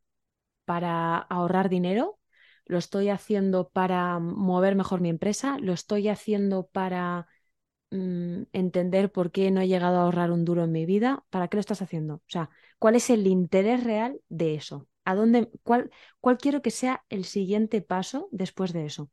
¿Para 0.65 1.19
ahorrar 1.19 1.69
dinero? 1.69 2.19
¿Lo 2.67 2.79
estoy 2.79 3.09
haciendo 3.11 3.69
para 3.71 4.19
mover 4.21 4.77
mejor 4.77 5.01
mi 5.01 5.09
empresa? 5.11 5.59
¿Lo 5.61 5.73
estoy 5.73 6.09
haciendo 6.09 6.69
para 6.69 7.29
mm, 7.91 8.43
entender 8.53 9.13
por 9.13 9.31
qué 9.33 9.51
no 9.51 9.61
he 9.61 9.69
llegado 9.69 9.99
a 9.99 10.03
ahorrar 10.05 10.31
un 10.31 10.45
duro 10.45 10.65
en 10.65 10.73
mi 10.73 10.87
vida? 10.87 11.25
¿Para 11.31 11.49
qué 11.49 11.57
lo 11.57 11.61
estás 11.61 11.83
haciendo? 11.83 12.15
O 12.17 12.23
sea, 12.29 12.51
¿cuál 12.79 12.97
es 12.97 13.11
el 13.11 13.27
interés 13.27 13.85
real 13.85 14.21
de 14.29 14.55
eso? 14.55 14.89
¿A 15.05 15.15
dónde, 15.15 15.51
cuál, 15.63 15.91
cuál 16.21 16.39
quiero 16.39 16.63
que 16.63 16.71
sea 16.71 17.05
el 17.09 17.25
siguiente 17.25 17.83
paso 17.83 18.29
después 18.33 18.73
de 18.73 18.87
eso? 18.87 19.11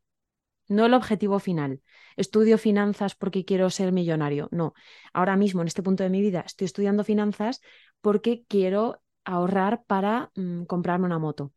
No 0.68 0.86
el 0.86 0.94
objetivo 0.94 1.40
final. 1.40 1.82
Estudio 2.18 2.58
finanzas 2.58 3.16
porque 3.16 3.46
quiero 3.46 3.70
ser 3.70 3.92
millonario. 3.92 4.50
No. 4.52 4.74
Ahora 5.14 5.38
mismo, 5.38 5.62
en 5.62 5.68
este 5.68 5.84
punto 5.84 6.04
de 6.04 6.10
mi 6.10 6.22
vida, 6.22 6.44
estoy 6.46 6.66
estudiando 6.66 7.04
finanzas 7.04 7.62
porque 8.02 8.44
quiero 8.48 9.02
ahorrar 9.24 9.84
para 9.86 10.32
mm, 10.36 10.64
comprarme 10.66 11.06
una 11.06 11.20
moto. 11.20 11.54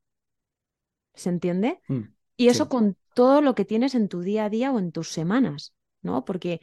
¿Se 1.14 1.28
entiende? 1.28 1.80
Mm, 1.88 2.02
Y 2.36 2.48
eso 2.48 2.64
sí. 2.64 2.70
con 2.70 2.96
todo 3.14 3.40
lo 3.42 3.54
que 3.54 3.64
tienes 3.64 3.94
en 3.94 4.08
tu 4.08 4.22
día 4.22 4.46
a 4.46 4.50
día 4.50 4.72
o 4.72 4.78
en 4.78 4.92
tus 4.92 5.12
semanas, 5.12 5.74
¿no? 6.02 6.24
Porque 6.24 6.60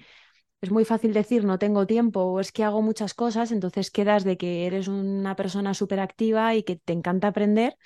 es 0.61 0.71
muy 0.71 0.85
fácil 0.85 1.13
decir 1.13 1.43
no 1.45 1.59
tengo 1.59 1.85
tiempo 1.87 2.21
o 2.23 2.39
es 2.39 2.51
que 2.51 2.63
hago 2.63 2.81
muchas 2.81 3.13
cosas, 3.13 3.51
entonces 3.51 3.91
quedas 3.91 4.23
de 4.23 4.37
que 4.37 4.65
eres 4.67 4.87
una 4.87 5.35
persona 5.35 5.73
súper 5.73 5.99
activa 5.99 6.55
y 6.55 6.63
que 6.63 6.77
te 6.77 6.93
encanta 6.93 7.27
aprender, 7.29 7.77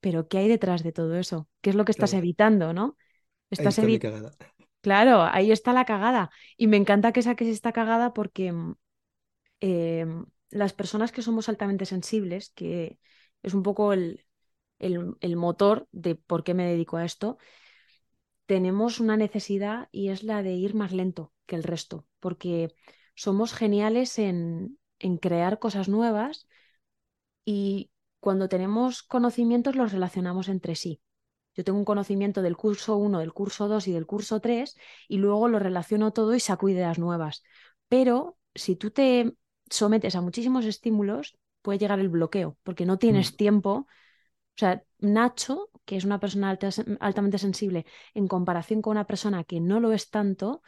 pero 0.00 0.28
¿qué 0.28 0.38
hay 0.38 0.48
detrás 0.48 0.82
de 0.82 0.92
todo 0.92 1.16
eso? 1.16 1.48
¿Qué 1.62 1.70
es 1.70 1.76
lo 1.76 1.84
que 1.84 1.92
estás 1.92 2.12
Claro. 2.12 2.14
evitando, 2.14 2.72
no? 2.74 2.96
Ahí 3.58 3.68
Estás 3.68 3.74
está 3.74 3.88
mi 3.88 3.98
evi- 3.98 4.04
cagada. 4.04 4.32
Claro, 4.82 5.22
ahí 5.24 5.52
está 5.52 5.72
la 5.72 5.84
cagada. 5.86 6.30
Y 6.56 6.66
me 6.68 6.76
encanta 6.78 7.12
que 7.12 7.22
saques 7.22 7.48
esta 7.48 7.72
cagada 7.72 8.14
porque 8.14 8.52
mm, 8.52 8.74
em, 9.60 10.26
las 10.50 10.72
personas 10.72 11.12
que 11.12 11.22
somos 11.22 11.48
altamente 11.48 11.86
sensibles, 11.86 12.50
que 12.50 12.98
es 13.42 13.54
un 13.54 13.62
poco 13.62 13.92
el, 13.92 14.24
el- 14.78 15.16
el 15.20 15.36
motor 15.36 15.88
de 15.92 16.14
por 16.16 16.44
qué 16.44 16.54
me 16.54 16.66
dedico 16.66 16.96
a 16.98 17.04
esto, 17.04 17.38
tenemos 18.48 19.00
una 19.00 19.16
necesidad 19.18 19.90
y 19.92 20.10
es 20.10 20.24
la 20.24 20.42
de 20.42 20.54
ir 20.54 20.74
más 20.74 20.92
lento 20.92 21.34
que 21.46 21.56
el 21.56 21.64
resto, 21.64 22.08
porque 22.20 22.74
somos 23.16 23.54
geniales 23.54 24.18
en, 24.18 24.80
en 25.00 25.18
crear 25.18 25.60
cosas 25.60 25.88
nuevas 25.90 26.48
y 27.44 27.90
cuando 28.20 28.48
tenemos 28.48 29.02
conocimientos 29.02 29.76
los 29.76 29.92
relacionamos 29.92 30.48
entre 30.48 30.74
sí. 30.74 31.00
Yo 31.54 31.64
tengo 31.64 31.78
un 31.78 31.84
conocimiento 31.84 32.42
del 32.42 32.56
curso 32.56 32.96
1, 32.96 33.18
del 33.20 33.32
curso 33.32 33.68
2 33.68 33.88
y 33.88 33.92
del 33.92 34.06
curso 34.06 34.40
3 34.40 34.76
y 35.08 35.18
luego 35.18 35.48
lo 35.48 35.58
relaciono 35.58 36.12
todo 36.12 36.34
y 36.34 36.40
saco 36.40 36.68
ideas 36.68 36.98
nuevas. 36.98 37.42
Pero 37.88 38.38
si 38.54 38.76
tú 38.76 38.90
te 38.90 39.34
sometes 39.70 40.16
a 40.16 40.20
muchísimos 40.20 40.64
estímulos, 40.66 41.38
puede 41.62 41.78
llegar 41.78 42.00
el 42.00 42.08
bloqueo, 42.08 42.56
porque 42.62 42.86
no 42.86 42.98
tienes 42.98 43.34
Mm, 43.34 43.36
tiempo. 43.36 43.70
O 44.56 44.58
sea, 44.58 44.82
Nacho, 44.98 45.70
que 45.88 45.96
es 45.96 46.04
una 46.04 46.20
persona 46.20 46.50
alta- 46.50 46.70
altamente 47.00 47.38
sensible, 47.38 47.86
en 48.14 48.28
comparación 48.28 48.82
con 48.82 48.92
una 48.92 49.06
persona 49.08 49.44
que 49.44 49.60
no 49.60 49.80
lo 49.80 49.92
es 49.94 50.10
tanto, 50.10 50.62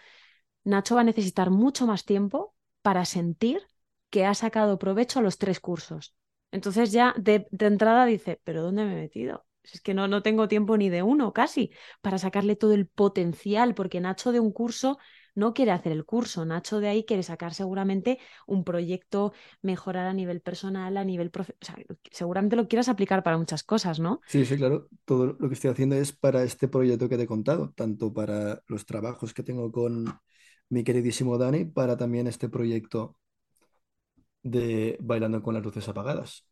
Nacho 0.64 0.94
va 0.96 1.02
a 1.02 1.04
necesitar 1.04 1.50
mucho 1.50 1.86
más 1.86 2.04
tiempo 2.04 2.54
para 2.82 3.04
sentir 3.04 3.62
que 4.10 4.26
ha 4.26 4.34
sacado 4.34 4.78
provecho 4.78 5.18
a 5.20 5.22
los 5.22 5.38
tres 5.38 5.60
cursos. 5.60 6.14
Entonces 6.52 6.92
ya 6.92 7.14
de, 7.18 7.46
de 7.50 7.66
entrada 7.66 8.04
dice, 8.06 8.40
pero 8.44 8.62
¿dónde 8.62 8.84
me 8.84 8.92
he 8.94 9.02
metido? 9.02 9.46
Es 9.62 9.80
que 9.80 9.94
no, 9.94 10.08
no 10.08 10.22
tengo 10.22 10.48
tiempo 10.48 10.76
ni 10.76 10.88
de 10.90 11.02
uno 11.02 11.32
casi 11.32 11.72
para 12.00 12.18
sacarle 12.18 12.56
todo 12.56 12.74
el 12.74 12.86
potencial, 12.88 13.74
porque 13.74 14.00
Nacho 14.00 14.32
de 14.32 14.40
un 14.40 14.52
curso 14.52 14.98
no 15.34 15.54
quiere 15.54 15.72
hacer 15.72 15.92
el 15.92 16.04
curso, 16.04 16.44
Nacho 16.44 16.80
de 16.80 16.88
ahí 16.88 17.04
quiere 17.04 17.22
sacar 17.22 17.54
seguramente 17.54 18.18
un 18.46 18.64
proyecto, 18.64 19.32
mejorar 19.62 20.06
a 20.06 20.12
nivel 20.14 20.40
personal, 20.40 20.96
a 20.96 21.04
nivel 21.04 21.30
profe- 21.32 21.54
o 21.60 21.64
sea, 21.64 21.76
seguramente 22.10 22.56
lo 22.56 22.68
quieras 22.68 22.88
aplicar 22.88 23.22
para 23.22 23.38
muchas 23.38 23.62
cosas, 23.62 24.00
¿no? 24.00 24.20
Sí, 24.26 24.44
sí, 24.46 24.56
claro. 24.56 24.88
Todo 25.04 25.26
lo 25.38 25.48
que 25.48 25.54
estoy 25.54 25.70
haciendo 25.70 25.96
es 25.96 26.12
para 26.12 26.44
este 26.44 26.68
proyecto 26.68 27.08
que 27.08 27.16
te 27.16 27.24
he 27.24 27.26
contado, 27.26 27.72
tanto 27.74 28.12
para 28.14 28.62
los 28.68 28.86
trabajos 28.86 29.34
que 29.34 29.42
tengo 29.42 29.72
con 29.72 30.04
mi 30.68 30.84
queridísimo 30.84 31.36
Dani, 31.36 31.64
para 31.64 31.96
también 31.96 32.28
este 32.28 32.48
proyecto 32.48 33.16
de 34.42 34.96
Bailando 35.00 35.42
con 35.42 35.54
las 35.54 35.62
luces 35.64 35.88
apagadas. 35.88 36.46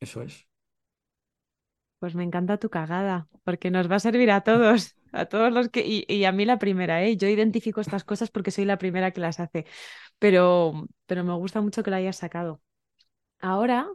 Eso 0.00 0.22
es. 0.22 0.46
Pues 2.00 2.16
me 2.16 2.24
encanta 2.24 2.58
tu 2.58 2.70
cagada, 2.70 3.28
porque 3.44 3.70
nos 3.70 3.90
va 3.90 3.96
a 3.96 4.00
servir 4.00 4.32
a 4.32 4.42
todos, 4.42 4.96
a 5.12 5.26
todos 5.26 5.52
los 5.52 5.70
que... 5.70 5.82
Y, 5.86 6.06
y 6.08 6.26
a 6.26 6.32
mí 6.32 6.46
la 6.46 6.58
primera, 6.60 7.04
¿eh? 7.04 7.16
Yo 7.18 7.28
identifico 7.28 7.80
estas 7.82 8.04
cosas 8.04 8.30
porque 8.32 8.52
soy 8.52 8.66
la 8.66 8.78
primera 8.78 9.12
que 9.12 9.20
las 9.22 9.40
hace, 9.40 9.66
pero, 10.18 10.88
pero 11.06 11.24
me 11.24 11.34
gusta 11.34 11.60
mucho 11.62 11.82
que 11.82 11.90
la 11.90 11.98
hayas 11.98 12.16
sacado. 12.18 12.62
Ahora, 13.40 13.88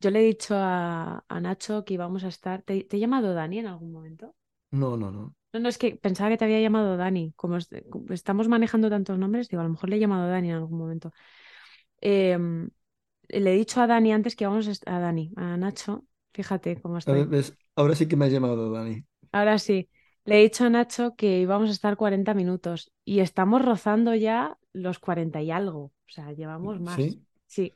yo 0.00 0.10
le 0.10 0.20
he 0.20 0.24
dicho 0.24 0.54
a, 0.56 1.24
a 1.28 1.40
Nacho 1.40 1.84
que 1.84 1.94
íbamos 1.94 2.24
a 2.24 2.28
estar... 2.28 2.62
¿Te, 2.62 2.84
te 2.84 2.96
he 2.98 3.00
llamado 3.00 3.34
Dani 3.34 3.60
en 3.60 3.66
algún 3.68 3.92
momento? 3.92 4.34
No, 4.70 4.96
no, 4.96 5.10
no. 5.10 5.34
No, 5.52 5.60
no, 5.60 5.68
es 5.68 5.78
que 5.78 5.96
pensaba 5.96 6.28
que 6.30 6.36
te 6.36 6.44
había 6.44 6.60
llamado 6.60 6.96
Dani. 6.96 7.32
Como, 7.36 7.56
es- 7.56 7.68
como 7.90 8.12
estamos 8.12 8.48
manejando 8.48 8.90
tantos 8.90 9.18
nombres, 9.18 9.48
digo, 9.48 9.60
a 9.62 9.64
lo 9.64 9.70
mejor 9.70 9.88
le 9.90 9.96
he 9.96 9.98
llamado 9.98 10.28
Dani 10.28 10.50
en 10.50 10.56
algún 10.56 10.78
momento. 10.78 11.12
Em, 12.00 12.70
le 13.28 13.52
he 13.52 13.56
dicho 13.56 13.80
a 13.82 13.88
Dani 13.88 14.12
antes 14.12 14.36
que 14.36 14.44
íbamos 14.44 14.68
a, 14.68 14.72
est- 14.72 14.88
a 14.88 15.00
Dani, 15.00 15.32
a 15.36 15.56
Nacho, 15.58 16.06
fíjate 16.36 16.80
cómo 16.82 16.98
estoy. 16.98 17.24
¿ves? 17.24 17.56
Ahora 17.74 17.94
sí 17.94 18.06
que 18.06 18.14
me 18.14 18.26
has 18.26 18.32
llamado, 18.32 18.70
Dani. 18.70 19.02
Ahora 19.32 19.58
sí, 19.58 19.88
le 20.24 20.38
he 20.38 20.42
dicho 20.42 20.66
a 20.66 20.70
Nacho 20.70 21.16
que 21.16 21.40
íbamos 21.40 21.70
a 21.70 21.72
estar 21.72 21.96
40 21.96 22.34
minutos 22.34 22.92
y 23.06 23.20
estamos 23.20 23.64
rozando 23.64 24.14
ya 24.14 24.58
los 24.74 24.98
40 24.98 25.40
y 25.40 25.50
algo. 25.50 25.80
O 25.80 26.08
sea, 26.08 26.32
llevamos 26.32 26.78
más. 26.80 26.96
¿Sí? 26.96 27.22
Sí. 27.46 27.72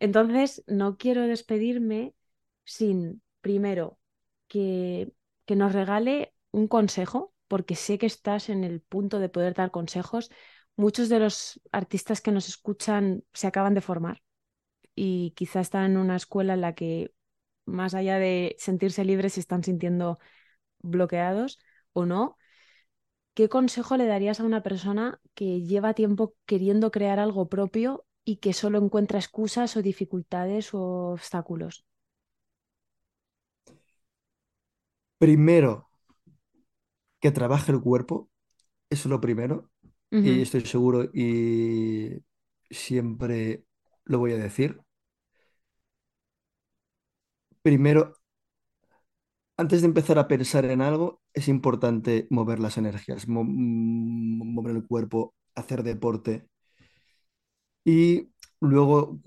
Entonces, 0.00 0.64
no 0.66 0.96
quiero 0.96 1.22
despedirme 1.22 2.14
sin, 2.64 3.22
primero, 3.40 3.98
que, 4.48 5.12
que 5.44 5.54
nos 5.54 5.72
regale 5.72 6.34
un 6.50 6.66
consejo, 6.66 7.32
porque 7.46 7.76
sé 7.76 7.96
que 7.96 8.06
estás 8.06 8.48
en 8.48 8.64
el 8.64 8.80
punto 8.80 9.20
de 9.20 9.28
poder 9.28 9.54
dar 9.54 9.70
consejos. 9.70 10.30
Muchos 10.74 11.08
de 11.08 11.20
los 11.20 11.60
artistas 11.70 12.20
que 12.20 12.32
nos 12.32 12.48
escuchan 12.48 13.22
se 13.32 13.46
acaban 13.46 13.74
de 13.74 13.82
formar 13.82 14.20
y 14.96 15.30
quizá 15.36 15.60
están 15.60 15.92
en 15.92 15.96
una 15.96 16.16
escuela 16.16 16.54
en 16.54 16.60
la 16.60 16.74
que, 16.74 17.12
más 17.66 17.94
allá 17.94 18.18
de 18.18 18.56
sentirse 18.58 19.04
libres, 19.04 19.34
se 19.34 19.40
están 19.40 19.64
sintiendo 19.64 20.18
bloqueados 20.80 21.58
o 21.92 22.06
no. 22.06 22.36
¿Qué 23.34 23.48
consejo 23.48 23.96
le 23.96 24.06
darías 24.06 24.40
a 24.40 24.44
una 24.44 24.62
persona 24.62 25.20
que 25.34 25.62
lleva 25.62 25.94
tiempo 25.94 26.34
queriendo 26.46 26.90
crear 26.90 27.18
algo 27.18 27.48
propio 27.48 28.04
y 28.24 28.36
que 28.36 28.52
solo 28.52 28.78
encuentra 28.78 29.18
excusas 29.18 29.76
o 29.76 29.82
dificultades 29.82 30.74
o 30.74 31.12
obstáculos? 31.12 31.84
Primero, 35.18 35.88
que 37.20 37.30
trabaje 37.30 37.72
el 37.72 37.80
cuerpo. 37.80 38.28
Eso 38.90 39.08
es 39.08 39.10
lo 39.10 39.20
primero. 39.20 39.70
Y 40.10 40.42
estoy 40.42 40.62
seguro 40.62 41.04
y 41.14 42.22
siempre 42.70 43.64
lo 44.04 44.18
voy 44.18 44.32
a 44.32 44.36
decir. 44.36 44.80
Primero, 47.62 48.02
antes 49.56 49.80
de 49.82 49.86
empezar 49.88 50.18
a 50.18 50.28
pensar 50.28 50.64
en 50.66 50.80
algo, 50.82 51.20
es 51.34 51.48
importante 51.48 52.26
mover 52.30 52.58
las 52.60 52.76
energías, 52.78 53.26
mm, 53.28 54.54
mover 54.54 54.76
el 54.76 54.86
cuerpo, 54.86 55.34
hacer 55.54 55.82
deporte. 55.82 56.46
Y 57.84 58.30
luego, 58.60 59.20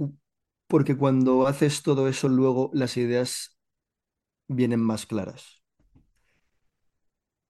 porque 0.68 0.98
cuando 0.98 1.48
haces 1.48 1.84
todo 1.84 2.08
eso, 2.08 2.30
luego 2.30 2.72
las 2.74 2.98
ideas 2.98 3.58
vienen 4.48 4.82
más 4.82 5.06
claras. 5.06 5.64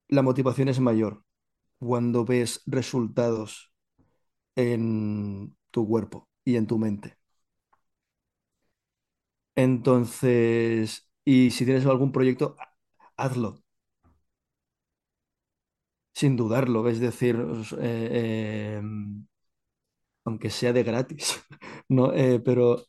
La 0.08 0.22
motivación 0.24 0.68
es 0.70 0.80
mayor 0.80 1.24
cuando 1.80 2.26
ves 2.26 2.62
resultados 2.68 3.74
en 4.56 5.56
tu 5.72 5.88
cuerpo 5.88 6.30
y 6.46 6.58
en 6.58 6.68
tu 6.68 6.78
mente. 6.80 7.18
Entonces, 9.56 11.10
y 11.24 11.52
si 11.52 11.66
tienes 11.66 11.86
algún 11.86 12.12
proyecto, 12.12 12.56
hazlo, 13.18 13.64
sin 16.14 16.36
dudarlo. 16.36 16.88
Es 16.90 17.00
decir, 17.00 17.36
eh, 17.80 18.10
eh, 18.12 18.82
aunque 20.26 20.50
sea 20.50 20.74
de 20.74 20.84
gratis, 20.84 21.42
¿no? 21.90 22.14
Eh, 22.14 22.40
pero 22.40 22.86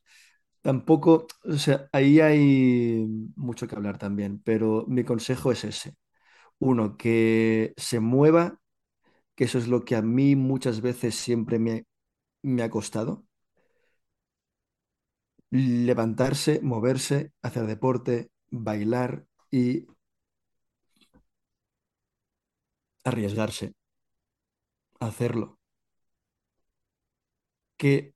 tampoco, 0.62 1.26
o 1.44 1.54
sea, 1.54 1.88
ahí 1.92 2.20
hay 2.20 3.06
mucho 3.36 3.68
que 3.68 3.76
hablar 3.76 3.98
también, 3.98 4.40
pero 4.44 4.84
mi 4.88 5.04
consejo 5.04 5.52
es 5.52 5.64
ese. 5.64 5.96
Uno, 6.60 6.96
que 6.98 7.74
se 7.78 8.00
mueva, 8.00 8.60
que 9.36 9.44
eso 9.46 9.58
es 9.58 9.68
lo 9.68 9.84
que 9.84 9.96
a 9.96 10.02
mí 10.02 10.36
muchas 10.36 10.82
veces 10.82 11.16
siempre 11.16 11.58
me, 11.60 11.86
me 12.42 12.64
ha 12.64 12.70
costado. 12.70 13.25
Levantarse, 15.50 16.60
moverse, 16.62 17.32
hacer 17.42 17.66
deporte, 17.66 18.30
bailar 18.50 19.26
y 19.50 19.86
arriesgarse 23.04 23.72
hacerlo. 25.00 25.58
¿Que 27.80 28.14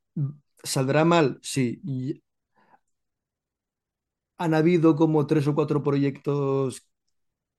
saldrá 0.65 1.05
mal? 1.05 1.39
Sí. 1.43 1.81
Han 4.39 4.55
habido 4.55 4.97
como 4.97 5.27
tres 5.27 5.47
o 5.47 5.55
cuatro 5.55 5.83
proyectos 5.83 6.87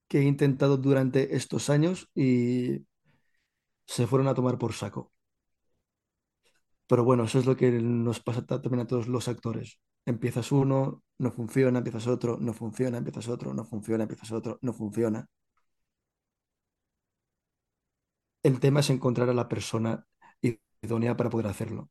que 0.10 0.20
he 0.20 0.24
intentado 0.26 0.78
durante 0.78 1.36
estos 1.38 1.70
años 1.70 2.10
y 2.16 2.86
se 3.86 4.08
fueron 4.08 4.28
a 4.28 4.34
tomar 4.34 4.58
por 4.58 4.74
saco. 4.74 5.12
Pero 6.92 7.06
bueno, 7.06 7.26
eso 7.26 7.40
es 7.40 7.48
lo 7.48 7.58
que 7.58 7.72
nos 7.72 8.20
pasa 8.22 8.46
ta- 8.46 8.62
también 8.62 8.82
a 8.84 8.88
todos 8.88 9.08
los 9.10 9.28
actores. 9.30 9.80
Empiezas 10.06 10.52
uno, 10.52 11.04
no 11.20 11.32
funciona, 11.32 11.80
empiezas 11.80 12.08
otro, 12.08 12.38
no 12.40 12.54
funciona, 12.54 12.98
empiezas 13.00 13.30
otro, 13.30 13.54
no 13.56 13.66
funciona, 13.66 14.04
empiezas 14.06 14.32
otro, 14.34 14.60
no 14.62 14.74
funciona. 14.74 15.28
El 18.44 18.60
tema 18.60 18.82
es 18.82 18.90
encontrar 18.92 19.30
a 19.30 19.34
la 19.34 19.50
persona 19.50 20.06
idónea 20.84 21.18
para 21.18 21.30
poder 21.32 21.48
hacerlo. 21.48 21.90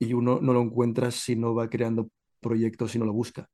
Y 0.00 0.14
uno 0.14 0.40
no 0.42 0.52
lo 0.54 0.62
encuentra 0.62 1.10
si 1.12 1.36
no 1.36 1.54
va 1.54 1.70
creando 1.70 2.10
proyectos 2.40 2.94
y 2.96 3.00
no 3.00 3.06
lo 3.06 3.14
busca. 3.14 3.48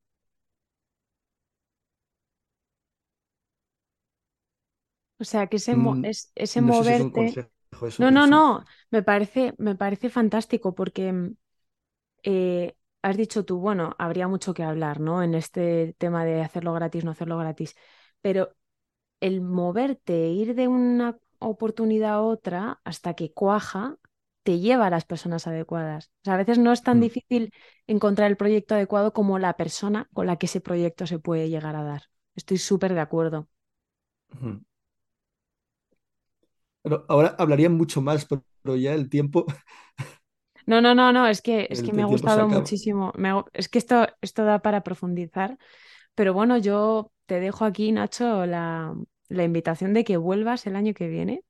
O 5.19 5.25
sea, 5.25 5.47
que 5.49 5.57
ese, 5.57 5.75
mo- 5.77 5.99
Mm, 5.99 6.03
es, 6.03 6.31
ese 6.37 6.61
No 6.61 6.73
sé 6.73 6.85
si 6.85 6.93
es 6.95 7.01
No, 7.97 8.11
no, 8.11 8.27
no, 8.27 8.64
me 8.91 9.03
parece, 9.03 9.55
me 9.59 9.75
parece 9.77 10.11
fantástico 10.11 10.75
porque 10.75 11.33
eh, 12.22 12.77
has 13.03 13.16
dicho 13.16 13.45
tú, 13.45 13.59
bueno, 13.59 13.95
habría 13.99 14.29
mucho 14.29 14.55
que 14.55 14.62
hablar, 14.62 15.01
¿no? 15.01 15.22
En 15.22 15.35
este 15.35 15.95
tema 15.99 16.25
de 16.25 16.43
hacerlo 16.43 16.72
gratis, 16.75 17.05
no 17.05 17.11
hacerlo 17.12 17.39
gratis, 17.39 17.77
pero 18.20 18.55
el 19.20 19.41
moverte, 19.43 20.29
ir 20.31 20.55
de 20.55 20.68
una 20.68 21.18
oportunidad 21.41 22.14
a 22.14 22.22
otra 22.22 22.81
hasta 22.85 23.14
que 23.14 23.33
cuaja, 23.33 23.97
te 24.45 24.61
lleva 24.61 24.89
a 24.89 24.91
las 24.91 25.05
personas 25.07 25.47
adecuadas. 25.47 26.09
O 26.22 26.25
sea, 26.27 26.35
a 26.35 26.37
veces 26.39 26.59
no 26.59 26.72
es 26.72 26.83
tan 26.83 27.01
Mm, 27.01 27.01
difícil 27.01 27.53
encontrar 27.87 28.31
el 28.31 28.37
proyecto 28.39 28.75
adecuado 28.77 29.12
como 29.12 29.39
la 29.39 29.57
persona 29.57 30.09
con 30.14 30.27
la 30.27 30.37
que 30.39 30.47
ese 30.47 30.61
proyecto 30.62 31.07
se 31.07 31.18
puede 31.20 31.51
llegar 31.51 31.77
a 31.77 31.85
dar. 31.85 32.05
Estoy 32.37 32.59
súper 32.59 32.95
de 32.95 33.01
acuerdo. 33.01 33.49
ujú. 34.35 34.61
Pero 36.85 37.07
ahora 37.11 37.37
hablaría 37.41 37.70
mucho 37.70 38.03
más, 38.03 38.26
pero 38.26 38.45
pero 38.62 38.76
ya 38.78 38.95
el 38.95 39.11
tiempo, 39.11 39.47
No, 40.66 40.80
no, 40.80 40.95
no, 40.95 41.12
no, 41.12 41.26
es 41.28 41.43
que, 41.43 41.68
es 41.70 41.82
que 41.82 41.93
me 41.93 42.03
ha 42.03 42.07
gustado 42.07 42.49
muchísimo. 42.49 43.12
Me 43.16 43.28
ha- 43.30 43.45
es 43.53 43.68
que 43.68 43.78
esto, 43.78 44.07
esto 44.22 44.45
da 44.45 44.61
para 44.61 44.82
profundizar, 44.82 45.59
pero 46.14 46.35
bueno, 46.35 46.59
yo 46.59 47.12
te 47.26 47.41
dejo 47.41 47.64
aquí, 47.66 47.93
Nacho, 47.93 48.47
la, 48.47 48.95
la 49.28 49.45
invitación 49.45 49.95
de 49.95 50.05
que 50.05 50.16
vuelvas 50.18 50.66
el 50.66 50.76
año 50.76 50.95
que 50.95 51.09
viene 51.09 51.43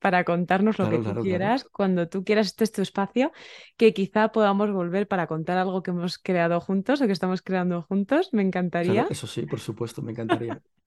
para 0.00 0.24
contarnos 0.24 0.78
lo 0.78 0.88
que 0.88 1.00
tú 1.00 1.16
claro, 1.16 1.26
claro. 1.26 1.26
quieras, 1.26 1.64
cuando 1.72 2.08
tú 2.08 2.24
quieras, 2.24 2.48
este 2.48 2.64
es 2.64 2.72
tu 2.72 2.82
espacio, 2.82 3.32
que 3.78 3.94
quizá 3.94 4.32
podamos 4.32 4.72
volver 4.72 5.08
para 5.08 5.26
contar 5.28 5.58
algo 5.58 5.82
que 5.82 5.92
hemos 5.92 6.18
creado 6.18 6.60
juntos 6.60 7.00
o 7.02 7.06
que 7.06 7.12
estamos 7.12 7.42
creando 7.42 7.82
juntos. 7.82 8.30
Me 8.32 8.42
encantaría, 8.42 9.08
eso 9.08 9.26
sí, 9.26 9.46
por 9.46 9.60
supuesto, 9.60 10.02
me 10.02 10.12
encantaría. 10.12 10.62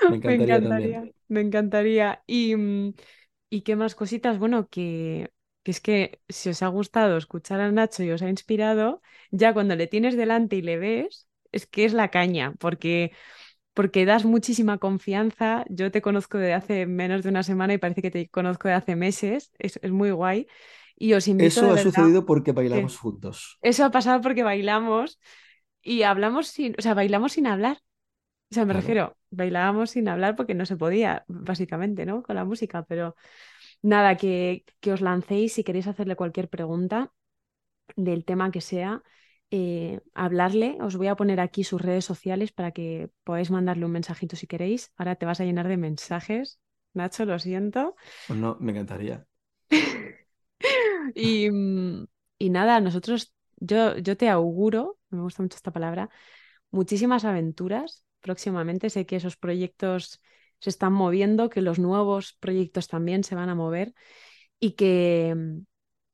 Me 0.08 0.16
me 0.22 0.34
encantaría 0.36 0.60
también. 0.60 1.14
me 1.28 1.40
encantaría. 1.40 2.22
Y, 2.26 2.56
mm, 2.56 2.94
¿y 3.50 3.62
qué 3.62 3.76
más 3.76 3.94
cositas? 3.94 4.38
Bueno, 4.38 4.68
que, 4.68 5.32
que 5.62 5.70
es 5.70 5.80
que 5.80 6.20
si 6.28 6.50
os 6.50 6.62
ha 6.62 6.68
gustado 6.68 7.16
escuchar 7.16 7.60
a 7.60 7.70
Nacho 7.72 8.02
y 8.02 8.10
os 8.10 8.22
ha 8.22 8.28
inspirado, 8.30 9.02
ya 9.30 9.52
cuando 9.54 9.76
le 9.76 9.86
tienes 9.86 10.16
delante 10.16 10.56
y 10.56 10.62
le 10.62 10.78
ves, 10.78 11.28
es 11.52 11.66
que 11.66 11.84
es 11.84 11.92
la 11.94 12.10
caña, 12.10 12.54
porque 12.58 13.12
porque 13.74 14.06
das 14.06 14.24
muchísima 14.24 14.78
confianza. 14.78 15.64
Yo 15.70 15.90
te 15.92 16.02
conozco 16.02 16.38
de 16.38 16.54
hace 16.54 16.86
menos 16.86 17.22
de 17.24 17.30
una 17.30 17.42
semana 17.44 17.74
y 17.74 17.78
parece 17.78 18.02
que 18.02 18.10
te 18.10 18.28
conozco 18.30 18.68
de 18.68 18.74
hace 18.74 18.96
meses. 18.96 19.52
Es, 19.58 19.78
es 19.82 19.92
muy 19.92 20.10
guay. 20.12 20.46
Y 20.96 21.14
os 21.14 21.28
invito 21.28 21.60
Eso 21.60 21.70
ha 21.72 21.78
sucedido 21.78 22.26
porque 22.26 22.52
que 22.52 22.52
bailamos 22.52 22.98
juntos. 22.98 23.60
eso 23.62 23.84
ha 23.84 23.90
pasado 23.90 24.20
porque 24.20 24.42
bailamos 24.42 25.18
y 25.82 26.02
hablamos 26.02 26.48
sin, 26.48 26.74
o 26.78 26.82
sea, 26.82 26.94
bailamos 26.94 27.32
sin 27.32 27.46
hablar. 27.46 27.78
O 28.50 28.54
sea, 28.54 28.64
me 28.66 28.72
Claro. 28.72 28.74
refiero, 28.74 29.16
bailábamos 29.30 29.90
sin 29.90 30.08
hablar 30.08 30.36
porque 30.36 30.54
no 30.54 30.66
se 30.66 30.76
podía, 30.76 31.24
básicamente, 31.28 32.06
¿no? 32.06 32.22
Con 32.22 32.36
la 32.36 32.44
música. 32.44 32.84
Pero 32.84 33.16
nada, 33.82 34.16
que, 34.16 34.64
que 34.80 34.92
os 34.92 35.00
lancéis 35.02 35.54
si 35.54 35.64
queréis 35.64 35.86
hacerle 35.88 36.16
cualquier 36.16 36.48
pregunta 36.50 37.12
del 37.96 38.24
tema 38.24 38.50
que 38.52 38.60
sea. 38.60 39.02
eh, 39.50 40.00
hablarle. 40.14 40.78
Os 40.82 40.96
voy 40.96 41.08
a 41.08 41.16
poner 41.16 41.40
aquí 41.40 41.64
sus 41.64 41.80
redes 41.82 42.04
sociales 42.04 42.52
para 42.52 42.72
que 42.72 43.10
podáis 43.24 43.50
mandarle 43.52 43.86
un 43.86 43.92
mensajito 43.92 44.36
si 44.36 44.46
queréis. 44.48 44.92
Ahora 44.96 45.16
te 45.16 45.26
vas 45.26 45.40
a 45.40 45.44
llenar 45.44 45.68
de 45.68 45.76
mensajes. 45.78 46.60
Nacho, 46.94 47.24
lo 47.26 47.38
siento. 47.38 47.96
Pues 48.26 48.38
no, 48.38 48.56
me 48.60 48.72
encantaría. 48.72 49.26
y, 51.14 51.48
y 52.38 52.50
nada, 52.50 52.80
nosotros, 52.80 53.32
yo, 53.56 53.96
yo 53.98 54.16
te 54.16 54.28
auguro, 54.28 54.98
me 55.10 55.20
gusta 55.22 55.42
mucho 55.42 55.56
esta 55.56 55.72
palabra, 55.72 56.10
muchísimas 56.70 57.24
aventuras 57.24 58.03
próximamente. 58.26 58.90
Sé 58.90 59.04
que 59.06 59.16
esos 59.20 59.36
proyectos 59.36 60.20
se 60.60 60.70
están 60.70 60.94
moviendo, 60.94 61.50
que 61.52 61.62
los 61.62 61.78
nuevos 61.78 62.36
proyectos 62.40 62.88
también 62.88 63.22
se 63.24 63.36
van 63.36 63.50
a 63.50 63.54
mover 63.54 63.94
y 64.60 64.72
que, 64.72 65.36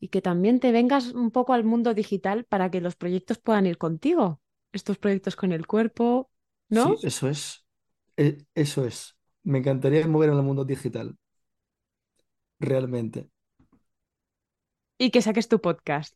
y 0.00 0.08
que 0.08 0.22
también 0.22 0.60
te 0.60 0.72
vengas 0.72 1.12
un 1.14 1.30
poco 1.30 1.54
al 1.54 1.64
mundo 1.64 1.94
digital 1.94 2.44
para 2.44 2.70
que 2.70 2.80
los 2.82 2.96
proyectos 2.96 3.38
puedan 3.38 3.66
ir 3.66 3.78
contigo. 3.78 4.40
Estos 4.72 4.98
proyectos 4.98 5.36
con 5.36 5.52
el 5.52 5.66
cuerpo, 5.66 6.30
¿no? 6.68 6.86
Sí, 6.86 7.06
eso 7.06 7.28
es. 7.28 7.64
E- 8.16 8.38
Eso 8.54 8.84
es. 8.86 9.16
Me 9.44 9.58
encantaría 9.58 10.06
mover 10.06 10.30
en 10.30 10.36
el 10.36 10.42
mundo 10.42 10.64
digital. 10.64 11.16
Realmente. 12.68 13.28
Y 15.04 15.10
que 15.12 15.22
saques 15.26 15.48
tu 15.48 15.58
podcast. 15.66 16.14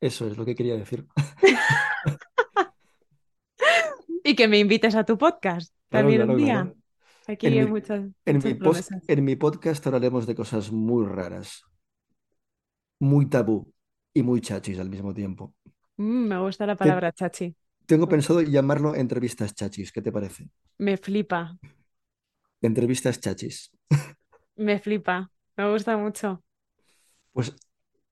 Eso 0.00 0.26
es 0.28 0.36
lo 0.36 0.44
que 0.44 0.54
quería 0.54 0.76
decir. 0.76 1.06
Y 4.24 4.34
que 4.34 4.48
me 4.48 4.58
invites 4.58 4.94
a 4.96 5.04
tu 5.04 5.16
podcast 5.18 5.72
Claro, 5.88 6.08
también 6.08 6.22
claro, 6.22 6.32
un 6.32 6.38
día. 6.38 6.54
claro. 6.62 6.76
Aquí 7.28 7.46
En 7.46 7.52
hay 7.52 7.64
mi, 7.64 7.70
muchas, 7.70 8.00
en 8.26 8.36
muchas 8.36 8.90
mi 8.90 8.98
en 9.08 9.24
mi 9.24 9.36
podcast 9.36 9.86
hablaremos 9.86 10.26
de 10.26 10.34
cosas 10.34 10.72
muy 10.72 11.06
raras, 11.06 11.62
muy 13.00 13.26
tabú 13.26 13.72
y 14.12 14.22
muy 14.22 14.40
chachis 14.40 14.78
al 14.78 14.90
mismo 14.90 15.14
tiempo. 15.14 15.54
Mm, 15.96 16.26
me 16.28 16.38
gusta 16.40 16.66
la 16.66 16.74
Te- 16.74 16.78
palabra 16.80 17.12
chachi. 17.12 17.54
tengo 17.86 18.08
pensado 18.08 18.40
llamarlo 18.42 18.94
entrevistas 18.94 19.54
chachis. 19.54 19.92
¿Qué 19.92 20.02
te 20.02 20.10
parece? 20.12 20.48
Me 20.78 20.96
flipa, 20.96 21.56
Entrevistas 22.62 23.20
chachis. 23.20 23.70
me 24.56 24.78
flipa. 24.78 25.30
Me 25.56 25.70
gusta 25.70 25.96
mucho. 25.96 26.42
Pues 27.32 27.54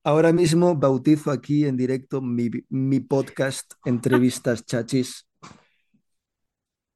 ahora 0.05 0.33
mismo 0.33 0.75
bautizo 0.77 1.31
aquí 1.31 1.65
en 1.65 1.77
directo 1.77 2.21
mi, 2.21 2.51
mi 2.69 3.01
podcast 3.01 3.73
Entrevistas 3.85 4.65
chachis 4.65 5.27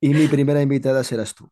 y 0.00 0.10
mi 0.14 0.28
primera 0.28 0.62
invitada 0.62 1.04
serás 1.04 1.34
tú. 1.34 1.50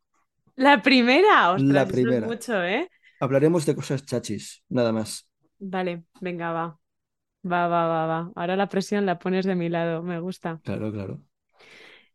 La 0.57 0.83
primera, 0.83 1.51
ostras, 1.53 1.63
La 1.75 1.87
eso 1.89 2.09
es 2.11 2.19
primera. 2.19 2.21
mucho, 2.21 2.63
¿eh? 2.63 2.89
Hablaremos 3.21 3.67
de 3.67 3.75
cosas 3.77 4.05
chachis, 4.07 4.65
nada 4.69 4.93
más. 4.93 5.29
Vale, 5.59 6.05
venga, 6.21 6.53
va. 6.53 6.65
Va, 7.53 7.69
va, 7.69 7.87
va, 7.89 8.07
va. 8.07 8.33
Ahora 8.37 8.57
la 8.57 8.69
presión 8.69 9.07
la 9.07 9.19
pones 9.21 9.47
de 9.47 9.55
mi 9.57 9.69
lado, 9.71 10.03
me 10.03 10.21
gusta. 10.21 10.63
Claro, 10.63 10.91
claro. 10.93 11.23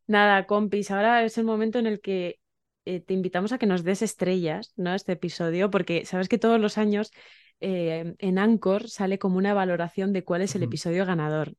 Nada, 0.08 0.46
compis, 0.48 0.92
ahora 0.92 1.24
es 1.24 1.38
el 1.38 1.46
momento 1.46 1.78
en 1.80 1.86
el 1.88 2.02
que 2.02 2.40
eh, 2.86 3.00
te 3.02 3.14
invitamos 3.14 3.52
a 3.52 3.58
que 3.60 3.68
nos 3.68 3.84
des 3.84 4.02
estrellas, 4.02 4.74
¿no? 4.76 4.94
Este 4.96 5.12
episodio, 5.14 5.70
porque 5.70 6.06
sabes 6.06 6.28
que 6.30 6.40
todos 6.40 6.60
los 6.60 6.78
años 6.78 7.12
eh, 7.60 8.16
en 8.18 8.40
Anchor 8.40 8.90
sale 8.90 9.20
como 9.20 9.38
una 9.38 9.54
valoración 9.54 10.14
de 10.14 10.24
cuál 10.24 10.42
es 10.42 10.56
el 10.56 10.64
episodio 10.64 11.06
ganador. 11.06 11.54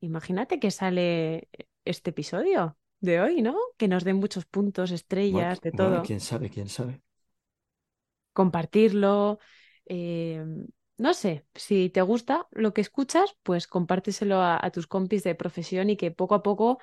Imagínate 0.00 0.58
que 0.58 0.70
sale 0.72 1.48
este 1.84 2.10
episodio 2.10 2.76
de 3.02 3.20
hoy, 3.22 3.42
¿no? 3.42 3.56
Que 3.78 3.88
nos 3.88 4.04
den 4.04 4.16
muchos 4.18 4.46
puntos, 4.46 4.92
Bueno, 5.26 5.48
estrellas, 5.50 5.60
de 5.62 5.72
bueno, 5.72 6.00
todo. 6.00 6.02
quién 6.02 6.20
sabe, 6.20 6.48
quién 6.50 6.68
sabe. 6.68 7.02
Compartirlo. 8.32 9.38
eh, 9.86 10.44
no 10.98 11.14
sé, 11.14 11.46
si 11.54 11.90
te 11.90 12.00
gusta 12.02 12.46
lo 12.52 12.72
que 12.72 12.80
escuchas, 12.80 13.36
pues 13.42 13.66
compárteselo 13.66 14.36
a, 14.40 14.64
a 14.64 14.70
tus 14.70 14.86
compis 14.86 15.22
de 15.24 15.34
profesión 15.34 15.90
y 15.90 15.96
que 15.96 16.10
poco 16.12 16.34
a 16.36 16.42
poco 16.42 16.78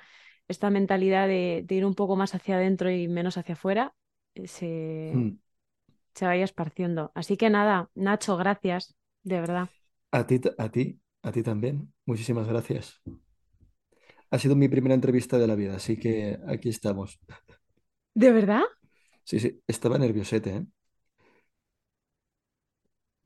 esta 0.48 0.70
mentalidad 0.70 1.26
de, 1.28 1.62
de 1.66 1.74
ir 1.76 1.84
un 1.86 1.94
poco 1.94 2.16
más 2.16 2.34
hacia 2.34 2.56
adentro 2.56 2.90
y 2.90 3.08
menos 3.08 3.36
hacia 3.38 3.54
afuera 3.54 3.94
eh, 4.34 4.46
se, 4.48 5.14
Mm. 5.14 5.38
se 6.14 6.26
vaya 6.26 6.44
esparciendo. 6.44 7.12
Así 7.16 7.36
que 7.38 7.50
nada, 7.50 7.90
Nacho, 7.94 8.36
gracias, 8.38 8.94
de 9.24 9.40
verdad. 9.40 9.70
A 10.18 10.20
ti, 10.28 10.36
a 10.64 10.66
ti, 10.74 10.84
a 11.26 11.32
ti 11.34 11.42
también. 11.42 11.92
Muchísimas 12.06 12.46
gracias. 12.48 13.00
Ha 14.32 14.38
sido 14.38 14.56
mi 14.56 14.68
primera 14.68 14.94
entrevista 14.94 15.38
de 15.38 15.46
la 15.46 15.54
vida, 15.56 15.76
así 15.76 15.96
que 15.96 16.38
aquí 16.46 16.68
estamos. 16.68 17.18
¿De 18.14 18.30
verdad? 18.32 18.64
Sí, 19.24 19.40
sí, 19.40 19.62
estaba 19.66 19.98
nerviosete, 19.98 20.50
¿eh? 20.56 20.66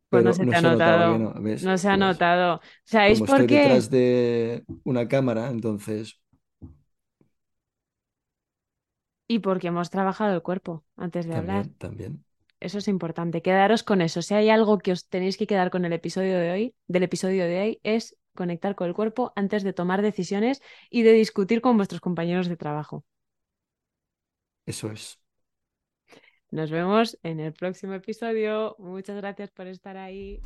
Pues 0.09 0.25
no 0.25 0.33
se 0.33 0.45
no 0.45 0.47
te 0.47 0.57
ha 0.57 0.61
notado 0.63 1.27
no, 1.61 1.79
se 1.79 1.89
ha 1.89 1.97
Pues 1.97 1.97
notado. 1.97 2.61
¿Sabéis 2.85 3.23
como 3.23 3.25
por 3.25 3.47
estoy 3.47 3.47
qué? 3.47 3.81
detrás 3.81 3.91
de 3.91 4.65
una 4.85 5.09
cámara, 5.09 5.51
entonces 5.51 6.21
Y 9.29 9.39
porque 9.41 9.69
hemos 9.69 9.91
trabajado 9.91 10.35
el 10.35 10.43
cuerpo 10.43 10.85
antes 10.97 11.27
de 11.27 11.35
hablar. 11.37 11.69
también, 11.69 11.75
también. 11.79 12.25
Eso 12.61 12.79
es 12.79 12.89
importante. 12.89 13.43
Quedaros 13.43 13.83
con 13.85 14.03
eso. 14.03 14.23
Si 14.23 14.35
hay 14.35 14.51
algo 14.51 14.79
que 14.79 14.93
os 14.93 15.09
tenéis 15.09 15.37
que 15.39 15.47
quedar 15.47 15.71
con 15.71 15.85
el 15.85 15.93
episodio 15.95 16.39
de 16.39 16.53
hoy, 16.53 16.77
del 16.89 17.05
episodio 17.05 17.45
de 17.47 17.61
hoy, 17.63 17.81
es 17.85 18.17
conectar 18.35 18.75
con 18.75 18.89
el 18.89 18.95
cuerpo 18.95 19.33
antes 19.37 19.63
de 19.63 19.73
tomar 19.73 20.03
decisiones 20.03 20.63
y 20.91 21.03
de 21.03 21.13
discutir 21.13 21.61
con 21.61 21.77
vuestros 21.77 22.01
compañeros 22.01 22.49
de 22.49 22.57
trabajo. 22.57 23.05
Eso 24.67 24.91
es. 24.91 25.19
Nos 26.51 26.71
vemos 26.71 27.19
en 27.23 27.41
el 27.41 27.53
próximo 27.53 27.95
episodio. 27.95 28.77
Muchas 28.79 29.17
gracias 29.17 29.51
por 29.51 29.67
estar 29.67 29.97
ahí. 29.97 30.41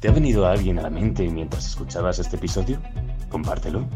¿Te 0.00 0.08
ha 0.08 0.12
venido 0.12 0.46
alguien 0.46 0.78
a 0.78 0.82
la 0.82 0.90
mente 0.90 1.28
mientras 1.28 1.68
escuchabas 1.68 2.18
este 2.18 2.36
episodio? 2.36 2.80
Compártelo. 3.28 3.86